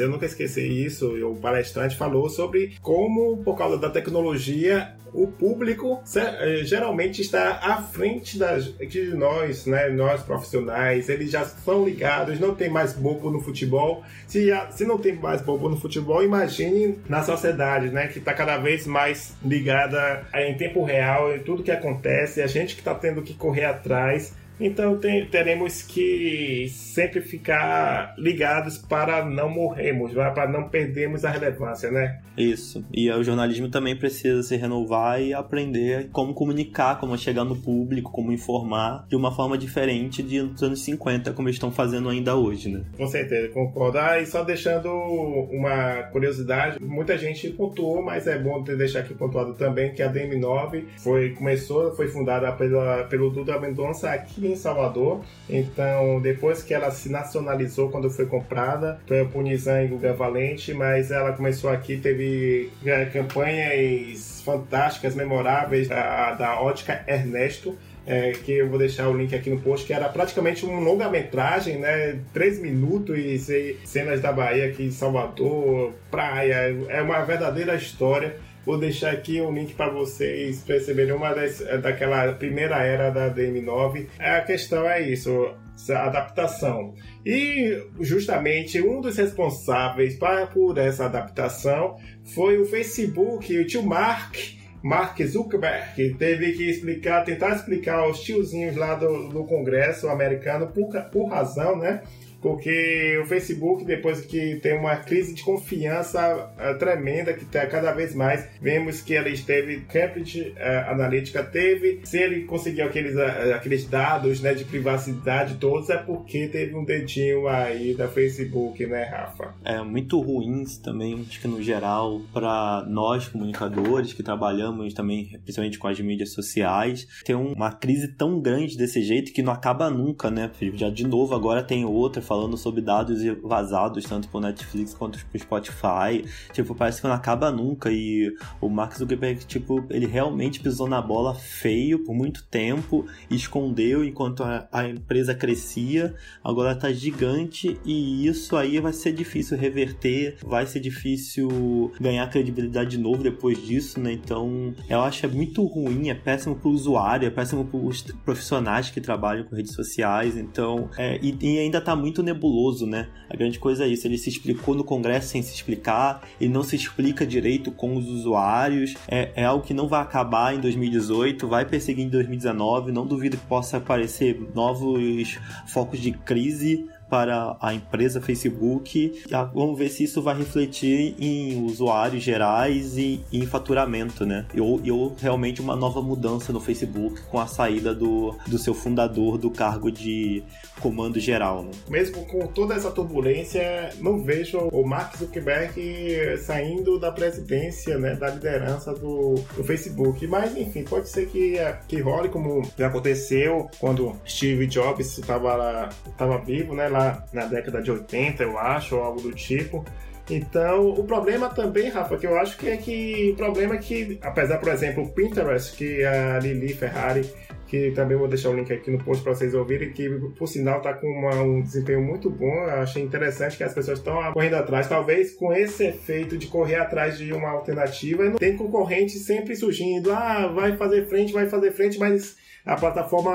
eu 0.00 0.08
nunca 0.08 0.26
esqueci 0.26 0.62
isso, 0.84 1.08
o 1.26 1.36
palestrante 1.36 1.96
falou 1.96 2.28
sobre 2.30 2.76
como, 2.80 3.38
por 3.44 3.56
causa 3.56 3.76
da 3.76 3.90
tecnologia, 3.90 4.96
o 5.12 5.26
público 5.26 6.02
eh, 6.16 6.60
geralmente 6.64 7.22
está 7.22 7.58
à 7.62 7.82
frente 7.82 8.38
das, 8.38 8.66
de 8.78 9.14
nós, 9.14 9.66
né? 9.66 9.88
Nós 9.88 10.22
profissionais, 10.22 11.08
eles 11.08 11.30
já 11.30 11.44
são 11.44 11.84
ligados, 11.84 12.38
não 12.38 12.54
tem 12.54 12.68
mais 12.68 12.92
bobo 12.92 13.30
no 13.30 13.40
futebol. 13.40 14.02
Se, 14.26 14.50
se 14.70 14.84
não 14.84 14.98
tem 14.98 15.14
mais 15.14 15.40
bobo 15.40 15.68
no 15.68 15.76
futebol, 15.76 16.22
imagine 16.22 16.98
na 17.08 17.22
sociedade, 17.22 17.90
né? 17.90 18.08
Que 18.08 18.18
está 18.18 18.34
cada 18.34 18.58
vez 18.58 18.86
mais 18.86 19.34
ligada 19.44 20.26
em 20.42 20.54
tempo 20.54 20.84
real 20.84 21.34
em 21.34 21.40
tudo 21.40 21.62
que 21.62 21.70
acontece, 21.70 22.42
a 22.42 22.46
gente 22.46 22.74
que 22.74 22.80
está 22.80 22.94
tendo 22.94 23.22
que 23.22 23.34
correr 23.34 23.64
atrás 23.64 24.34
então 24.60 24.98
tem, 24.98 25.26
teremos 25.26 25.82
que 25.82 26.68
sempre 26.70 27.20
ficar 27.20 28.14
ligados 28.18 28.78
para 28.78 29.24
não 29.24 29.48
morrermos, 29.48 30.12
para 30.12 30.48
não 30.48 30.68
perdermos 30.68 31.24
a 31.24 31.30
relevância, 31.30 31.90
né? 31.90 32.20
Isso. 32.36 32.84
E 32.92 33.10
o 33.10 33.22
jornalismo 33.22 33.68
também 33.68 33.96
precisa 33.96 34.42
se 34.42 34.56
renovar 34.56 35.20
e 35.20 35.34
aprender 35.34 36.08
como 36.10 36.34
comunicar, 36.34 36.98
como 36.98 37.16
chegar 37.16 37.44
no 37.44 37.56
público, 37.56 38.10
como 38.12 38.32
informar 38.32 39.06
de 39.08 39.16
uma 39.16 39.34
forma 39.34 39.58
diferente 39.58 40.22
de 40.22 40.42
dos 40.42 40.62
anos 40.62 40.82
50, 40.84 41.32
como 41.32 41.48
eles 41.48 41.56
estão 41.56 41.70
fazendo 41.70 42.08
ainda 42.08 42.36
hoje, 42.36 42.70
né? 42.70 42.82
Com 42.96 43.06
certeza, 43.06 43.48
concordo. 43.48 43.98
Ah, 43.98 44.20
e 44.20 44.26
só 44.26 44.44
deixando 44.44 44.88
uma 44.88 46.04
curiosidade, 46.12 46.78
muita 46.80 47.18
gente 47.18 47.48
pontuou, 47.50 48.02
mas 48.02 48.26
é 48.26 48.38
bom 48.38 48.62
deixar 48.62 49.00
aqui 49.00 49.14
pontuado 49.14 49.54
também 49.54 49.92
que 49.92 50.02
a 50.02 50.12
DM9 50.12 50.84
foi, 50.98 51.30
começou, 51.30 51.94
foi 51.94 52.08
fundada 52.08 52.50
pela, 52.52 53.04
pelo 53.04 53.30
Duda 53.30 53.58
Mendonça 53.58 54.10
aqui 54.10 54.47
em 54.50 54.56
Salvador. 54.56 55.20
Então, 55.48 56.20
depois 56.20 56.62
que 56.62 56.74
ela 56.74 56.90
se 56.90 57.10
nacionalizou 57.10 57.90
quando 57.90 58.10
foi 58.10 58.26
comprada, 58.26 59.00
foi 59.06 59.24
por 59.24 59.42
Nizam 59.42 59.84
e 59.84 59.88
Guga 59.88 60.12
Valente, 60.12 60.74
mas 60.74 61.10
ela 61.10 61.32
começou 61.32 61.70
aqui, 61.70 61.96
teve 61.96 62.70
é, 62.84 63.04
campanhas 63.06 64.42
fantásticas, 64.44 65.14
memoráveis 65.14 65.88
da, 65.88 66.32
da 66.32 66.60
ótica 66.60 67.04
Ernesto, 67.06 67.76
é, 68.06 68.32
que 68.32 68.52
eu 68.52 68.68
vou 68.68 68.78
deixar 68.78 69.08
o 69.08 69.16
link 69.16 69.34
aqui 69.34 69.50
no 69.50 69.60
post, 69.60 69.86
que 69.86 69.92
era 69.92 70.08
praticamente 70.08 70.64
um 70.64 70.80
longa-metragem, 70.80 71.78
né? 71.78 72.18
Três 72.32 72.58
minutos 72.58 73.18
e 73.18 73.76
cenas 73.84 74.22
da 74.22 74.32
Bahia 74.32 74.68
aqui 74.68 74.84
em 74.84 74.90
Salvador, 74.90 75.92
praia, 76.10 76.74
é 76.88 77.02
uma 77.02 77.22
verdadeira 77.22 77.74
história 77.74 78.36
Vou 78.68 78.76
deixar 78.76 79.12
aqui 79.12 79.40
um 79.40 79.50
link 79.50 79.72
para 79.72 79.88
vocês 79.88 80.60
perceberem 80.60 81.14
uma 81.14 81.32
das, 81.32 81.58
daquela 81.80 82.34
primeira 82.34 82.84
era 82.84 83.08
da 83.08 83.34
DM9. 83.34 84.08
A 84.18 84.42
questão 84.42 84.86
é 84.86 85.00
isso, 85.00 85.54
a 85.90 86.04
adaptação. 86.04 86.92
E 87.24 87.82
justamente 87.98 88.78
um 88.82 89.00
dos 89.00 89.16
responsáveis 89.16 90.16
para, 90.16 90.48
por 90.48 90.76
essa 90.76 91.06
adaptação 91.06 91.96
foi 92.22 92.58
o 92.58 92.66
Facebook, 92.66 93.58
o 93.58 93.66
tio 93.66 93.82
Mark, 93.82 94.36
Mark 94.82 95.18
Zuckerberg 95.22 96.14
teve 96.18 96.52
que 96.52 96.68
explicar, 96.68 97.24
tentar 97.24 97.56
explicar 97.56 98.00
aos 98.00 98.20
tiozinhos 98.20 98.76
lá 98.76 98.94
do, 98.94 99.30
do 99.30 99.44
Congresso 99.44 100.08
americano 100.08 100.66
por, 100.66 100.88
por 101.10 101.30
razão, 101.30 101.74
né? 101.74 102.02
Porque 102.40 103.18
o 103.22 103.26
Facebook, 103.26 103.84
depois 103.84 104.20
que 104.20 104.56
tem 104.56 104.78
uma 104.78 104.96
crise 104.96 105.34
de 105.34 105.42
confiança 105.42 106.52
uh, 106.56 106.78
tremenda, 106.78 107.32
que 107.32 107.44
está 107.44 107.66
cada 107.66 107.92
vez 107.92 108.14
mais, 108.14 108.46
vemos 108.60 109.00
que 109.00 109.14
ele 109.14 109.36
teve, 109.38 109.80
Cambridge 109.80 110.54
uh, 110.56 110.90
Analytica 110.90 111.42
teve, 111.42 112.00
se 112.04 112.18
ele 112.18 112.44
conseguiu 112.44 112.86
aqueles, 112.86 113.14
uh, 113.14 113.54
aqueles 113.54 113.88
dados 113.88 114.40
né, 114.40 114.54
de 114.54 114.64
privacidade 114.64 115.56
todos, 115.56 115.90
é 115.90 115.96
porque 115.96 116.46
teve 116.48 116.74
um 116.74 116.84
dedinho 116.84 117.48
aí 117.48 117.94
da 117.94 118.08
Facebook, 118.08 118.86
né, 118.86 119.04
Rafa? 119.04 119.54
É 119.64 119.82
muito 119.82 120.20
ruins 120.20 120.78
também, 120.78 121.24
acho 121.28 121.40
que 121.40 121.48
no 121.48 121.62
geral, 121.62 122.20
para 122.32 122.86
nós 122.88 123.28
comunicadores 123.28 124.12
que 124.12 124.22
trabalhamos 124.22 124.94
também, 124.94 125.38
principalmente 125.42 125.78
com 125.78 125.88
as 125.88 125.98
mídias 126.00 126.32
sociais, 126.32 127.06
ter 127.24 127.34
uma 127.34 127.72
crise 127.72 128.14
tão 128.14 128.40
grande 128.40 128.76
desse 128.76 129.02
jeito 129.02 129.32
que 129.32 129.42
não 129.42 129.52
acaba 129.52 129.90
nunca, 129.90 130.30
né? 130.30 130.50
Já 130.74 130.90
de 130.90 131.06
novo 131.06 131.34
agora 131.34 131.62
tem 131.62 131.84
outra 131.84 132.22
falando 132.28 132.56
sobre 132.58 132.82
dados 132.82 133.20
vazados, 133.42 134.04
tanto 134.04 134.28
pro 134.28 134.40
Netflix 134.40 134.92
quanto 134.92 135.24
pro 135.26 135.40
Spotify. 135.40 136.24
Tipo, 136.52 136.74
parece 136.74 137.00
que 137.00 137.08
não 137.08 137.14
acaba 137.14 137.50
nunca. 137.50 137.90
E 137.90 138.36
o 138.60 138.68
Mark 138.68 138.94
Zuckerberg, 138.94 139.46
tipo, 139.46 139.84
ele 139.88 140.06
realmente 140.06 140.60
pisou 140.60 140.86
na 140.86 141.00
bola 141.00 141.34
feio 141.34 142.04
por 142.04 142.14
muito 142.14 142.44
tempo, 142.44 143.06
escondeu 143.30 144.04
enquanto 144.04 144.44
a, 144.44 144.68
a 144.70 144.86
empresa 144.86 145.34
crescia. 145.34 146.14
Agora 146.44 146.74
tá 146.74 146.92
gigante 146.92 147.80
e 147.84 148.26
isso 148.26 148.56
aí 148.56 148.78
vai 148.78 148.92
ser 148.92 149.12
difícil 149.12 149.56
reverter, 149.56 150.36
vai 150.44 150.66
ser 150.66 150.80
difícil 150.80 151.92
ganhar 151.98 152.28
credibilidade 152.28 152.90
de 152.90 152.98
novo 152.98 153.22
depois 153.22 153.64
disso, 153.64 153.98
né? 153.98 154.12
Então, 154.12 154.74
eu 154.88 155.00
acho 155.00 155.24
é 155.24 155.28
muito 155.28 155.64
ruim, 155.64 156.10
é 156.10 156.14
péssimo 156.14 156.56
pro 156.56 156.70
usuário, 156.70 157.26
é 157.26 157.30
péssimo 157.30 157.64
pros 157.64 158.02
profissionais 158.24 158.90
que 158.90 159.00
trabalham 159.00 159.44
com 159.44 159.56
redes 159.56 159.72
sociais. 159.72 160.36
Então, 160.36 160.90
é, 160.96 161.18
e, 161.22 161.36
e 161.40 161.58
ainda 161.58 161.80
tá 161.80 161.96
muito 161.96 162.17
muito 162.18 162.22
nebuloso, 162.22 162.86
né? 162.86 163.08
A 163.30 163.36
grande 163.36 163.58
coisa 163.58 163.84
é 163.84 163.88
isso, 163.88 164.06
ele 164.06 164.18
se 164.18 164.28
explicou 164.28 164.74
no 164.74 164.84
Congresso 164.84 165.28
sem 165.28 165.42
se 165.42 165.54
explicar, 165.54 166.22
ele 166.40 166.52
não 166.52 166.62
se 166.62 166.74
explica 166.74 167.26
direito 167.26 167.70
com 167.70 167.96
os 167.96 168.08
usuários, 168.08 168.94
é, 169.06 169.30
é 169.36 169.44
algo 169.44 169.64
que 169.64 169.74
não 169.74 169.86
vai 169.86 170.02
acabar 170.02 170.54
em 170.54 170.60
2018, 170.60 171.46
vai 171.46 171.64
perseguir 171.64 172.04
em 172.04 172.08
2019, 172.08 172.92
não 172.92 173.06
duvido 173.06 173.36
que 173.36 173.46
possa 173.46 173.76
aparecer 173.76 174.40
novos 174.54 175.38
focos 175.66 176.00
de 176.00 176.12
crise 176.12 176.88
para 177.08 177.56
a 177.60 177.74
empresa 177.74 178.20
Facebook. 178.20 179.22
Vamos 179.54 179.78
ver 179.78 179.88
se 179.88 180.04
isso 180.04 180.22
vai 180.22 180.36
refletir 180.36 181.14
em 181.18 181.64
usuários 181.64 182.22
gerais 182.22 182.96
e 182.96 183.24
em 183.32 183.46
faturamento, 183.46 184.24
né? 184.26 184.46
Ou, 184.58 185.14
realmente 185.20 185.60
uma 185.60 185.76
nova 185.76 186.02
mudança 186.02 186.52
no 186.52 186.60
Facebook 186.60 187.20
com 187.30 187.38
a 187.38 187.46
saída 187.46 187.94
do, 187.94 188.36
do 188.46 188.58
seu 188.58 188.74
fundador 188.74 189.38
do 189.38 189.50
cargo 189.50 189.90
de 189.90 190.42
comando 190.80 191.18
geral. 191.18 191.64
Né? 191.64 191.70
Mesmo 191.88 192.24
com 192.26 192.46
toda 192.46 192.74
essa 192.74 192.90
turbulência, 192.90 193.90
não 194.00 194.22
vejo 194.22 194.58
o 194.72 194.86
Mark 194.86 195.16
Zuckerberg 195.16 196.38
saindo 196.38 196.98
da 196.98 197.10
presidência, 197.10 197.98
né, 197.98 198.14
da 198.14 198.30
liderança 198.30 198.92
do, 198.94 199.34
do 199.56 199.64
Facebook. 199.64 200.26
Mas, 200.26 200.56
enfim, 200.56 200.84
pode 200.84 201.08
ser 201.08 201.26
que, 201.26 201.56
que 201.86 202.00
role, 202.00 202.28
como 202.28 202.62
já 202.76 202.88
aconteceu 202.88 203.68
quando 203.78 204.16
Steve 204.26 204.66
Jobs 204.66 205.18
estava 205.18 206.38
vivo, 206.44 206.74
né, 206.74 206.88
na 207.32 207.46
década 207.46 207.82
de 207.82 207.90
80, 207.90 208.42
eu 208.42 208.58
acho, 208.58 208.96
ou 208.96 209.02
algo 209.02 209.20
do 209.20 209.32
tipo. 209.32 209.84
Então, 210.30 210.90
o 210.90 211.04
problema 211.04 211.48
também, 211.48 211.88
Rafa, 211.88 212.16
que 212.18 212.26
eu 212.26 212.38
acho 212.38 212.58
que 212.58 212.68
é 212.68 212.76
que 212.76 213.30
o 213.32 213.36
problema 213.36 213.76
é 213.76 213.78
que, 213.78 214.18
apesar, 214.22 214.58
por 214.58 214.68
exemplo, 214.68 215.04
o 215.04 215.08
Pinterest, 215.08 215.74
que 215.74 216.04
a 216.04 216.38
Lili 216.38 216.74
Ferrari 216.74 217.28
que 217.68 217.90
também 217.90 218.16
vou 218.16 218.26
deixar 218.26 218.48
o 218.48 218.56
link 218.56 218.72
aqui 218.72 218.90
no 218.90 218.98
post 219.04 219.22
para 219.22 219.34
vocês 219.34 219.54
ouvirem, 219.54 219.92
que 219.92 220.08
por 220.38 220.46
sinal 220.46 220.78
está 220.78 220.94
com 220.94 221.06
uma, 221.06 221.42
um 221.42 221.60
desempenho 221.60 222.02
muito 222.02 222.30
bom. 222.30 222.46
Eu 222.46 222.80
achei 222.80 223.02
interessante 223.02 223.58
que 223.58 223.62
as 223.62 223.74
pessoas 223.74 223.98
estão 223.98 224.32
correndo 224.32 224.54
atrás, 224.54 224.88
talvez 224.88 225.34
com 225.34 225.52
esse 225.52 225.84
efeito 225.84 226.38
de 226.38 226.46
correr 226.46 226.76
atrás 226.76 227.18
de 227.18 227.30
uma 227.32 227.50
alternativa. 227.50 228.24
Não 228.24 228.36
tem 228.36 228.56
concorrente 228.56 229.18
sempre 229.18 229.54
surgindo, 229.54 230.10
ah, 230.10 230.48
vai 230.48 230.76
fazer 230.76 231.06
frente, 231.08 231.32
vai 231.32 231.46
fazer 231.46 231.72
frente, 231.72 231.98
mas 231.98 232.36
a 232.68 232.76
plataforma 232.76 233.32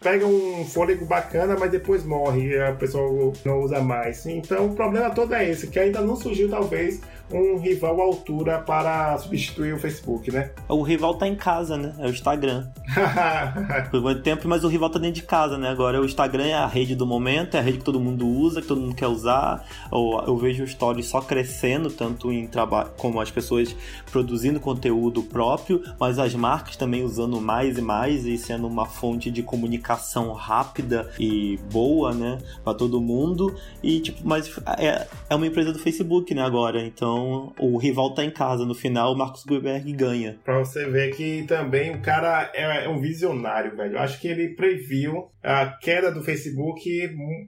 pega 0.00 0.26
um 0.26 0.64
fôlego 0.64 1.04
bacana, 1.04 1.54
mas 1.60 1.70
depois 1.70 2.02
morre 2.02 2.58
a 2.58 2.72
pessoa 2.72 3.30
não 3.44 3.60
usa 3.60 3.78
mais. 3.80 4.24
Então 4.24 4.66
o 4.66 4.74
problema 4.74 5.10
todo 5.10 5.34
é 5.34 5.50
esse, 5.50 5.66
que 5.66 5.78
ainda 5.78 6.00
não 6.00 6.16
surgiu 6.16 6.48
talvez 6.48 7.02
um 7.30 7.58
rival 7.58 8.00
à 8.00 8.04
altura 8.04 8.58
para 8.58 9.16
substituir 9.18 9.74
o 9.74 9.78
Facebook, 9.78 10.30
né? 10.30 10.50
O 10.68 10.82
rival 10.82 11.14
tá 11.14 11.26
em 11.26 11.34
casa, 11.34 11.76
né? 11.76 11.94
É 11.98 12.06
o 12.06 12.10
Instagram. 12.10 12.68
Por 13.90 14.00
muito 14.00 14.22
tempo, 14.22 14.48
mas 14.48 14.64
o 14.64 14.68
rival 14.68 14.90
tá 14.90 14.98
dentro 14.98 15.16
de 15.16 15.22
casa, 15.22 15.58
né? 15.58 15.68
Agora 15.68 16.00
o 16.00 16.04
Instagram 16.04 16.46
é 16.46 16.54
a 16.54 16.66
rede 16.66 16.94
do 16.94 17.06
momento, 17.06 17.56
é 17.56 17.58
a 17.58 17.62
rede 17.62 17.78
que 17.78 17.84
todo 17.84 18.00
mundo 18.00 18.26
usa, 18.26 18.62
que 18.62 18.68
todo 18.68 18.80
mundo 18.80 18.94
quer 18.94 19.08
usar. 19.08 19.64
Eu 19.92 20.36
vejo 20.36 20.64
o 20.64 20.66
Stories 20.66 21.06
só 21.06 21.20
crescendo, 21.20 21.90
tanto 21.90 22.32
em 22.32 22.46
trabalho 22.46 22.90
como 22.96 23.20
as 23.20 23.30
pessoas 23.30 23.74
produzindo 24.10 24.58
conteúdo 24.60 25.22
próprio, 25.22 25.82
mas 25.98 26.18
as 26.18 26.34
marcas 26.34 26.76
também 26.76 27.04
usando 27.04 27.40
mais 27.40 27.78
e 27.78 27.82
mais 27.82 28.24
e 28.24 28.38
sendo 28.38 28.66
uma 28.66 28.86
fonte 28.86 29.30
de 29.30 29.42
comunicação 29.42 30.32
rápida 30.32 31.10
e 31.18 31.58
boa, 31.70 32.12
né, 32.12 32.38
para 32.64 32.74
todo 32.74 33.00
mundo. 33.00 33.54
E 33.82 34.00
tipo, 34.00 34.20
mas 34.24 34.50
é, 34.78 35.06
é 35.28 35.34
uma 35.34 35.46
empresa 35.46 35.72
do 35.72 35.78
Facebook, 35.78 36.34
né, 36.34 36.42
agora. 36.42 36.84
Então, 36.84 37.17
o 37.58 37.76
rival 37.78 38.14
tá 38.14 38.24
em 38.24 38.30
casa. 38.30 38.64
No 38.64 38.74
final, 38.74 39.12
o 39.12 39.16
Marcos 39.16 39.42
Zuckerberg 39.42 39.92
ganha. 39.92 40.38
Pra 40.44 40.58
você 40.58 40.88
ver 40.88 41.14
que 41.14 41.44
também 41.46 41.94
o 41.94 42.00
cara 42.00 42.50
é, 42.54 42.84
é 42.84 42.88
um 42.88 43.00
visionário, 43.00 43.76
velho. 43.76 43.94
Eu 43.94 44.00
acho 44.00 44.20
que 44.20 44.28
ele 44.28 44.54
previu 44.54 45.30
a 45.42 45.66
queda 45.66 46.10
do 46.10 46.22
Facebook 46.22 46.80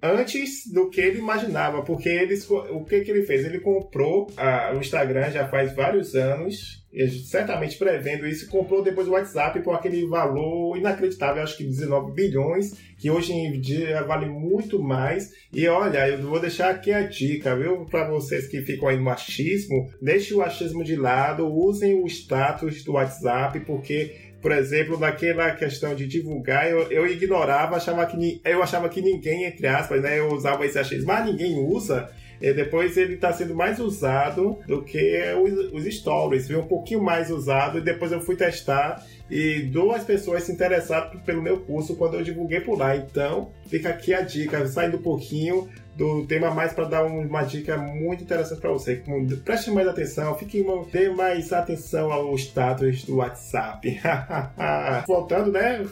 antes 0.02 0.70
do 0.72 0.88
que 0.88 1.00
ele 1.00 1.18
imaginava, 1.18 1.82
porque 1.82 2.08
eles, 2.08 2.48
o 2.48 2.84
que 2.84 3.00
que 3.00 3.10
ele 3.10 3.22
fez? 3.22 3.44
Ele 3.44 3.60
comprou 3.60 4.30
a, 4.36 4.72
o 4.74 4.78
Instagram 4.78 5.30
já 5.30 5.48
faz 5.48 5.74
vários 5.74 6.14
anos 6.14 6.80
certamente 7.28 7.78
prevendo 7.78 8.26
isso, 8.26 8.49
comprou 8.49 8.82
depois 8.82 9.07
o 9.07 9.12
WhatsApp 9.12 9.61
por 9.61 9.74
aquele 9.74 10.05
valor 10.07 10.76
inacreditável, 10.76 11.43
acho 11.43 11.57
que 11.57 11.64
19 11.64 12.12
bilhões, 12.12 12.74
que 12.99 13.11
hoje 13.11 13.32
em 13.32 13.61
dia 13.61 14.03
vale 14.03 14.26
muito 14.26 14.82
mais. 14.82 15.30
E 15.53 15.66
olha, 15.68 16.09
eu 16.09 16.18
vou 16.18 16.41
deixar 16.41 16.70
aqui 16.70 16.93
a 16.93 17.03
dica, 17.03 17.57
viu, 17.57 17.86
para 17.86 18.09
vocês 18.09 18.49
que 18.49 18.61
ficam 18.62 18.88
aí 18.88 18.99
no 18.99 19.09
achismo, 19.09 19.88
deixe 20.03 20.34
o 20.34 20.43
achismo 20.43 20.82
de 20.82 20.97
lado, 20.97 21.47
usem 21.47 22.03
o 22.03 22.07
status 22.07 22.82
do 22.82 22.93
WhatsApp, 22.93 23.61
porque 23.61 24.30
por 24.41 24.53
exemplo, 24.53 24.99
naquela 24.99 25.51
questão 25.51 25.95
de 25.95 26.07
divulgar, 26.07 26.70
eu, 26.70 26.91
eu 26.91 27.07
ignorava, 27.07 27.76
achava 27.76 28.07
que, 28.07 28.41
eu 28.43 28.62
achava 28.62 28.88
que 28.88 29.03
ninguém, 29.03 29.45
entre 29.45 29.66
aspas, 29.66 30.01
né, 30.01 30.18
eu 30.18 30.32
usava 30.32 30.64
esse 30.64 30.78
achismo, 30.78 31.09
mas 31.09 31.26
ninguém 31.26 31.59
usa. 31.59 32.11
E 32.41 32.53
depois 32.53 32.97
ele 32.97 33.14
está 33.14 33.32
sendo 33.32 33.55
mais 33.55 33.78
usado 33.78 34.59
do 34.66 34.82
que 34.82 35.20
os, 35.43 35.72
os 35.86 35.95
stories, 35.95 36.49
veio 36.49 36.61
um 36.61 36.66
pouquinho 36.66 37.03
mais 37.03 37.30
usado 37.30 37.78
e 37.78 37.80
depois 37.82 38.12
eu 38.12 38.20
fui 38.20 38.34
testar 38.34 39.05
e 39.30 39.61
duas 39.61 40.03
pessoas 40.03 40.45
se 40.45 40.53
interessaram 40.53 41.20
pelo 41.20 41.43
meu 41.43 41.61
curso 41.61 41.95
quando 41.97 42.14
eu 42.14 42.22
divulguei 42.22 42.61
por 42.61 42.78
lá. 42.78 42.97
Então, 42.97 43.53
fica 43.68 43.91
aqui 43.91 44.12
a 44.12 44.22
dica, 44.22 44.66
saindo 44.66 44.97
um 44.97 45.03
pouquinho 45.03 45.68
do 46.01 46.24
tema 46.24 46.51
mais 46.51 46.72
para 46.72 46.86
dar 46.86 47.05
uma 47.05 47.42
dica 47.42 47.76
muito 47.76 48.24
interessante 48.24 48.59
para 48.59 48.72
você. 48.72 49.03
Preste 49.44 49.70
mais 49.70 49.86
atenção, 49.86 50.34
fique 50.34 50.64
dê 50.90 51.11
mais 51.11 51.53
atenção 51.53 52.11
ao 52.11 52.34
status 52.36 53.05
do 53.05 53.16
WhatsApp. 53.16 54.01
Voltando, 55.07 55.53
né, 55.53 55.84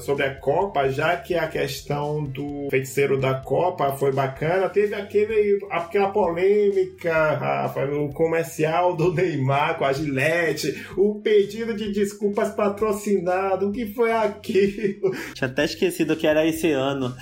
sobre 0.00 0.24
a 0.24 0.34
Copa, 0.36 0.88
já 0.88 1.18
que 1.18 1.34
a 1.34 1.46
questão 1.48 2.24
do 2.24 2.68
feiticeiro 2.70 3.20
da 3.20 3.34
Copa 3.34 3.92
foi 3.92 4.10
bacana, 4.10 4.70
teve 4.70 4.94
aquele, 4.94 5.58
aquela 5.70 6.08
polêmica, 6.08 7.34
Rafa, 7.34 7.84
o 7.84 8.08
comercial 8.14 8.96
do 8.96 9.12
Neymar 9.12 9.76
com 9.76 9.84
a 9.84 9.92
Gillette, 9.92 10.82
o 10.96 11.20
pedido 11.20 11.74
de 11.74 11.92
desculpas 11.92 12.52
patrocinado, 12.52 13.68
o 13.68 13.72
que 13.72 13.84
foi 13.92 14.12
aquilo? 14.12 15.10
Tinha 15.34 15.50
até 15.50 15.66
esquecido 15.66 16.16
que 16.16 16.26
era 16.26 16.46
esse 16.46 16.70
ano. 16.70 17.14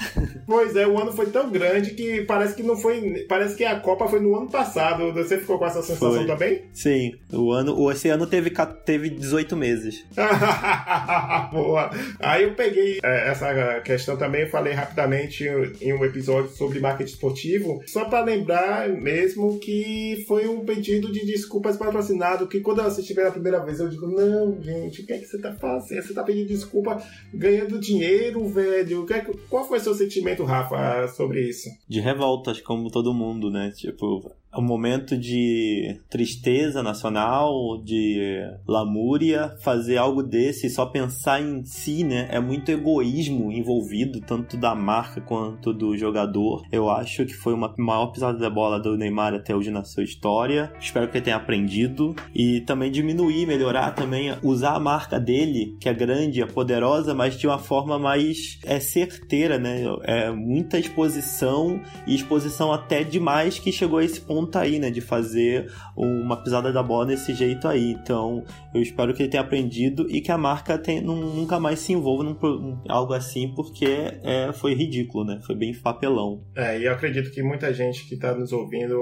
Pois 0.46 0.76
é, 0.76 0.86
o 0.86 0.96
ano 0.96 1.12
foi 1.12 1.26
tão 1.26 1.50
grande 1.50 1.90
que 1.90 2.03
que 2.04 2.22
parece 2.22 2.54
que 2.54 2.62
não 2.62 2.76
foi. 2.76 3.24
Parece 3.28 3.56
que 3.56 3.64
a 3.64 3.80
Copa 3.80 4.06
foi 4.06 4.20
no 4.20 4.36
ano 4.36 4.48
passado. 4.50 5.12
Você 5.12 5.38
ficou 5.38 5.58
com 5.58 5.66
essa 5.66 5.82
sensação 5.82 6.14
foi. 6.14 6.26
também? 6.26 6.62
Sim. 6.72 7.14
O 7.32 7.50
ano, 7.52 7.90
esse 7.90 8.08
ano 8.08 8.26
teve, 8.26 8.52
teve 8.84 9.10
18 9.10 9.56
meses. 9.56 10.04
Boa. 11.52 11.90
Aí 12.20 12.44
eu 12.44 12.54
peguei 12.54 13.00
é, 13.02 13.30
essa 13.30 13.80
questão 13.80 14.16
também, 14.16 14.42
e 14.42 14.46
falei 14.46 14.72
rapidamente 14.72 15.44
em 15.80 15.92
um 15.92 16.04
episódio 16.04 16.50
sobre 16.50 16.80
marketing 16.80 17.12
esportivo, 17.12 17.82
só 17.86 18.04
para 18.04 18.24
lembrar 18.24 18.88
mesmo 18.88 19.58
que 19.58 20.24
foi 20.26 20.46
um 20.46 20.64
pedido 20.64 21.10
de 21.10 21.24
desculpas 21.24 21.76
patrocinado, 21.76 22.46
que 22.46 22.60
quando 22.60 22.80
eu 22.80 22.86
assisti 22.86 23.14
pela 23.14 23.30
primeira 23.30 23.64
vez, 23.64 23.80
eu 23.80 23.88
digo, 23.88 24.06
não, 24.06 24.60
gente, 24.60 25.02
o 25.02 25.06
que 25.06 25.12
é 25.12 25.18
que 25.18 25.26
você 25.26 25.38
tá 25.38 25.52
fazendo? 25.54 26.02
Você 26.02 26.14
tá 26.14 26.22
pedindo 26.22 26.48
desculpa 26.48 27.02
ganhando 27.32 27.78
dinheiro, 27.78 28.46
velho? 28.48 29.06
É 29.10 29.24
qual 29.48 29.66
foi 29.66 29.78
o 29.78 29.80
seu 29.80 29.94
sentimento, 29.94 30.44
Rafa, 30.44 31.08
sobre 31.08 31.40
isso? 31.48 31.68
De 31.94 32.00
revoltas, 32.00 32.60
como 32.60 32.90
todo 32.90 33.14
mundo, 33.14 33.52
né? 33.52 33.70
Tipo, 33.70 34.32
um 34.56 34.62
momento 34.62 35.16
de 35.16 36.00
tristeza 36.08 36.82
nacional, 36.82 37.80
de 37.82 38.40
lamúria, 38.66 39.56
fazer 39.60 39.96
algo 39.96 40.22
desse, 40.22 40.70
só 40.70 40.86
pensar 40.86 41.40
em 41.40 41.64
si, 41.64 42.04
né? 42.04 42.28
É 42.30 42.40
muito 42.40 42.70
egoísmo 42.70 43.52
envolvido, 43.52 44.20
tanto 44.20 44.56
da 44.56 44.74
marca 44.74 45.20
quanto 45.20 45.72
do 45.72 45.96
jogador. 45.96 46.64
Eu 46.70 46.88
acho 46.90 47.24
que 47.24 47.34
foi 47.34 47.54
uma 47.54 47.74
maior 47.78 48.06
pisada 48.08 48.38
da 48.38 48.50
bola 48.50 48.80
do 48.80 48.96
Neymar 48.96 49.34
até 49.34 49.54
hoje 49.54 49.70
na 49.70 49.84
sua 49.84 50.04
história. 50.04 50.72
Espero 50.80 51.08
que 51.08 51.18
ele 51.18 51.24
tenha 51.24 51.36
aprendido 51.36 52.14
e 52.34 52.60
também 52.60 52.90
diminuir, 52.90 53.46
melhorar 53.46 53.92
também, 53.92 54.34
usar 54.42 54.74
a 54.74 54.80
marca 54.80 55.18
dele, 55.18 55.76
que 55.80 55.88
é 55.88 55.94
grande, 55.94 56.42
é 56.42 56.46
poderosa, 56.46 57.14
mas 57.14 57.38
de 57.38 57.46
uma 57.46 57.58
forma 57.58 57.98
mais 57.98 58.58
é 58.64 58.78
certeira, 58.80 59.58
né? 59.58 59.84
É 60.02 60.30
muita 60.30 60.78
exposição 60.78 61.80
e 62.06 62.14
exposição 62.14 62.72
até 62.72 63.02
demais 63.02 63.58
que 63.58 63.72
chegou 63.72 63.98
a 63.98 64.04
esse 64.04 64.20
ponto 64.20 64.43
tá 64.46 64.60
aí, 64.60 64.78
né? 64.78 64.90
De 64.90 65.00
fazer 65.00 65.70
uma 65.96 66.42
pisada 66.42 66.72
da 66.72 66.82
bola 66.82 67.06
desse 67.06 67.34
jeito 67.34 67.68
aí. 67.68 67.92
Então, 67.92 68.44
eu 68.74 68.80
espero 68.80 69.14
que 69.14 69.22
ele 69.22 69.30
tenha 69.30 69.42
aprendido 69.42 70.06
e 70.08 70.20
que 70.20 70.30
a 70.30 70.38
marca 70.38 70.78
tenha, 70.78 71.02
nunca 71.02 71.60
mais 71.60 71.78
se 71.80 71.92
envolva 71.92 72.24
num, 72.24 72.82
algo 72.88 73.12
assim, 73.12 73.52
porque 73.54 74.18
é, 74.22 74.52
foi 74.52 74.74
ridículo, 74.74 75.24
né? 75.24 75.40
Foi 75.46 75.54
bem 75.54 75.74
papelão. 75.74 76.42
É, 76.56 76.78
e 76.78 76.84
eu 76.84 76.92
acredito 76.92 77.30
que 77.30 77.42
muita 77.42 77.72
gente 77.72 78.08
que 78.08 78.16
tá 78.16 78.34
nos 78.34 78.52
ouvindo 78.52 78.96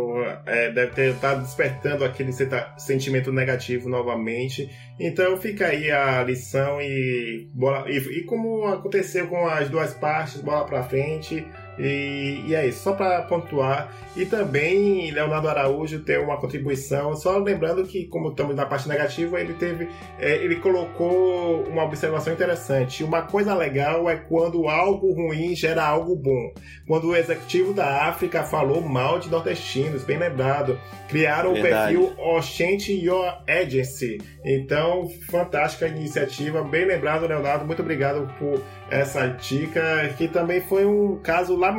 é, 0.46 0.70
deve 0.70 0.92
ter 0.92 1.14
tá 1.16 1.34
despertando 1.34 2.04
aquele 2.04 2.32
sentimento 2.76 3.32
negativo 3.32 3.88
novamente. 3.88 4.68
Então 4.98 5.36
fica 5.36 5.66
aí 5.66 5.90
a 5.90 6.22
lição 6.22 6.80
e, 6.80 7.48
bola, 7.52 7.90
e, 7.90 7.96
e 7.96 8.24
como 8.24 8.66
aconteceu 8.66 9.26
com 9.28 9.46
as 9.46 9.68
duas 9.68 9.94
partes, 9.94 10.40
bola 10.40 10.64
pra 10.64 10.82
frente. 10.82 11.44
E, 11.82 12.44
e, 12.46 12.54
é 12.54 12.64
isso, 12.68 12.84
só 12.84 12.92
para 12.92 13.22
pontuar. 13.22 13.92
E 14.14 14.24
também 14.24 15.10
Leonardo 15.10 15.48
Araújo 15.48 15.98
tem 16.00 16.16
uma 16.18 16.36
contribuição, 16.36 17.16
só 17.16 17.38
lembrando 17.38 17.82
que, 17.84 18.04
como 18.04 18.28
estamos 18.28 18.54
na 18.54 18.64
parte 18.64 18.88
negativa, 18.88 19.40
ele 19.40 19.54
teve. 19.54 19.88
É, 20.16 20.36
ele 20.36 20.56
colocou 20.56 21.64
uma 21.64 21.82
observação 21.82 22.32
interessante. 22.32 23.02
Uma 23.02 23.22
coisa 23.22 23.52
legal 23.52 24.08
é 24.08 24.14
quando 24.14 24.68
algo 24.68 25.12
ruim 25.12 25.56
gera 25.56 25.82
algo 25.84 26.14
bom. 26.14 26.54
Quando 26.86 27.08
o 27.08 27.16
executivo 27.16 27.74
da 27.74 28.04
África 28.04 28.44
falou 28.44 28.80
mal 28.80 29.18
de 29.18 29.28
nordestinos, 29.28 30.04
bem 30.04 30.18
lembrado. 30.18 30.78
Criaram 31.08 31.52
Verdade. 31.54 31.96
o 31.96 32.06
perfil 32.06 32.24
Oshente 32.24 32.92
Your 32.92 33.42
Agency. 33.48 34.18
Então, 34.44 35.08
fantástica 35.28 35.88
iniciativa, 35.88 36.62
bem 36.62 36.84
lembrado, 36.84 37.26
Leonardo. 37.26 37.64
Muito 37.64 37.82
obrigado 37.82 38.32
por 38.38 38.62
essa 38.90 39.26
dica, 39.26 40.14
que 40.16 40.28
também 40.28 40.60
foi 40.60 40.84
um 40.84 41.16
caso 41.16 41.56
lamentável 41.56 41.71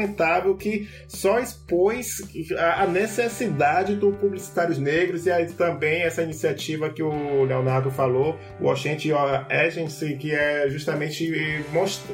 que 0.55 0.87
só 1.07 1.39
expôs 1.39 2.21
a 2.57 2.85
necessidade 2.87 3.95
do 3.95 4.11
publicitários 4.11 4.77
negros 4.77 5.25
e 5.25 5.31
aí 5.31 5.47
também 5.47 6.03
essa 6.03 6.23
iniciativa 6.23 6.89
que 6.89 7.03
o 7.03 7.43
Leonardo 7.43 7.91
falou, 7.91 8.37
o 8.59 8.67
Oshente 8.67 9.11
Agency, 9.13 10.15
que 10.17 10.33
é 10.33 10.69
justamente 10.69 11.31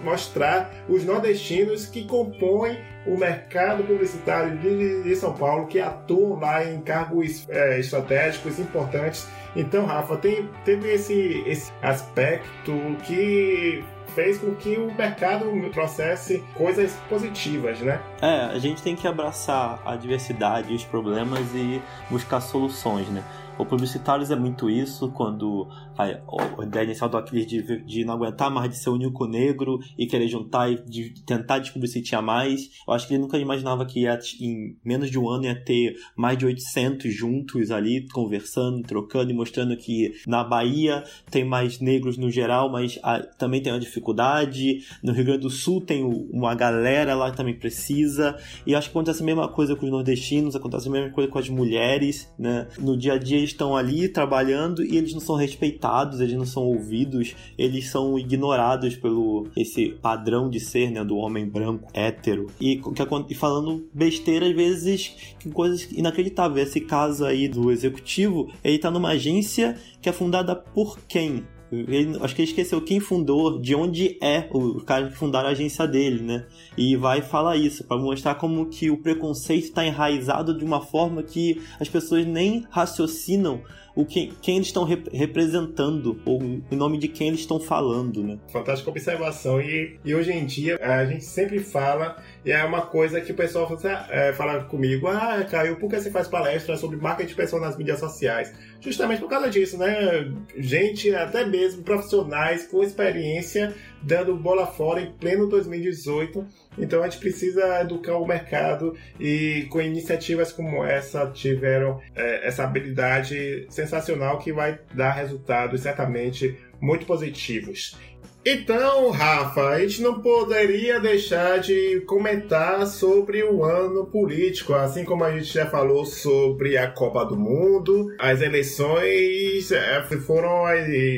mostrar 0.03 0.85
os 0.87 1.03
nordestinos 1.03 1.85
que 1.85 2.05
compõem 2.05 2.77
o 3.05 3.17
mercado 3.17 3.83
publicitário 3.83 4.57
de, 4.57 5.15
São 5.15 5.33
Paulo 5.33 5.67
que 5.67 5.79
atuam 5.79 6.39
lá 6.39 6.63
em 6.63 6.81
cargos 6.81 7.47
é, 7.49 7.79
estratégicos 7.79 8.59
importantes. 8.59 9.27
Então, 9.55 9.85
Rafa, 9.85 10.17
tem, 10.17 10.47
teve 10.63 10.93
esse, 10.93 11.43
esse 11.47 11.71
aspecto 11.81 12.71
que 13.05 13.83
fez 14.09 14.37
com 14.37 14.53
que 14.55 14.77
o 14.77 14.93
mercado 14.93 15.45
trouxesse 15.71 16.43
coisas 16.55 16.93
positivas, 17.09 17.79
né? 17.79 18.01
É, 18.21 18.45
a 18.45 18.59
gente 18.59 18.81
tem 18.81 18.95
que 18.95 19.07
abraçar 19.07 19.81
a 19.85 19.95
diversidade, 19.95 20.73
os 20.73 20.83
problemas 20.83 21.53
e 21.53 21.81
buscar 22.09 22.41
soluções, 22.41 23.07
né? 23.07 23.23
O 23.57 23.65
Publicitários 23.65 24.31
é 24.31 24.37
muito 24.37 24.69
isso, 24.69 25.11
quando 25.11 25.67
a, 25.99 26.63
ideia 26.63 26.85
inicial 26.85 27.09
do 27.09 27.17
Aquiles 27.17 27.45
de, 27.45 27.83
de 27.83 28.05
não 28.05 28.13
aguentar 28.13 28.49
mais 28.49 28.69
de 28.69 28.77
ser 28.77 28.89
o 28.89 28.93
único 28.93 29.25
negro 29.25 29.79
e 29.97 30.07
querer 30.07 30.29
juntar 30.29 30.71
e 30.71 30.81
de 30.85 31.13
tentar 31.25 31.59
descobrir 31.59 31.89
se 31.89 32.01
tinha 32.01 32.21
mais. 32.21 32.69
Eu 32.87 32.93
acho 32.93 33.07
que 33.07 33.13
ele 33.13 33.21
nunca 33.21 33.37
imaginava 33.37 33.85
que 33.85 34.01
ia, 34.01 34.17
em 34.39 34.77
menos 34.83 35.11
de 35.11 35.19
um 35.19 35.27
ano 35.27 35.45
ia 35.45 35.55
ter 35.55 35.95
mais 36.15 36.37
de 36.37 36.45
800 36.45 37.13
juntos 37.13 37.69
ali, 37.69 38.07
conversando, 38.07 38.81
trocando 38.83 39.31
e 39.31 39.33
mostrando 39.33 39.75
que 39.75 40.13
na 40.25 40.43
Bahia 40.43 41.03
tem 41.29 41.43
mais 41.43 41.79
negros 41.79 42.17
no 42.17 42.31
geral, 42.31 42.71
mas 42.71 42.97
a, 43.03 43.19
também 43.19 43.61
tem 43.61 43.73
uma 43.73 43.79
dificuldade. 43.79 44.85
No 45.03 45.11
Rio 45.11 45.25
Grande 45.25 45.41
do 45.41 45.49
Sul 45.49 45.81
tem 45.81 46.03
uma 46.31 46.55
galera 46.55 47.13
lá 47.13 47.29
que 47.29 47.37
também 47.37 47.55
precisa. 47.55 48.37
E 48.65 48.73
acho 48.73 48.89
que 48.89 48.97
acontece 48.97 49.21
a 49.21 49.25
mesma 49.25 49.49
coisa 49.49 49.75
com 49.75 49.85
os 49.85 49.91
nordestinos, 49.91 50.55
acontece 50.55 50.87
a 50.87 50.91
mesma 50.91 51.09
coisa 51.09 51.29
com 51.29 51.39
as 51.39 51.49
mulheres, 51.49 52.31
né? 52.37 52.67
No 52.77 52.97
dia 52.97 53.13
a 53.13 53.17
dia 53.17 53.39
estão 53.39 53.75
ali 53.75 54.07
trabalhando 54.07 54.83
e 54.83 54.97
eles 54.97 55.13
não 55.13 55.19
são 55.19 55.35
respeitados, 55.35 55.88
eles 56.19 56.35
não 56.35 56.45
são 56.45 56.63
ouvidos, 56.63 57.35
eles 57.57 57.89
são 57.89 58.17
ignorados 58.17 58.95
pelo 58.95 59.47
esse 59.55 59.89
padrão 60.01 60.49
de 60.49 60.59
ser, 60.59 60.91
né, 60.91 61.03
do 61.03 61.17
homem 61.17 61.47
branco, 61.47 61.89
hétero. 61.93 62.47
E, 62.59 62.81
que, 63.27 63.35
falando 63.35 63.87
besteira 63.93 64.47
às 64.47 64.55
vezes, 64.55 65.35
coisas 65.53 65.89
inacreditáveis. 65.91 66.69
Esse 66.69 66.81
caso 66.81 67.25
aí 67.25 67.47
do 67.47 67.71
executivo, 67.71 68.51
ele 68.63 68.77
tá 68.77 68.91
numa 68.91 69.09
agência 69.09 69.77
que 70.01 70.09
é 70.09 70.11
fundada 70.11 70.55
por 70.55 70.99
quem? 71.07 71.43
Ele, 71.71 72.17
acho 72.21 72.35
que 72.35 72.41
ele 72.41 72.49
esqueceu 72.49 72.81
quem 72.81 72.99
fundou, 72.99 73.59
de 73.59 73.75
onde 73.75 74.17
é 74.21 74.49
o 74.51 74.81
cara 74.81 75.07
que 75.07 75.15
fundaram 75.15 75.49
a 75.49 75.51
agência 75.51 75.87
dele, 75.87 76.23
né? 76.23 76.45
E 76.75 76.95
vai 76.95 77.21
falar 77.21 77.57
isso, 77.57 77.83
para 77.83 77.97
mostrar 77.97 78.35
como 78.35 78.65
que 78.65 78.89
o 78.89 78.97
preconceito 78.97 79.65
está 79.65 79.85
enraizado 79.85 80.57
de 80.57 80.65
uma 80.65 80.81
forma 80.81 81.21
que 81.21 81.61
as 81.79 81.87
pessoas 81.87 82.25
nem 82.25 82.65
raciocinam 82.71 83.61
o 83.99 84.05
que, 84.05 84.33
quem 84.41 84.55
eles 84.55 84.67
estão 84.67 84.85
rep 84.85 85.09
representando, 85.11 86.21
ou 86.25 86.41
em 86.41 86.75
nome 86.75 86.97
de 86.97 87.09
quem 87.09 87.27
eles 87.27 87.41
estão 87.41 87.59
falando, 87.59 88.23
né? 88.23 88.39
Fantástica 88.49 88.89
observação. 88.89 89.59
E, 89.59 89.99
e 90.05 90.15
hoje 90.15 90.31
em 90.31 90.45
dia 90.45 90.79
a 90.81 91.03
gente 91.03 91.25
sempre 91.25 91.59
fala, 91.59 92.15
e 92.45 92.51
é 92.51 92.63
uma 92.63 92.83
coisa 92.83 93.19
que 93.19 93.33
o 93.33 93.35
pessoal 93.35 93.67
fala, 93.67 94.07
é, 94.09 94.31
fala 94.31 94.63
comigo, 94.63 95.07
ah, 95.07 95.43
Caio, 95.43 95.75
por 95.75 95.89
que 95.89 95.99
você 95.99 96.09
faz 96.09 96.29
palestra 96.29 96.77
sobre 96.77 96.95
marketing 96.95 97.35
pessoal 97.35 97.61
nas 97.61 97.75
mídias 97.75 97.99
sociais? 97.99 98.53
Justamente 98.81 99.19
por 99.19 99.29
causa 99.29 99.49
disso, 99.49 99.77
né? 99.77 100.31
Gente, 100.55 101.13
até 101.13 101.45
mesmo 101.45 101.83
profissionais 101.83 102.65
com 102.67 102.81
experiência 102.81 103.73
dando 104.01 104.35
bola 104.37 104.65
fora 104.65 105.01
em 105.01 105.11
pleno 105.11 105.47
2018. 105.47 106.45
Então 106.77 107.01
a 107.01 107.09
gente 107.09 107.19
precisa 107.19 107.81
educar 107.81 108.17
o 108.17 108.25
mercado 108.25 108.95
e 109.19 109.67
com 109.69 109.81
iniciativas 109.81 110.51
como 110.51 110.85
essa 110.85 111.29
tiveram 111.31 111.99
é, 112.15 112.47
essa 112.47 112.63
habilidade 112.63 113.67
sensacional 113.69 114.39
que 114.39 114.53
vai 114.53 114.79
dar 114.93 115.11
resultados 115.11 115.81
certamente 115.81 116.57
muito 116.79 117.05
positivos. 117.05 117.97
Então, 118.45 119.11
Rafa, 119.11 119.61
a 119.61 119.79
gente 119.81 120.01
não 120.01 120.21
poderia 120.21 120.99
deixar 120.99 121.59
de 121.59 121.99
comentar 122.07 122.87
sobre 122.87 123.43
o 123.43 123.65
ano 123.65 124.05
político, 124.05 124.73
assim 124.73 125.03
como 125.03 125.25
a 125.25 125.31
gente 125.31 125.53
já 125.53 125.65
falou 125.65 126.05
sobre 126.05 126.77
a 126.77 126.89
Copa 126.89 127.25
do 127.25 127.35
Mundo, 127.35 128.13
as 128.17 128.41
eleições 128.41 129.71
é, 129.71 130.01
foram 130.25 130.63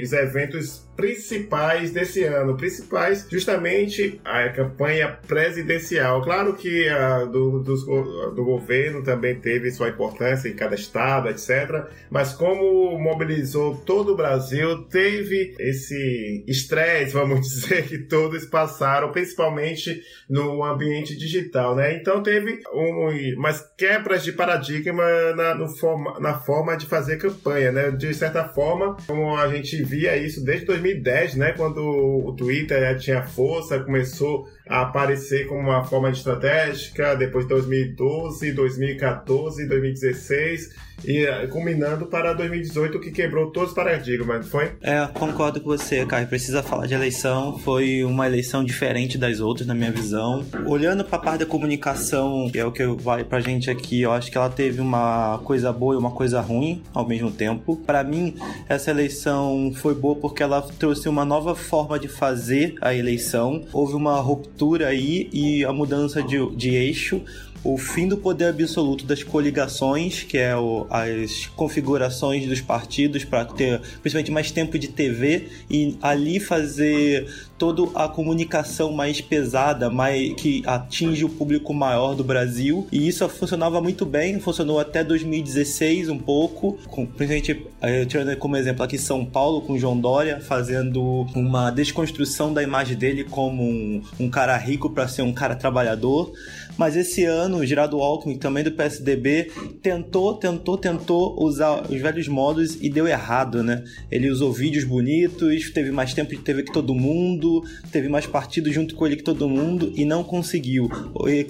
os 0.03 0.13
eventos 0.13 0.87
principais 1.01 1.91
desse 1.91 2.23
ano. 2.23 2.55
Principais, 2.55 3.27
justamente 3.29 4.21
a 4.23 4.49
campanha 4.49 5.17
presidencial. 5.27 6.21
Claro 6.21 6.53
que 6.53 6.87
a 6.87 7.25
do, 7.25 7.59
do, 7.59 8.31
do 8.31 8.45
governo 8.45 9.03
também 9.03 9.35
teve 9.35 9.71
sua 9.71 9.89
importância 9.89 10.47
em 10.47 10.53
cada 10.53 10.75
estado, 10.75 11.29
etc. 11.29 11.85
Mas 12.09 12.33
como 12.33 12.97
mobilizou 12.99 13.77
todo 13.77 14.13
o 14.13 14.15
Brasil, 14.15 14.83
teve 14.83 15.55
esse 15.59 16.45
estresse, 16.47 17.13
vamos 17.13 17.41
dizer, 17.49 17.87
que 17.87 17.97
todos 17.97 18.45
passaram, 18.45 19.11
principalmente 19.11 20.01
no 20.29 20.63
ambiente 20.63 21.17
digital, 21.17 21.75
né? 21.75 21.95
Então 21.95 22.21
teve 22.21 22.59
um, 22.73 23.09
umas 23.37 23.61
quebras 23.75 24.23
de 24.23 24.31
paradigma 24.31 25.03
na, 25.35 25.55
no 25.55 25.67
forma, 25.67 26.19
na 26.19 26.35
forma 26.39 26.75
de 26.75 26.85
fazer 26.85 27.17
campanha, 27.17 27.71
né? 27.71 27.91
De 27.91 28.13
certa 28.13 28.43
forma, 28.49 28.95
como 29.07 29.35
a 29.35 29.47
gente 29.47 29.81
via 29.83 30.15
isso 30.15 30.43
desde 30.43 30.65
2010, 30.93 31.35
né, 31.35 31.51
quando 31.53 31.79
o 31.79 32.33
Twitter 32.33 32.79
já 32.79 32.95
tinha 32.97 33.23
força, 33.23 33.79
começou 33.79 34.47
a 34.71 34.83
aparecer 34.83 35.47
como 35.47 35.59
uma 35.59 35.83
forma 35.83 36.09
estratégica 36.09 37.13
depois 37.13 37.43
de 37.43 37.49
2012, 37.49 38.53
2014, 38.53 39.67
2016 39.67 40.91
e 41.03 41.25
eh, 41.25 41.47
culminando 41.47 42.05
para 42.05 42.33
2018 42.33 42.99
que 42.99 43.11
quebrou 43.11 43.51
todos 43.51 43.69
os 43.69 43.75
paradigmas, 43.75 44.47
foi? 44.47 44.71
É, 44.81 45.05
concordo 45.07 45.59
com 45.59 45.69
você, 45.69 46.05
Caio. 46.05 46.27
Precisa 46.27 46.61
falar 46.61 46.85
de 46.85 46.93
eleição. 46.93 47.57
Foi 47.59 48.03
uma 48.03 48.27
eleição 48.27 48.63
diferente 48.63 49.17
das 49.17 49.39
outras, 49.39 49.67
na 49.67 49.73
minha 49.73 49.91
visão. 49.91 50.45
Olhando 50.65 51.03
para 51.03 51.17
a 51.17 51.21
parte 51.21 51.39
da 51.39 51.45
comunicação, 51.45 52.49
que 52.51 52.59
é 52.59 52.65
o 52.65 52.71
que 52.71 52.85
vale 52.85 53.23
pra 53.23 53.39
gente 53.39 53.69
aqui, 53.69 54.01
eu 54.01 54.11
acho 54.11 54.31
que 54.31 54.37
ela 54.37 54.49
teve 54.49 54.79
uma 54.79 55.39
coisa 55.43 55.73
boa 55.73 55.95
e 55.95 55.97
uma 55.97 56.11
coisa 56.11 56.39
ruim 56.39 56.83
ao 56.93 57.07
mesmo 57.07 57.31
tempo. 57.31 57.75
Para 57.77 58.03
mim, 58.03 58.35
essa 58.69 58.91
eleição 58.91 59.71
foi 59.75 59.95
boa 59.95 60.15
porque 60.15 60.43
ela 60.43 60.61
trouxe 60.61 61.09
uma 61.09 61.25
nova 61.25 61.55
forma 61.55 61.99
de 61.99 62.07
fazer 62.07 62.75
a 62.79 62.93
eleição. 62.93 63.65
Houve 63.73 63.95
uma 63.95 64.19
ruptura 64.19 64.60
aí 64.83 65.29
e 65.33 65.65
a 65.65 65.73
mudança 65.73 66.21
de, 66.21 66.37
de 66.55 66.75
eixo 66.75 67.21
o 67.63 67.77
fim 67.77 68.07
do 68.07 68.17
poder 68.17 68.45
absoluto 68.45 69.05
das 69.05 69.23
coligações, 69.23 70.23
que 70.23 70.37
é 70.37 70.55
o, 70.55 70.87
as 70.89 71.47
configurações 71.55 72.47
dos 72.47 72.61
partidos 72.61 73.23
para 73.23 73.45
ter 73.45 73.81
principalmente 74.01 74.31
mais 74.31 74.51
tempo 74.51 74.77
de 74.79 74.87
TV 74.87 75.47
e 75.69 75.97
ali 76.01 76.39
fazer 76.39 77.27
toda 77.61 77.83
a 77.93 78.07
comunicação 78.07 78.91
mais 78.91 79.21
pesada, 79.21 79.87
mais 79.87 80.33
que 80.33 80.63
atinge 80.65 81.23
o 81.23 81.29
público 81.29 81.71
maior 81.75 82.15
do 82.15 82.23
Brasil. 82.23 82.87
E 82.91 83.07
isso 83.07 83.29
funcionava 83.29 83.79
muito 83.79 84.03
bem, 84.03 84.39
funcionou 84.39 84.79
até 84.79 85.03
2016 85.03 86.09
um 86.09 86.17
pouco, 86.17 86.79
com, 86.87 87.05
principalmente 87.05 87.67
eh, 87.79 88.05
tirando 88.05 88.35
como 88.37 88.57
exemplo 88.57 88.83
aqui 88.83 88.97
São 88.97 89.23
Paulo 89.23 89.61
com 89.61 89.77
João 89.77 89.99
Dória 89.99 90.39
fazendo 90.39 91.27
uma 91.35 91.69
desconstrução 91.69 92.51
da 92.51 92.63
imagem 92.63 92.97
dele 92.97 93.23
como 93.25 93.61
um, 93.61 94.01
um 94.19 94.27
cara 94.27 94.57
rico 94.57 94.89
para 94.89 95.07
ser 95.07 95.21
um 95.21 95.31
cara 95.31 95.55
trabalhador. 95.55 96.33
Mas 96.77 96.95
esse 96.95 97.23
ano, 97.23 97.57
o 97.57 97.65
Geraldo 97.65 97.99
Alckmin, 97.99 98.37
também 98.37 98.63
do 98.63 98.71
PSDB, 98.71 99.51
tentou, 99.81 100.35
tentou, 100.35 100.77
tentou 100.77 101.43
usar 101.43 101.83
os 101.91 102.01
velhos 102.01 102.27
modos 102.27 102.77
e 102.81 102.89
deu 102.89 103.07
errado, 103.07 103.63
né? 103.63 103.83
Ele 104.09 104.29
usou 104.29 104.51
vídeos 104.51 104.83
bonitos, 104.83 105.71
teve 105.71 105.91
mais 105.91 106.13
tempo 106.13 106.31
de 106.31 106.41
TV 106.41 106.63
que 106.63 106.73
todo 106.73 106.93
mundo, 106.93 107.63
teve 107.91 108.09
mais 108.09 108.25
partidos 108.25 108.73
junto 108.73 108.95
com 108.95 109.05
ele 109.05 109.15
que 109.15 109.23
todo 109.23 109.47
mundo 109.47 109.91
e 109.95 110.05
não 110.05 110.23
conseguiu. 110.23 110.89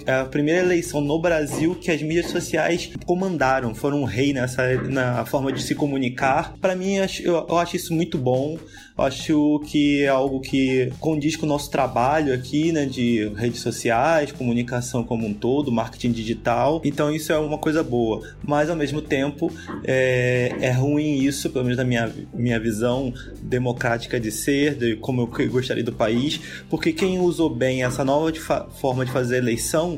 É 0.06 0.12
a 0.12 0.26
primeira 0.26 0.62
eleição 0.62 1.02
no 1.02 1.20
Brasil 1.20 1.76
que 1.76 1.92
as 1.92 2.02
mídias 2.02 2.30
sociais 2.30 2.92
comandaram, 3.06 3.74
foram 3.74 4.02
um 4.02 4.06
rei 4.06 4.34
nessa 4.34 4.62
na 4.90 5.26
forma 5.26 5.52
de 5.52 5.62
se 5.62 5.76
comunicar. 5.76 6.56
Para 6.60 6.76
mim, 6.76 6.96
eu 7.24 7.58
acho 7.58 7.76
isso 7.76 7.94
muito 7.94 8.18
bom. 8.18 8.58
Acho 8.98 9.60
que 9.66 10.04
é 10.04 10.08
algo 10.08 10.40
que 10.40 10.92
condiz 11.00 11.36
com 11.36 11.46
o 11.46 11.50
nosso 11.50 11.70
trabalho 11.72 12.34
aqui, 12.34 12.72
né, 12.72 12.86
de 12.86 13.32
redes 13.36 13.62
sociais, 13.62 14.32
comunicação 14.32 15.04
como 15.04 15.26
um 15.26 15.34
todo, 15.34 15.72
marketing 15.72 16.12
digital. 16.12 16.82
Então 16.84 17.14
isso 17.14 17.32
é 17.32 17.40
uma 17.40 17.58
coisa 17.58 17.84
boa. 17.84 18.22
Mas 18.44 18.70
ao 18.70 18.76
mesmo 18.76 19.02
tempo 19.02 19.52
é, 19.84 20.56
é 20.60 20.72
ruim 20.72 21.20
isso, 21.20 21.50
pelo 21.50 21.66
menos 21.66 21.78
na 21.78 21.84
minha, 21.84 22.12
minha 22.34 22.60
visão 22.60 23.14
democrática 23.42 24.20
de 24.20 24.32
ser, 24.32 24.76
de 24.76 24.96
como 24.98 25.22
eu 25.22 25.50
gostaria 25.50 25.84
do 25.84 25.94
país, 25.94 26.40
porque 26.70 26.94
quem 26.94 27.20
usou 27.20 27.50
bem 27.50 27.84
essa 27.84 28.04
nova 28.04 28.32
de 28.32 28.40
forma 28.40 29.06
de 29.06 29.12
fazer 29.12 29.38
eleição 29.38 29.98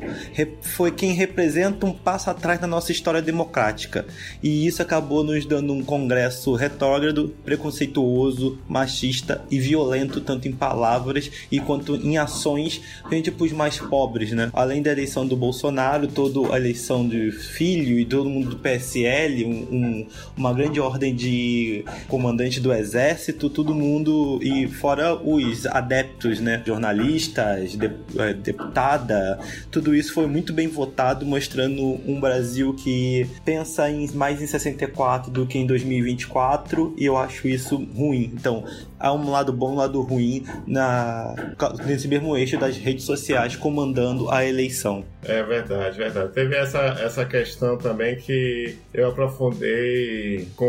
foi 0.60 0.90
quem 0.90 1.12
representa 1.12 1.86
um 1.86 1.92
passo 1.92 2.30
atrás 2.30 2.60
na 2.60 2.66
nossa 2.66 2.92
história 2.92 3.20
democrática. 3.20 4.06
E 4.42 4.66
isso 4.66 4.80
acabou 4.82 5.22
nos 5.22 5.44
dando 5.46 5.72
um 5.72 5.82
congresso 5.82 6.54
retrógrado, 6.54 7.34
preconceituoso, 7.44 8.58
machista 8.84 9.42
e 9.50 9.58
violento, 9.58 10.20
tanto 10.20 10.46
em 10.46 10.52
palavras 10.52 11.30
e 11.50 11.58
quanto 11.58 11.96
em 11.96 12.18
ações, 12.18 12.80
frente 13.08 13.30
para 13.30 13.44
os 13.44 13.52
mais 13.52 13.78
pobres, 13.78 14.32
né? 14.32 14.50
Além 14.52 14.82
da 14.82 14.92
eleição 14.92 15.26
do 15.26 15.36
Bolsonaro, 15.36 16.06
toda 16.06 16.54
a 16.54 16.56
eleição 16.56 17.06
do 17.06 17.32
filho 17.32 17.98
e 17.98 18.04
todo 18.04 18.28
mundo 18.28 18.50
do 18.50 18.56
PSL, 18.56 19.44
um, 19.44 19.50
um, 19.50 20.06
uma 20.36 20.52
grande 20.52 20.78
ordem 20.80 21.14
de 21.14 21.84
comandante 22.08 22.60
do 22.60 22.72
exército, 22.72 23.48
todo 23.48 23.74
mundo 23.74 24.38
e 24.42 24.68
fora 24.68 25.14
os 25.14 25.66
adeptos, 25.66 26.40
né? 26.40 26.62
Jornalistas, 26.66 27.72
de, 27.72 27.90
é, 28.18 28.34
deputada, 28.34 29.38
tudo 29.70 29.94
isso 29.94 30.12
foi 30.12 30.26
muito 30.26 30.52
bem 30.52 30.68
votado, 30.68 31.24
mostrando 31.24 31.82
um 32.06 32.20
Brasil 32.20 32.74
que 32.74 33.26
pensa 33.44 33.90
em, 33.90 34.10
mais 34.12 34.42
em 34.42 34.46
64 34.46 35.30
do 35.30 35.46
que 35.46 35.58
em 35.58 35.66
2024 35.66 36.94
e 36.98 37.04
eu 37.06 37.16
acho 37.16 37.48
isso 37.48 37.76
ruim. 37.96 38.30
Então, 38.34 38.64
há 38.98 39.12
um 39.12 39.30
lado 39.30 39.52
bom 39.52 39.70
e 39.70 39.72
um 39.72 39.76
lado 39.76 40.00
ruim 40.00 40.44
na, 40.66 41.34
nesse 41.86 42.08
mesmo 42.08 42.36
eixo 42.36 42.58
das 42.58 42.76
redes 42.76 43.04
sociais 43.04 43.56
comandando 43.56 44.30
a 44.30 44.44
eleição. 44.44 45.04
É 45.22 45.42
verdade, 45.42 45.98
verdade. 45.98 46.32
Teve 46.32 46.56
essa, 46.56 46.78
essa 47.00 47.24
questão 47.24 47.76
também 47.76 48.16
que 48.16 48.76
eu 48.92 49.08
aprofundei 49.08 50.48
com 50.56 50.64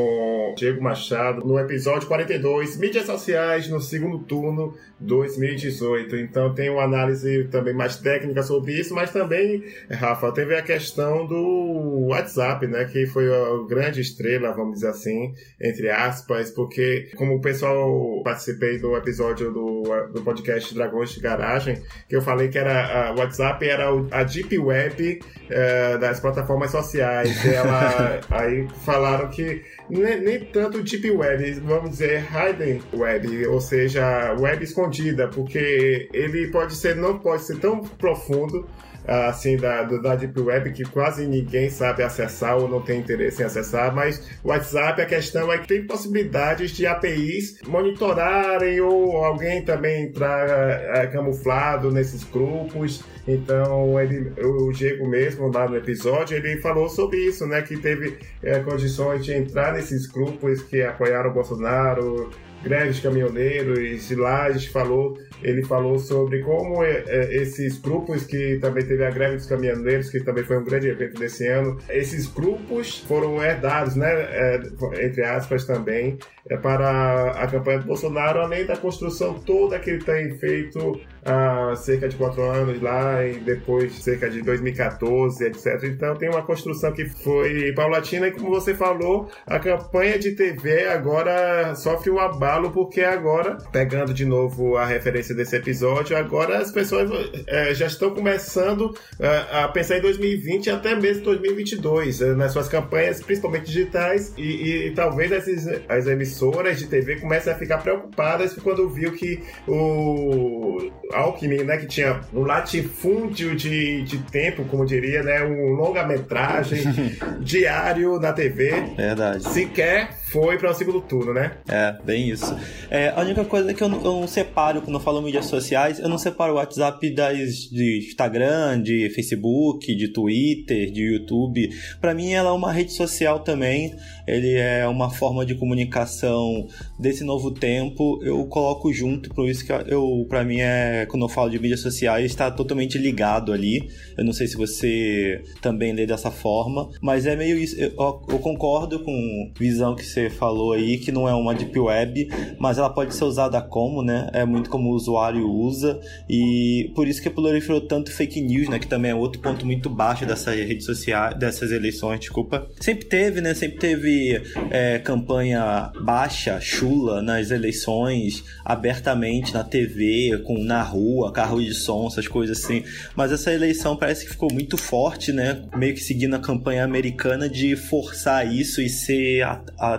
Diego 0.55 0.81
Machado 0.81 1.45
no 1.45 1.59
episódio 1.59 2.07
42, 2.07 2.77
mídias 2.77 3.05
sociais 3.05 3.67
no 3.67 3.79
segundo 3.79 4.19
turno 4.19 4.73
2018. 4.99 6.15
Então 6.17 6.53
tem 6.53 6.69
uma 6.69 6.83
análise 6.83 7.45
também 7.45 7.73
mais 7.73 7.97
técnica 7.97 8.41
sobre 8.43 8.73
isso, 8.79 8.93
mas 8.93 9.11
também, 9.11 9.63
Rafa, 9.91 10.31
teve 10.31 10.55
a 10.55 10.61
questão 10.61 11.25
do 11.25 12.07
WhatsApp, 12.07 12.65
né, 12.67 12.85
que 12.85 13.05
foi 13.05 13.27
a 13.27 13.67
grande 13.67 14.01
estrela, 14.01 14.53
vamos 14.53 14.75
dizer 14.75 14.89
assim, 14.89 15.33
entre 15.59 15.89
aspas, 15.89 16.51
porque 16.51 17.09
como 17.15 17.35
o 17.35 17.41
pessoal 17.41 18.21
participei 18.23 18.79
do 18.79 18.95
episódio 18.95 19.51
do, 19.51 19.83
do 20.13 20.21
podcast 20.21 20.73
Dragões 20.73 21.11
de 21.11 21.19
Garagem, 21.19 21.81
que 22.07 22.15
eu 22.15 22.21
falei 22.21 22.47
que 22.47 22.57
era 22.57 23.13
o 23.13 23.19
WhatsApp 23.19 23.67
era 23.67 23.89
a 24.11 24.23
deep 24.23 24.57
web 24.57 25.19
é, 25.49 25.97
das 25.97 26.19
plataformas 26.19 26.71
sociais. 26.71 27.45
Ela, 27.45 28.19
aí 28.29 28.67
falaram 28.83 29.29
que 29.29 29.63
nem, 29.89 30.21
nem 30.21 30.39
tanto 30.45 30.83
deep 30.83 31.09
web, 31.11 31.51
vamos 31.61 31.91
dizer 31.91 32.23
hidden 32.23 32.81
web, 32.93 33.47
ou 33.47 33.61
seja, 33.61 34.33
web 34.39 34.63
escondida, 34.63 35.27
porque 35.27 36.09
ele 36.13 36.47
pode 36.47 36.75
ser 36.75 36.95
não 36.95 37.19
pode 37.19 37.43
ser 37.43 37.59
tão 37.59 37.81
profundo 37.81 38.67
assim 39.07 39.57
da, 39.57 39.83
da 39.83 40.15
Deep 40.15 40.39
Web 40.39 40.71
que 40.71 40.83
quase 40.83 41.25
ninguém 41.25 41.69
sabe 41.69 42.03
acessar 42.03 42.57
ou 42.57 42.67
não 42.67 42.81
tem 42.81 42.99
interesse 42.99 43.41
em 43.41 43.45
acessar, 43.45 43.93
mas 43.93 44.21
o 44.43 44.49
WhatsApp 44.49 45.01
a 45.01 45.05
questão 45.05 45.51
é 45.51 45.57
que 45.57 45.67
tem 45.67 45.85
possibilidades 45.85 46.71
de 46.71 46.85
APIs 46.85 47.61
monitorarem 47.67 48.81
ou 48.81 49.23
alguém 49.23 49.63
também 49.63 50.05
entrar 50.05 50.47
é, 50.47 51.07
camuflado 51.07 51.91
nesses 51.91 52.23
grupos. 52.23 53.03
Então 53.27 53.99
ele, 53.99 54.31
o 54.39 54.71
Diego 54.71 55.07
mesmo 55.07 55.51
lá 55.51 55.67
no 55.67 55.77
episódio 55.77 56.37
ele 56.37 56.61
falou 56.61 56.87
sobre 56.87 57.17
isso, 57.17 57.45
né? 57.47 57.61
Que 57.61 57.77
teve 57.77 58.17
é, 58.43 58.59
condições 58.59 59.25
de 59.25 59.33
entrar 59.33 59.73
nesses 59.73 60.05
grupos 60.07 60.61
que 60.61 60.81
apoiaram 60.83 61.31
o 61.31 61.33
Bolsonaro, 61.33 62.29
greves 62.63 62.99
caminhoneiros, 62.99 63.79
e 63.79 64.15
gente 64.51 64.69
falou 64.69 65.17
ele 65.45 65.63
falou 65.63 65.99
sobre 65.99 66.41
como 66.41 66.83
é, 66.83 67.03
é, 67.07 67.35
esses 67.35 67.77
grupos 67.77 68.25
que 68.25 68.57
também 68.59 68.83
teve 68.83 69.05
a 69.05 69.11
greve 69.11 69.35
dos 69.35 69.45
caminhoneiros, 69.45 70.09
que 70.09 70.19
também 70.19 70.43
foi 70.43 70.57
um 70.57 70.63
grande 70.63 70.87
evento 70.87 71.19
desse 71.19 71.47
ano, 71.47 71.77
esses 71.87 72.25
grupos 72.27 72.99
foram 72.99 73.43
herdados, 73.43 73.95
né, 73.95 74.07
é, 74.11 74.59
entre 75.05 75.23
aspas 75.23 75.65
também, 75.65 76.17
é, 76.49 76.57
para 76.57 77.31
a 77.31 77.47
campanha 77.47 77.79
do 77.79 77.85
Bolsonaro, 77.85 78.39
além 78.39 78.65
da 78.65 78.77
construção 78.77 79.33
toda 79.39 79.79
que 79.79 79.89
ele 79.89 80.03
tem 80.03 80.37
feito 80.37 80.99
há 81.25 81.75
cerca 81.75 82.07
de 82.07 82.15
quatro 82.15 82.43
anos 82.43 82.79
lá 82.81 83.25
e 83.25 83.39
depois 83.39 83.91
cerca 84.03 84.29
de 84.29 84.41
2014, 84.43 85.43
etc. 85.43 85.83
Então 85.85 86.15
tem 86.15 86.29
uma 86.29 86.43
construção 86.43 86.91
que 86.93 87.05
foi 87.05 87.73
paulatina 87.73 88.27
e 88.27 88.31
como 88.31 88.49
você 88.49 88.75
falou, 88.75 89.29
a 89.47 89.57
campanha 89.57 90.19
de 90.19 90.31
TV 90.35 90.85
agora 90.85 91.73
sofre 91.75 92.11
um 92.11 92.19
abalo 92.19 92.71
porque 92.71 93.01
agora, 93.01 93.57
pegando 93.71 94.13
de 94.13 94.25
novo 94.25 94.77
a 94.77 94.85
referência 94.85 95.33
desse 95.33 95.55
episódio, 95.55 96.15
agora 96.15 96.59
as 96.59 96.71
pessoas 96.71 97.09
é, 97.47 97.73
já 97.73 97.87
estão 97.87 98.13
começando 98.13 98.95
é, 99.19 99.63
a 99.63 99.67
pensar 99.67 99.97
em 99.97 100.01
2020 100.01 100.67
e 100.67 100.69
até 100.69 100.95
mesmo 100.95 101.23
2022 101.23 102.21
é, 102.21 102.35
nas 102.35 102.53
suas 102.53 102.67
campanhas, 102.67 103.21
principalmente 103.23 103.65
digitais 103.65 104.33
e, 104.37 104.43
e, 104.43 104.87
e 104.87 104.91
talvez 104.93 105.31
as, 105.31 105.47
as 105.89 106.07
emissoras 106.35 106.79
de 106.79 106.87
TV 106.87 107.19
comecem 107.19 107.51
a 107.51 107.55
ficar 107.55 107.77
preocupadas 107.77 108.53
quando 108.55 108.89
viu 108.89 109.13
que 109.13 109.41
o 109.67 110.91
Alckmin, 111.13 111.63
né, 111.63 111.77
que 111.77 111.87
tinha 111.87 112.21
um 112.33 112.41
latifúndio 112.41 113.55
de, 113.55 114.03
de 114.03 114.17
tempo, 114.23 114.65
como 114.65 114.85
diria, 114.85 115.23
né, 115.23 115.43
um 115.43 115.71
longa-metragem 115.73 116.83
diário 117.39 118.19
na 118.19 118.33
TV. 118.33 118.71
Verdade. 118.97 119.43
Sequer 119.49 120.09
foi 120.35 120.57
para 120.57 120.69
o 120.69 120.73
segundo 120.73 120.99
turno, 120.99 121.33
né? 121.33 121.53
É, 121.65 121.95
bem 122.03 122.29
isso. 122.29 122.53
É, 122.91 123.07
a 123.07 123.21
única 123.21 123.45
coisa 123.45 123.71
é 123.71 123.73
que 123.73 123.81
eu 123.81 123.87
não, 123.87 124.03
eu 124.03 124.19
não 124.19 124.27
separo, 124.27 124.81
quando 124.81 124.95
eu 124.95 124.99
falo 124.99 125.21
mídias 125.21 125.45
sociais, 125.45 125.97
eu 125.97 126.09
não 126.09 126.17
separo 126.17 126.51
o 126.51 126.55
WhatsApp 126.57 127.09
das, 127.11 127.69
de 127.69 128.05
Instagram, 128.09 128.81
de 128.81 129.09
Facebook, 129.11 129.95
de 129.95 130.09
Twitter, 130.09 130.91
de 130.91 131.03
YouTube. 131.03 131.69
Para 132.01 132.13
mim, 132.13 132.33
ela 132.33 132.49
é 132.49 132.51
uma 132.51 132.73
rede 132.73 132.91
social 132.91 133.39
também. 133.39 133.95
Ele 134.27 134.55
é 134.55 134.85
uma 134.85 135.09
forma 135.09 135.45
de 135.45 135.55
comunicação 135.55 136.67
desse 136.99 137.23
novo 137.23 137.49
tempo. 137.51 138.19
Eu 138.21 138.45
coloco 138.47 138.91
junto, 138.91 139.29
por 139.29 139.47
isso 139.47 139.65
que 139.65 139.71
eu, 139.71 140.25
para 140.27 140.43
mim, 140.43 140.59
é 140.59 141.05
quando 141.05 141.23
eu 141.23 141.29
falo 141.29 141.49
de 141.49 141.59
mídias 141.59 141.79
sociais, 141.79 142.25
está 142.25 142.51
totalmente 142.51 142.97
ligado 142.97 143.53
ali. 143.53 143.89
Eu 144.17 144.25
não 144.25 144.33
sei 144.33 144.47
se 144.47 144.57
você 144.57 145.41
também 145.61 145.93
lê 145.93 146.05
dessa 146.05 146.29
forma, 146.29 146.89
mas 147.01 147.25
é 147.25 147.37
meio 147.37 147.57
isso. 147.57 147.79
Eu, 147.79 147.93
eu 148.27 148.39
concordo 148.39 148.99
com 148.99 149.51
visão 149.57 149.95
que 149.95 150.03
você 150.03 150.24
falou 150.29 150.73
aí, 150.73 150.97
que 150.97 151.11
não 151.11 151.27
é 151.27 151.33
uma 151.33 151.53
deep 151.53 151.77
web, 151.77 152.29
mas 152.59 152.77
ela 152.77 152.89
pode 152.89 153.13
ser 153.15 153.25
usada 153.25 153.61
como, 153.61 154.01
né? 154.01 154.29
É 154.33 154.45
muito 154.45 154.69
como 154.69 154.89
o 154.89 154.93
usuário 154.93 155.49
usa 155.49 155.99
e 156.29 156.91
por 156.95 157.07
isso 157.07 157.21
que 157.21 157.29
proliferou 157.29 157.81
tanto 157.81 158.11
fake 158.11 158.41
news, 158.41 158.69
né? 158.69 158.79
Que 158.79 158.87
também 158.87 159.11
é 159.11 159.15
outro 159.15 159.41
ponto 159.41 159.65
muito 159.65 159.89
baixo 159.89 160.25
dessa 160.25 160.51
rede 160.51 160.83
social, 160.83 161.33
dessas 161.33 161.71
eleições, 161.71 162.19
desculpa. 162.19 162.67
Sempre 162.79 163.05
teve, 163.05 163.41
né? 163.41 163.53
Sempre 163.53 163.77
teve 163.77 164.41
é, 164.69 164.99
campanha 164.99 165.91
baixa, 166.01 166.59
chula 166.59 167.21
nas 167.21 167.51
eleições, 167.51 168.43
abertamente 168.63 169.53
na 169.53 169.63
TV, 169.63 170.41
com 170.45 170.57
na 170.57 170.81
rua, 170.81 171.31
carro 171.31 171.61
de 171.61 171.73
som, 171.73 172.07
essas 172.07 172.27
coisas 172.27 172.57
assim. 172.57 172.83
Mas 173.15 173.31
essa 173.31 173.53
eleição 173.53 173.95
parece 173.95 174.25
que 174.25 174.31
ficou 174.31 174.51
muito 174.51 174.77
forte, 174.77 175.31
né? 175.31 175.63
Meio 175.75 175.93
que 175.93 176.01
seguindo 176.01 176.35
a 176.35 176.39
campanha 176.39 176.83
americana 176.83 177.49
de 177.49 177.75
forçar 177.75 178.51
isso 178.51 178.81
e 178.81 178.89
ser 178.89 179.43
a, 179.43 179.61
a 179.77 179.97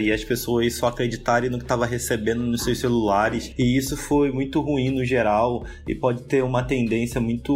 e 0.00 0.12
as 0.12 0.24
pessoas 0.24 0.74
só 0.74 0.88
acreditarem 0.88 1.50
no 1.50 1.58
que 1.58 1.64
estava 1.64 1.86
recebendo 1.86 2.42
nos 2.42 2.64
seus 2.64 2.78
celulares. 2.78 3.52
E 3.58 3.76
isso 3.76 3.96
foi 3.96 4.30
muito 4.30 4.60
ruim 4.60 4.90
no 4.90 5.04
geral 5.04 5.64
e 5.86 5.94
pode 5.94 6.24
ter 6.24 6.42
uma 6.42 6.62
tendência 6.62 7.20
muito 7.20 7.52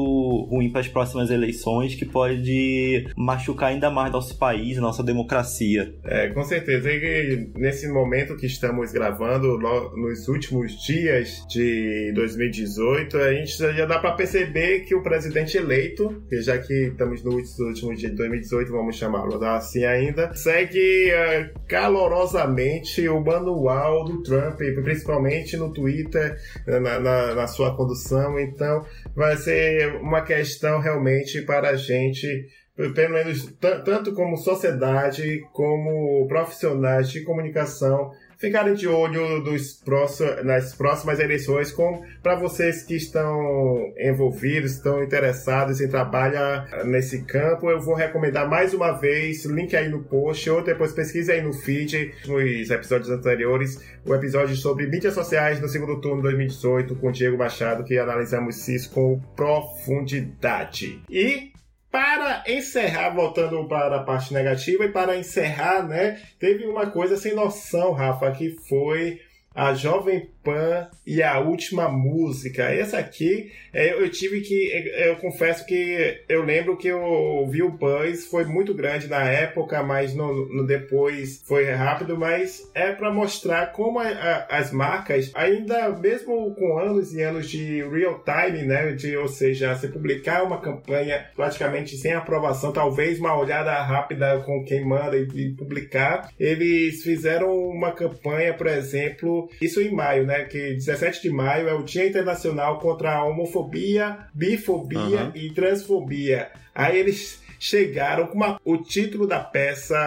ruim 0.50 0.70
para 0.70 0.80
as 0.80 0.88
próximas 0.88 1.30
eleições 1.30 1.94
que 1.94 2.04
pode 2.04 3.06
machucar 3.16 3.70
ainda 3.70 3.90
mais 3.90 4.12
nosso 4.12 4.38
país, 4.38 4.78
nossa 4.78 5.02
democracia. 5.02 5.94
É, 6.04 6.28
com 6.28 6.42
certeza. 6.44 6.90
E 6.90 7.50
nesse 7.56 7.88
momento 7.88 8.36
que 8.36 8.46
estamos 8.46 8.92
gravando, 8.92 9.58
nos 9.96 10.28
últimos 10.28 10.72
dias 10.84 11.44
de 11.48 12.12
2018, 12.14 13.16
a 13.16 13.34
gente 13.34 13.56
já 13.56 13.86
dá 13.86 13.98
para 13.98 14.12
perceber 14.12 14.80
que 14.80 14.94
o 14.94 15.02
presidente 15.02 15.56
eleito, 15.56 16.22
já 16.42 16.58
que 16.58 16.88
estamos 16.88 17.22
nos 17.22 17.58
últimos 17.58 17.98
dias 17.98 18.12
de 18.12 18.16
2018, 18.16 18.70
vamos 18.70 18.96
chamá-lo 18.96 19.40
assim 19.44 19.84
ainda, 19.84 20.34
segue 20.34 21.10
uh, 21.10 21.59
calorosamente 21.70 23.08
o 23.08 23.20
manual 23.20 24.04
do 24.04 24.24
Trump, 24.24 24.58
principalmente 24.82 25.56
no 25.56 25.72
Twitter, 25.72 26.36
na, 26.66 26.98
na, 26.98 27.34
na 27.36 27.46
sua 27.46 27.76
condução. 27.76 28.40
Então, 28.40 28.84
vai 29.14 29.36
ser 29.36 29.94
uma 30.00 30.22
questão 30.22 30.80
realmente 30.80 31.40
para 31.42 31.70
a 31.70 31.76
gente 31.76 32.48
pelo 32.94 33.12
menos 33.12 33.54
tanto 33.84 34.14
como 34.14 34.38
sociedade 34.38 35.42
como 35.52 36.26
profissionais 36.26 37.10
de 37.10 37.20
comunicação 37.20 38.10
ficarem 38.40 38.72
de 38.72 38.88
olho 38.88 39.42
dos 39.42 39.74
próximos, 39.74 40.42
nas 40.42 40.74
próximas 40.74 41.20
eleições 41.20 41.74
para 42.22 42.36
vocês 42.36 42.82
que 42.82 42.96
estão 42.96 43.92
envolvidos, 43.98 44.72
estão 44.72 45.02
interessados 45.02 45.80
em 45.80 45.88
trabalhar 45.88 46.84
nesse 46.86 47.22
campo. 47.24 47.70
Eu 47.70 47.80
vou 47.80 47.94
recomendar 47.94 48.48
mais 48.48 48.72
uma 48.72 48.92
vez, 48.92 49.44
link 49.44 49.76
aí 49.76 49.88
no 49.88 50.02
post, 50.02 50.48
ou 50.48 50.64
depois 50.64 50.92
pesquise 50.92 51.30
aí 51.30 51.42
no 51.42 51.52
feed, 51.52 52.14
nos 52.26 52.70
episódios 52.70 53.10
anteriores, 53.10 53.78
o 54.06 54.14
episódio 54.14 54.56
sobre 54.56 54.86
mídias 54.86 55.12
sociais 55.12 55.60
no 55.60 55.68
segundo 55.68 56.00
turno 56.00 56.22
2018 56.22 56.96
com 56.96 57.12
Diego 57.12 57.36
Machado, 57.36 57.84
que 57.84 57.98
analisamos 57.98 58.66
isso 58.68 58.90
com 58.90 59.20
profundidade. 59.36 61.02
E 61.10 61.49
para 61.90 62.44
encerrar, 62.46 63.10
voltando 63.10 63.66
para 63.66 63.96
a 63.96 64.04
parte 64.04 64.32
negativa, 64.32 64.84
e 64.84 64.92
para 64.92 65.16
encerrar, 65.16 65.86
né, 65.86 66.20
teve 66.38 66.64
uma 66.66 66.86
coisa 66.86 67.16
sem 67.16 67.34
noção, 67.34 67.92
Rafa, 67.92 68.30
que 68.30 68.56
foi 68.68 69.20
a 69.54 69.74
Jovem 69.74 70.30
Pan 70.42 70.88
e 71.06 71.22
a 71.22 71.38
última 71.38 71.88
música. 71.88 72.64
Essa 72.64 72.98
aqui 72.98 73.50
é, 73.72 73.92
eu 73.92 74.10
tive 74.10 74.40
que. 74.40 74.70
Eu 74.96 75.16
confesso 75.16 75.64
que 75.66 76.22
eu 76.28 76.42
lembro 76.42 76.76
que 76.76 76.88
eu 76.88 77.46
vi 77.48 77.62
o 77.62 77.70
buzz, 77.70 78.26
foi 78.26 78.44
muito 78.44 78.74
grande 78.74 79.08
na 79.08 79.22
época, 79.22 79.82
mas 79.82 80.14
no, 80.14 80.46
no 80.48 80.66
depois 80.66 81.42
foi 81.46 81.70
rápido. 81.70 82.16
Mas 82.16 82.68
é 82.74 82.92
para 82.92 83.12
mostrar 83.12 83.72
como 83.72 83.98
a, 83.98 84.08
a, 84.08 84.58
as 84.58 84.72
marcas, 84.72 85.30
ainda 85.34 85.88
mesmo 85.90 86.54
com 86.54 86.78
anos 86.78 87.12
e 87.14 87.22
anos 87.22 87.48
de 87.48 87.82
real 87.88 88.22
time, 88.24 88.62
né? 88.62 88.92
De, 88.92 89.16
ou 89.16 89.28
seja, 89.28 89.74
se 89.76 89.88
publicar 89.88 90.42
uma 90.42 90.60
campanha 90.60 91.26
praticamente 91.36 91.96
sem 91.96 92.12
aprovação, 92.12 92.72
talvez 92.72 93.18
uma 93.18 93.36
olhada 93.38 93.72
rápida 93.82 94.40
com 94.40 94.64
quem 94.64 94.84
manda 94.84 95.16
e, 95.16 95.28
e 95.34 95.50
publicar, 95.50 96.30
eles 96.38 97.02
fizeram 97.02 97.52
uma 97.52 97.92
campanha, 97.92 98.54
por 98.54 98.66
exemplo, 98.66 99.48
isso 99.60 99.80
em 99.80 99.90
maio, 99.90 100.26
né? 100.30 100.44
Que 100.44 100.74
17 100.74 101.22
de 101.22 101.30
maio 101.30 101.68
é 101.68 101.74
o 101.74 101.82
Dia 101.82 102.06
Internacional 102.06 102.78
contra 102.78 103.16
a 103.16 103.24
Homofobia, 103.24 104.18
Bifobia 104.32 105.24
uhum. 105.24 105.32
e 105.34 105.50
Transfobia. 105.52 106.50
Aí 106.72 106.98
eles 106.98 107.42
chegaram 107.58 108.28
com 108.28 108.36
uma, 108.36 108.58
o 108.64 108.78
título 108.78 109.26
da 109.26 109.40
peça 109.40 109.98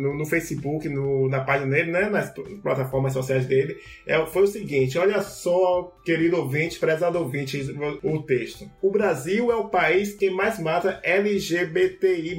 no, 0.00 0.16
no 0.16 0.26
Facebook, 0.26 0.88
no, 0.88 1.28
na 1.28 1.40
página 1.40 1.72
dele, 1.72 1.90
né, 1.90 2.08
nas 2.08 2.32
plataformas 2.62 3.14
sociais 3.14 3.46
dele, 3.46 3.76
é, 4.06 4.24
foi 4.26 4.42
o 4.42 4.46
seguinte: 4.46 4.98
olha 4.98 5.22
só, 5.22 5.96
querido 6.04 6.36
ouvinte, 6.36 6.78
prezado 6.78 7.18
ouvinte, 7.18 7.58
o, 8.02 8.16
o 8.16 8.22
texto. 8.22 8.70
O 8.82 8.90
Brasil 8.90 9.50
é 9.50 9.56
o 9.56 9.68
país 9.68 10.14
que 10.14 10.30
mais 10.30 10.60
mata 10.60 11.00
LGBTI. 11.02 12.36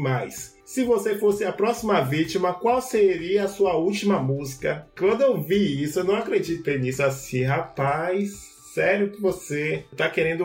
Se 0.75 0.83
você 0.83 1.17
fosse 1.17 1.45
a 1.45 1.53
próxima 1.53 2.01
vítima, 2.01 2.53
qual 2.53 2.81
seria 2.81 3.45
a 3.45 3.47
sua 3.47 3.77
última 3.77 4.21
música? 4.21 4.85
Quando 4.99 5.21
eu 5.21 5.41
vi 5.41 5.81
isso, 5.81 5.99
eu 5.99 6.03
não 6.03 6.17
acreditei 6.17 6.77
nisso 6.77 7.01
assim, 7.01 7.43
rapaz 7.43 8.53
sério 8.73 9.09
que 9.09 9.21
você 9.21 9.85
está 9.89 10.09
querendo 10.09 10.43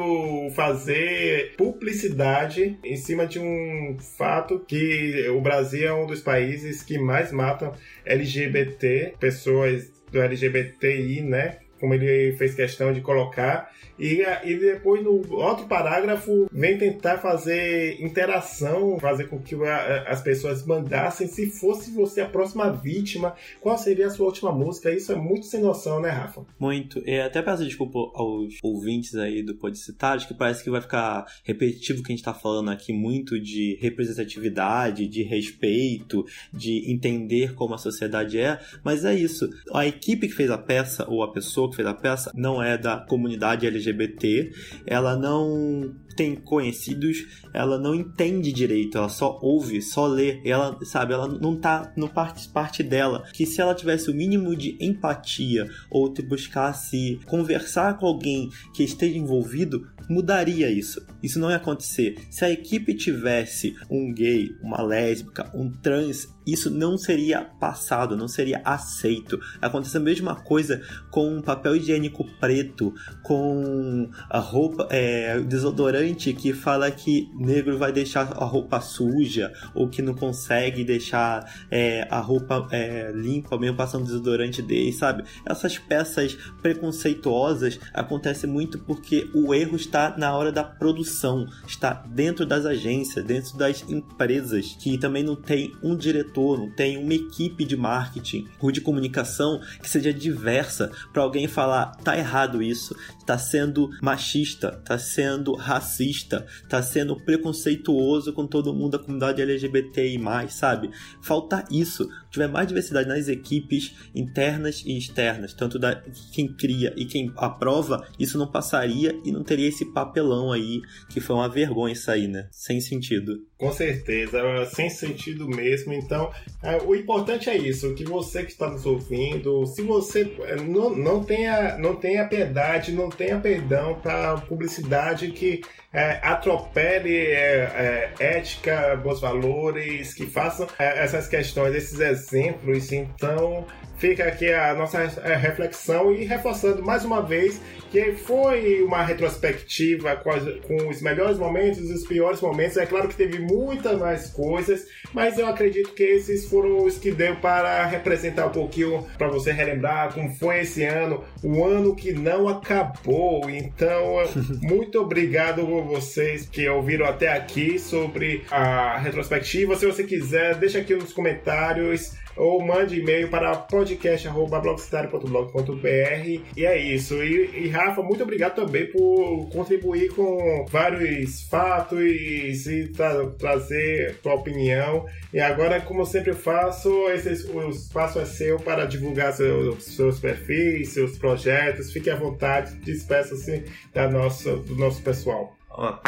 fazer 0.54 1.56
publicidade 1.56 2.78
em 2.84 2.96
cima 2.96 3.26
de 3.26 3.40
um 3.40 3.96
fato 4.16 4.60
que 4.60 5.28
o 5.30 5.40
Brasil 5.40 5.88
é 5.88 5.92
um 5.92 6.06
dos 6.06 6.20
países 6.20 6.80
que 6.80 6.96
mais 6.96 7.32
matam 7.32 7.72
LGBT, 8.04 9.14
pessoas 9.18 9.90
do 10.12 10.22
LGBTI, 10.22 11.22
né? 11.22 11.58
Como 11.80 11.94
ele 11.94 12.32
fez 12.36 12.54
questão 12.54 12.92
de 12.92 13.00
colocar. 13.00 13.70
E, 13.98 14.22
e 14.44 14.58
depois 14.58 15.02
no 15.02 15.20
outro 15.34 15.66
parágrafo 15.66 16.48
vem 16.50 16.78
tentar 16.78 17.18
fazer 17.18 18.00
interação, 18.00 18.98
fazer 18.98 19.28
com 19.28 19.38
que 19.38 19.54
a, 19.62 20.04
as 20.08 20.22
pessoas 20.22 20.64
mandassem 20.64 21.26
se 21.26 21.50
fosse 21.50 21.90
você 21.90 22.20
a 22.22 22.28
próxima 22.28 22.70
vítima, 22.70 23.34
qual 23.60 23.76
seria 23.76 24.06
a 24.06 24.10
sua 24.10 24.26
última 24.26 24.52
música? 24.52 24.90
Isso 24.90 25.12
é 25.12 25.16
muito 25.16 25.46
sem 25.46 25.60
noção, 25.60 26.00
né, 26.00 26.08
Rafa? 26.08 26.42
Muito. 26.58 27.02
E 27.06 27.20
até 27.20 27.42
peço 27.42 27.64
desculpa 27.64 27.98
aos 28.14 28.54
ouvintes 28.62 29.14
aí 29.14 29.42
do 29.42 29.54
Podcitário, 29.54 30.26
que 30.26 30.34
parece 30.34 30.64
que 30.64 30.70
vai 30.70 30.80
ficar 30.80 31.26
repetitivo 31.44 32.00
o 32.00 32.02
que 32.02 32.12
a 32.12 32.16
gente 32.16 32.24
tá 32.24 32.32
falando 32.32 32.70
aqui, 32.70 32.92
muito 32.92 33.38
de 33.38 33.78
representatividade, 33.80 35.06
de 35.06 35.22
respeito, 35.22 36.24
de 36.52 36.90
entender 36.90 37.54
como 37.54 37.74
a 37.74 37.78
sociedade 37.78 38.38
é, 38.38 38.58
mas 38.82 39.04
é 39.04 39.14
isso. 39.14 39.48
A 39.74 39.86
equipe 39.86 40.28
que 40.28 40.34
fez 40.34 40.50
a 40.50 40.58
peça, 40.58 41.06
ou 41.08 41.22
a 41.22 41.32
pessoa 41.32 41.69
que 41.70 41.76
fez 41.76 41.88
a 41.88 41.94
peça, 41.94 42.30
não 42.34 42.62
é 42.62 42.76
da 42.76 42.98
comunidade 42.98 43.66
LGBT 43.66 44.50
ela 44.86 45.16
não 45.16 45.94
tem 46.16 46.34
conhecidos, 46.34 47.26
ela 47.54 47.78
não 47.78 47.94
entende 47.94 48.52
direito, 48.52 48.98
ela 48.98 49.08
só 49.08 49.38
ouve, 49.40 49.80
só 49.80 50.06
lê, 50.06 50.40
ela, 50.44 50.78
sabe, 50.84 51.14
ela 51.14 51.26
não 51.26 51.56
tá 51.56 51.92
no 51.96 52.08
parte, 52.08 52.48
parte 52.48 52.82
dela. 52.82 53.24
Que 53.32 53.46
se 53.46 53.60
ela 53.60 53.74
tivesse 53.74 54.10
o 54.10 54.14
mínimo 54.14 54.54
de 54.54 54.76
empatia 54.80 55.66
ou 55.90 56.12
te 56.12 56.20
buscasse 56.20 57.20
conversar 57.26 57.96
com 57.98 58.06
alguém 58.06 58.50
que 58.74 58.82
esteja 58.82 59.16
envolvido, 59.16 59.88
mudaria 60.10 60.68
isso. 60.68 61.06
Isso 61.22 61.38
não 61.38 61.50
ia 61.50 61.56
acontecer. 61.56 62.18
Se 62.28 62.44
a 62.44 62.50
equipe 62.50 62.94
tivesse 62.94 63.76
um 63.88 64.12
gay, 64.12 64.50
uma 64.60 64.82
lésbica, 64.82 65.48
um 65.54 65.70
trans, 65.70 66.28
isso 66.44 66.68
não 66.68 66.98
seria 66.98 67.44
passado, 67.44 68.16
não 68.16 68.26
seria 68.26 68.60
aceito. 68.64 69.38
Acontece 69.62 69.96
a 69.96 70.00
mesma 70.00 70.34
coisa 70.34 70.82
com 71.10 71.36
um 71.36 71.40
papel 71.40 71.76
higiênico 71.76 72.24
preto, 72.40 72.92
com 73.22 74.10
a 74.28 74.38
roupa, 74.38 74.88
é, 74.90 75.38
desodorante 75.40 76.32
que 76.32 76.52
fala 76.52 76.90
que 76.90 77.30
negro 77.38 77.78
vai 77.78 77.92
deixar 77.92 78.32
a 78.32 78.44
roupa 78.44 78.80
suja 78.80 79.52
ou 79.74 79.88
que 79.88 80.02
não 80.02 80.14
consegue 80.14 80.82
deixar 80.82 81.48
é, 81.70 82.08
a 82.10 82.18
roupa 82.18 82.66
é, 82.72 83.12
limpa 83.14 83.56
mesmo 83.56 83.76
passando 83.76 84.06
desodorante 84.06 84.60
dele, 84.60 84.92
sabe? 84.92 85.22
Essas 85.46 85.78
peças 85.78 86.34
preconceituosas 86.60 87.78
acontecem 87.94 88.50
muito 88.50 88.78
porque 88.78 89.30
o 89.34 89.54
erro 89.54 89.76
está 89.76 89.99
está 90.00 90.16
na 90.16 90.34
hora 90.34 90.50
da 90.50 90.64
produção, 90.64 91.46
está 91.66 91.92
dentro 91.92 92.46
das 92.46 92.64
agências, 92.64 93.24
dentro 93.24 93.56
das 93.58 93.84
empresas 93.88 94.76
que 94.78 94.96
também 94.96 95.22
não 95.22 95.36
tem 95.36 95.72
um 95.82 95.94
diretor, 95.94 96.58
não 96.58 96.70
tem 96.70 96.96
uma 96.96 97.12
equipe 97.12 97.64
de 97.64 97.76
marketing 97.76 98.48
ou 98.58 98.72
de 98.72 98.80
comunicação 98.80 99.60
que 99.82 99.88
seja 99.88 100.12
diversa 100.12 100.90
para 101.12 101.22
alguém 101.22 101.46
falar 101.46 101.90
tá 102.02 102.16
errado 102.16 102.62
isso, 102.62 102.96
tá 103.26 103.36
sendo 103.36 103.90
machista, 104.00 104.72
tá 104.84 104.98
sendo 104.98 105.54
racista, 105.54 106.46
tá 106.68 106.82
sendo 106.82 107.16
preconceituoso 107.16 108.32
com 108.32 108.46
todo 108.46 108.74
mundo 108.74 108.92
da 108.92 108.98
comunidade 108.98 109.42
LGBTI+, 109.42 110.18
sabe? 110.48 110.90
Falta 111.22 111.64
isso. 111.70 112.08
Tiver 112.30 112.48
mais 112.48 112.66
diversidade 112.66 113.08
nas 113.08 113.28
equipes 113.28 113.94
internas 114.14 114.82
e 114.86 114.96
externas, 114.96 115.52
tanto 115.52 115.78
da 115.78 115.94
quem 116.32 116.48
cria 116.48 116.92
e 116.96 117.04
quem 117.04 117.32
aprova, 117.36 118.06
isso 118.18 118.38
não 118.38 118.46
passaria 118.46 119.18
e 119.24 119.32
não 119.32 119.42
teria 119.42 119.68
esse 119.68 119.89
papelão 119.92 120.52
aí, 120.52 120.80
que 121.08 121.20
foi 121.20 121.36
uma 121.36 121.48
vergonha 121.48 121.92
isso 121.92 122.10
aí, 122.10 122.28
né? 122.28 122.48
Sem 122.50 122.80
sentido. 122.80 123.49
Com 123.60 123.70
certeza, 123.70 124.40
sem 124.74 124.88
sentido 124.88 125.46
mesmo. 125.46 125.92
Então, 125.92 126.32
é, 126.62 126.78
o 126.78 126.94
importante 126.94 127.50
é 127.50 127.56
isso, 127.58 127.94
que 127.94 128.04
você 128.04 128.42
que 128.42 128.52
está 128.52 128.70
nos 128.70 128.86
ouvindo, 128.86 129.66
se 129.66 129.82
você 129.82 130.34
é, 130.44 130.56
não, 130.56 130.88
não, 130.96 131.22
tenha, 131.22 131.76
não 131.76 131.94
tenha 131.94 132.26
piedade, 132.26 132.90
não 132.90 133.10
tenha 133.10 133.38
perdão 133.38 134.00
para 134.00 134.38
publicidade 134.38 135.30
que 135.32 135.60
é, 135.92 136.20
atropele 136.22 137.14
é, 137.14 138.10
é, 138.18 138.38
ética, 138.38 138.96
bons 138.96 139.20
valores, 139.20 140.14
que 140.14 140.24
façam 140.24 140.66
é, 140.78 141.04
essas 141.04 141.28
questões, 141.28 141.74
esses 141.74 142.00
exemplos. 142.00 142.90
Então, 142.92 143.66
fica 143.98 144.24
aqui 144.24 144.50
a 144.50 144.72
nossa 144.72 145.04
reflexão 145.36 146.14
e 146.14 146.24
reforçando 146.24 146.82
mais 146.82 147.04
uma 147.04 147.20
vez 147.20 147.60
que 147.90 148.12
foi 148.12 148.82
uma 148.82 149.02
retrospectiva 149.02 150.16
com, 150.16 150.88
os 150.88 151.02
melhores 151.02 151.36
momentos 151.38 151.90
e 151.90 151.92
os 151.92 152.06
piores 152.06 152.40
momentos. 152.40 152.76
É 152.76 152.86
claro 152.86 153.08
que 153.08 153.16
teve 153.16 153.40
muitas 153.50 153.98
mais 153.98 154.30
coisas, 154.30 154.86
mas 155.12 155.38
eu 155.38 155.46
acredito 155.46 155.92
que 155.92 156.02
esses 156.02 156.48
foram 156.48 156.84
os 156.84 156.98
que 156.98 157.10
deu 157.10 157.36
para 157.36 157.84
representar 157.86 158.46
um 158.46 158.52
pouquinho, 158.52 159.06
para 159.18 159.28
você 159.28 159.52
relembrar 159.52 160.14
como 160.14 160.34
foi 160.36 160.60
esse 160.60 160.84
ano, 160.84 161.24
o 161.42 161.64
ano 161.64 161.94
que 161.94 162.12
não 162.12 162.48
acabou. 162.48 163.48
Então, 163.50 164.16
muito 164.62 165.00
obrigado 165.00 165.62
a 165.62 165.82
vocês 165.82 166.48
que 166.48 166.68
ouviram 166.68 167.06
até 167.06 167.28
aqui 167.28 167.78
sobre 167.78 168.44
a 168.50 168.98
retrospectiva. 168.98 169.76
Se 169.76 169.86
você 169.86 170.04
quiser, 170.04 170.56
deixa 170.56 170.78
aqui 170.78 170.94
nos 170.94 171.12
comentários 171.12 172.18
ou 172.40 172.64
mande 172.64 172.98
e-mail 172.98 173.28
para 173.28 173.54
podcast.blogstario.blog.br 173.54 176.40
e 176.56 176.64
é 176.64 176.78
isso. 176.78 177.22
E, 177.22 177.64
e, 177.64 177.68
Rafa, 177.68 178.02
muito 178.02 178.22
obrigado 178.22 178.54
também 178.54 178.90
por 178.90 179.46
contribuir 179.52 180.10
com 180.14 180.64
vários 180.70 181.42
fatos 181.42 182.00
e 182.00 182.90
tra 182.96 183.26
trazer 183.38 184.16
sua 184.22 184.32
opinião. 184.34 185.04
E 185.34 185.38
agora, 185.38 185.82
como 185.82 186.06
sempre 186.06 186.32
faço, 186.32 186.88
esse, 187.10 187.46
o 187.52 187.68
espaço 187.68 188.18
é 188.18 188.24
seu 188.24 188.58
para 188.58 188.86
divulgar 188.86 189.34
seus, 189.34 189.84
seus 189.84 190.18
perfis, 190.18 190.88
seus 190.88 191.18
projetos. 191.18 191.92
Fique 191.92 192.08
à 192.08 192.16
vontade, 192.16 192.74
despeça-se 192.76 193.64
da 193.92 194.06
do 194.06 194.76
nosso 194.76 195.02
pessoal. 195.02 195.59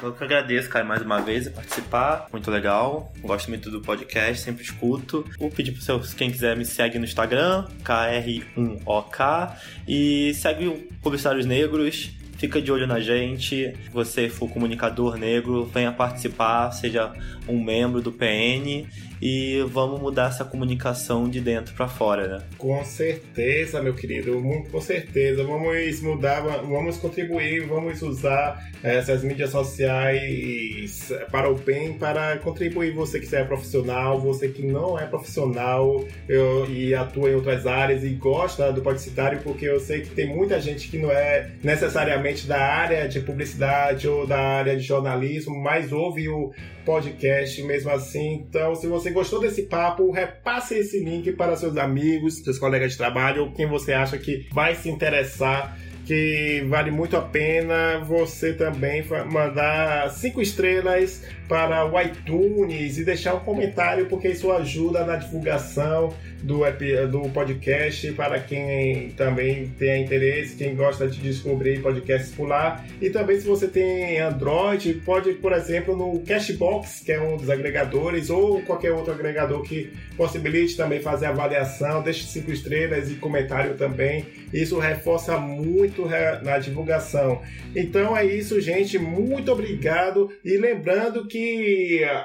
Eu 0.02 0.12
que 0.12 0.22
agradeço, 0.22 0.68
Caio, 0.68 0.84
mais 0.84 1.00
uma 1.00 1.22
vez 1.22 1.48
participar. 1.48 2.26
Muito 2.30 2.50
legal. 2.50 3.10
Gosto 3.22 3.48
muito 3.48 3.70
do 3.70 3.80
podcast, 3.80 4.44
sempre 4.44 4.62
escuto. 4.62 5.24
Vou 5.38 5.50
pedir 5.50 5.72
para 5.72 5.98
quem 6.14 6.30
quiser 6.30 6.54
me 6.54 6.66
segue 6.66 6.98
no 6.98 7.06
Instagram, 7.06 7.66
KR1OK. 7.82 9.56
E 9.88 10.34
segue 10.34 10.68
o 10.68 10.74
Publicitários 11.02 11.46
Negros. 11.46 12.10
Fica 12.36 12.60
de 12.60 12.70
olho 12.70 12.86
na 12.86 13.00
gente. 13.00 13.48
Se 13.48 13.90
você 13.90 14.28
for 14.28 14.46
comunicador 14.50 15.16
negro, 15.16 15.64
venha 15.64 15.90
participar, 15.90 16.70
seja 16.72 17.10
um 17.48 17.62
membro 17.62 18.02
do 18.02 18.12
PN 18.12 18.86
e 19.22 19.64
vamos 19.68 20.00
mudar 20.00 20.30
essa 20.30 20.44
comunicação 20.44 21.28
de 21.28 21.40
dentro 21.40 21.72
para 21.74 21.86
fora, 21.86 22.26
né? 22.26 22.42
Com 22.58 22.84
certeza, 22.84 23.80
meu 23.80 23.94
querido, 23.94 24.42
com 24.68 24.80
certeza. 24.80 25.44
Vamos 25.44 26.00
mudar, 26.00 26.40
vamos 26.40 26.96
contribuir, 26.96 27.64
vamos 27.64 28.02
usar 28.02 28.60
essas 28.82 29.22
mídias 29.22 29.50
sociais 29.50 31.12
para 31.30 31.48
o 31.48 31.54
bem, 31.54 31.92
para 31.92 32.36
contribuir 32.38 32.90
você 32.90 33.20
que 33.20 33.36
é 33.36 33.44
profissional, 33.44 34.20
você 34.20 34.48
que 34.48 34.66
não 34.66 34.98
é 34.98 35.06
profissional 35.06 36.04
eu, 36.28 36.68
e 36.68 36.92
atua 36.92 37.30
em 37.30 37.34
outras 37.36 37.64
áreas 37.64 38.02
e 38.02 38.08
gosta 38.08 38.72
do 38.72 38.82
publicitário, 38.82 39.38
porque 39.44 39.66
eu 39.66 39.78
sei 39.78 40.00
que 40.00 40.10
tem 40.10 40.26
muita 40.26 40.60
gente 40.60 40.88
que 40.88 40.98
não 40.98 41.12
é 41.12 41.48
necessariamente 41.62 42.48
da 42.48 42.60
área 42.60 43.08
de 43.08 43.20
publicidade 43.20 44.08
ou 44.08 44.26
da 44.26 44.40
área 44.40 44.76
de 44.76 44.82
jornalismo, 44.82 45.56
mas 45.56 45.92
ouve 45.92 46.28
o 46.28 46.52
podcast 46.85 47.62
mesmo 47.62 47.91
assim. 47.91 48.35
Então, 48.35 48.74
se 48.74 48.87
você 48.87 49.11
gostou 49.11 49.41
desse 49.41 49.62
papo, 49.62 50.11
repasse 50.11 50.74
esse 50.74 51.03
link 51.03 51.33
para 51.33 51.57
seus 51.57 51.76
amigos, 51.76 52.39
seus 52.39 52.59
colegas 52.59 52.93
de 52.93 52.99
trabalho 52.99 53.45
ou 53.45 53.53
quem 53.53 53.66
você 53.66 53.93
acha 53.93 54.18
que 54.18 54.49
vai 54.53 54.74
se 54.74 54.89
interessar 54.89 55.78
que 56.05 56.64
vale 56.68 56.91
muito 56.91 57.16
a 57.16 57.20
pena 57.20 58.01
você 58.01 58.53
também 58.53 59.05
mandar 59.30 60.11
cinco 60.11 60.43
estrelas 60.43 61.22
para 61.49 61.84
o 61.86 62.01
iTunes 62.01 62.99
e 62.99 63.05
deixar 63.05 63.34
um 63.34 63.40
comentário, 63.40 64.07
porque 64.07 64.28
isso 64.28 64.51
ajuda 64.51 65.05
na 65.05 65.16
divulgação 65.16 66.14
do, 66.43 66.61
do 67.09 67.28
podcast 67.30 68.11
para 68.12 68.40
quem 68.40 69.11
também 69.11 69.68
tem 69.78 70.05
interesse, 70.05 70.57
quem 70.57 70.74
gosta 70.74 71.07
de 71.07 71.20
descobrir 71.20 71.80
podcasts 71.80 72.34
por 72.34 72.49
lá. 72.49 72.84
E 73.01 73.11
também, 73.11 73.38
se 73.38 73.47
você 73.47 73.68
tem 73.68 74.18
Android, 74.20 74.95
pode, 75.05 75.34
por 75.34 75.53
exemplo, 75.53 75.97
no 75.97 76.20
Cashbox, 76.20 77.01
que 77.05 77.12
é 77.12 77.20
um 77.20 77.36
dos 77.36 77.49
agregadores, 77.49 78.28
ou 78.28 78.61
qualquer 78.62 78.93
outro 78.93 79.12
agregador 79.12 79.62
que 79.62 79.93
possibilite 80.16 80.76
também 80.76 81.01
fazer 81.01 81.26
avaliação, 81.26 82.03
deixe 82.03 82.24
cinco 82.24 82.51
estrelas 82.51 83.11
e 83.11 83.14
comentário 83.14 83.74
também. 83.74 84.26
Isso 84.53 84.78
reforça 84.78 85.38
muito 85.38 86.07
na 86.43 86.59
divulgação. 86.59 87.40
Então 87.74 88.16
é 88.16 88.24
isso, 88.24 88.61
gente. 88.61 88.99
Muito 88.99 89.51
obrigado. 89.51 90.30
E 90.45 90.57
lembrando 90.57 91.26
que 91.26 91.41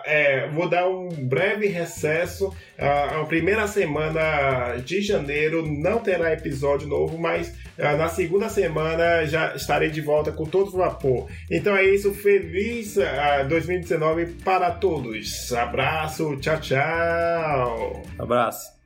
é, 0.06 0.50
vou 0.54 0.70
dar 0.70 0.88
um 0.88 1.10
breve 1.10 1.68
recesso. 1.68 2.54
A, 2.78 3.22
a 3.22 3.26
primeira 3.26 3.68
semana 3.68 4.78
de 4.78 5.02
janeiro 5.02 5.66
não 5.66 6.00
terá 6.00 6.34
episódio 6.34 6.88
novo, 6.88 7.18
mas 7.18 7.54
na 7.78 8.08
segunda 8.10 8.50
semana 8.50 9.26
já 9.26 9.56
estarei 9.56 9.90
de 9.90 10.02
volta 10.02 10.32
com 10.32 10.46
todo 10.46 10.72
vapor. 10.72 11.28
Então 11.50 11.76
é 11.76 11.84
isso. 11.84 12.14
Feliz 12.14 12.98
2019 13.48 14.26
para 14.44 14.72
todos. 14.72 15.54
Abraço. 15.54 16.36
Tchau, 16.38 16.60
tchau. 16.60 18.04
Abraço. 18.18 18.77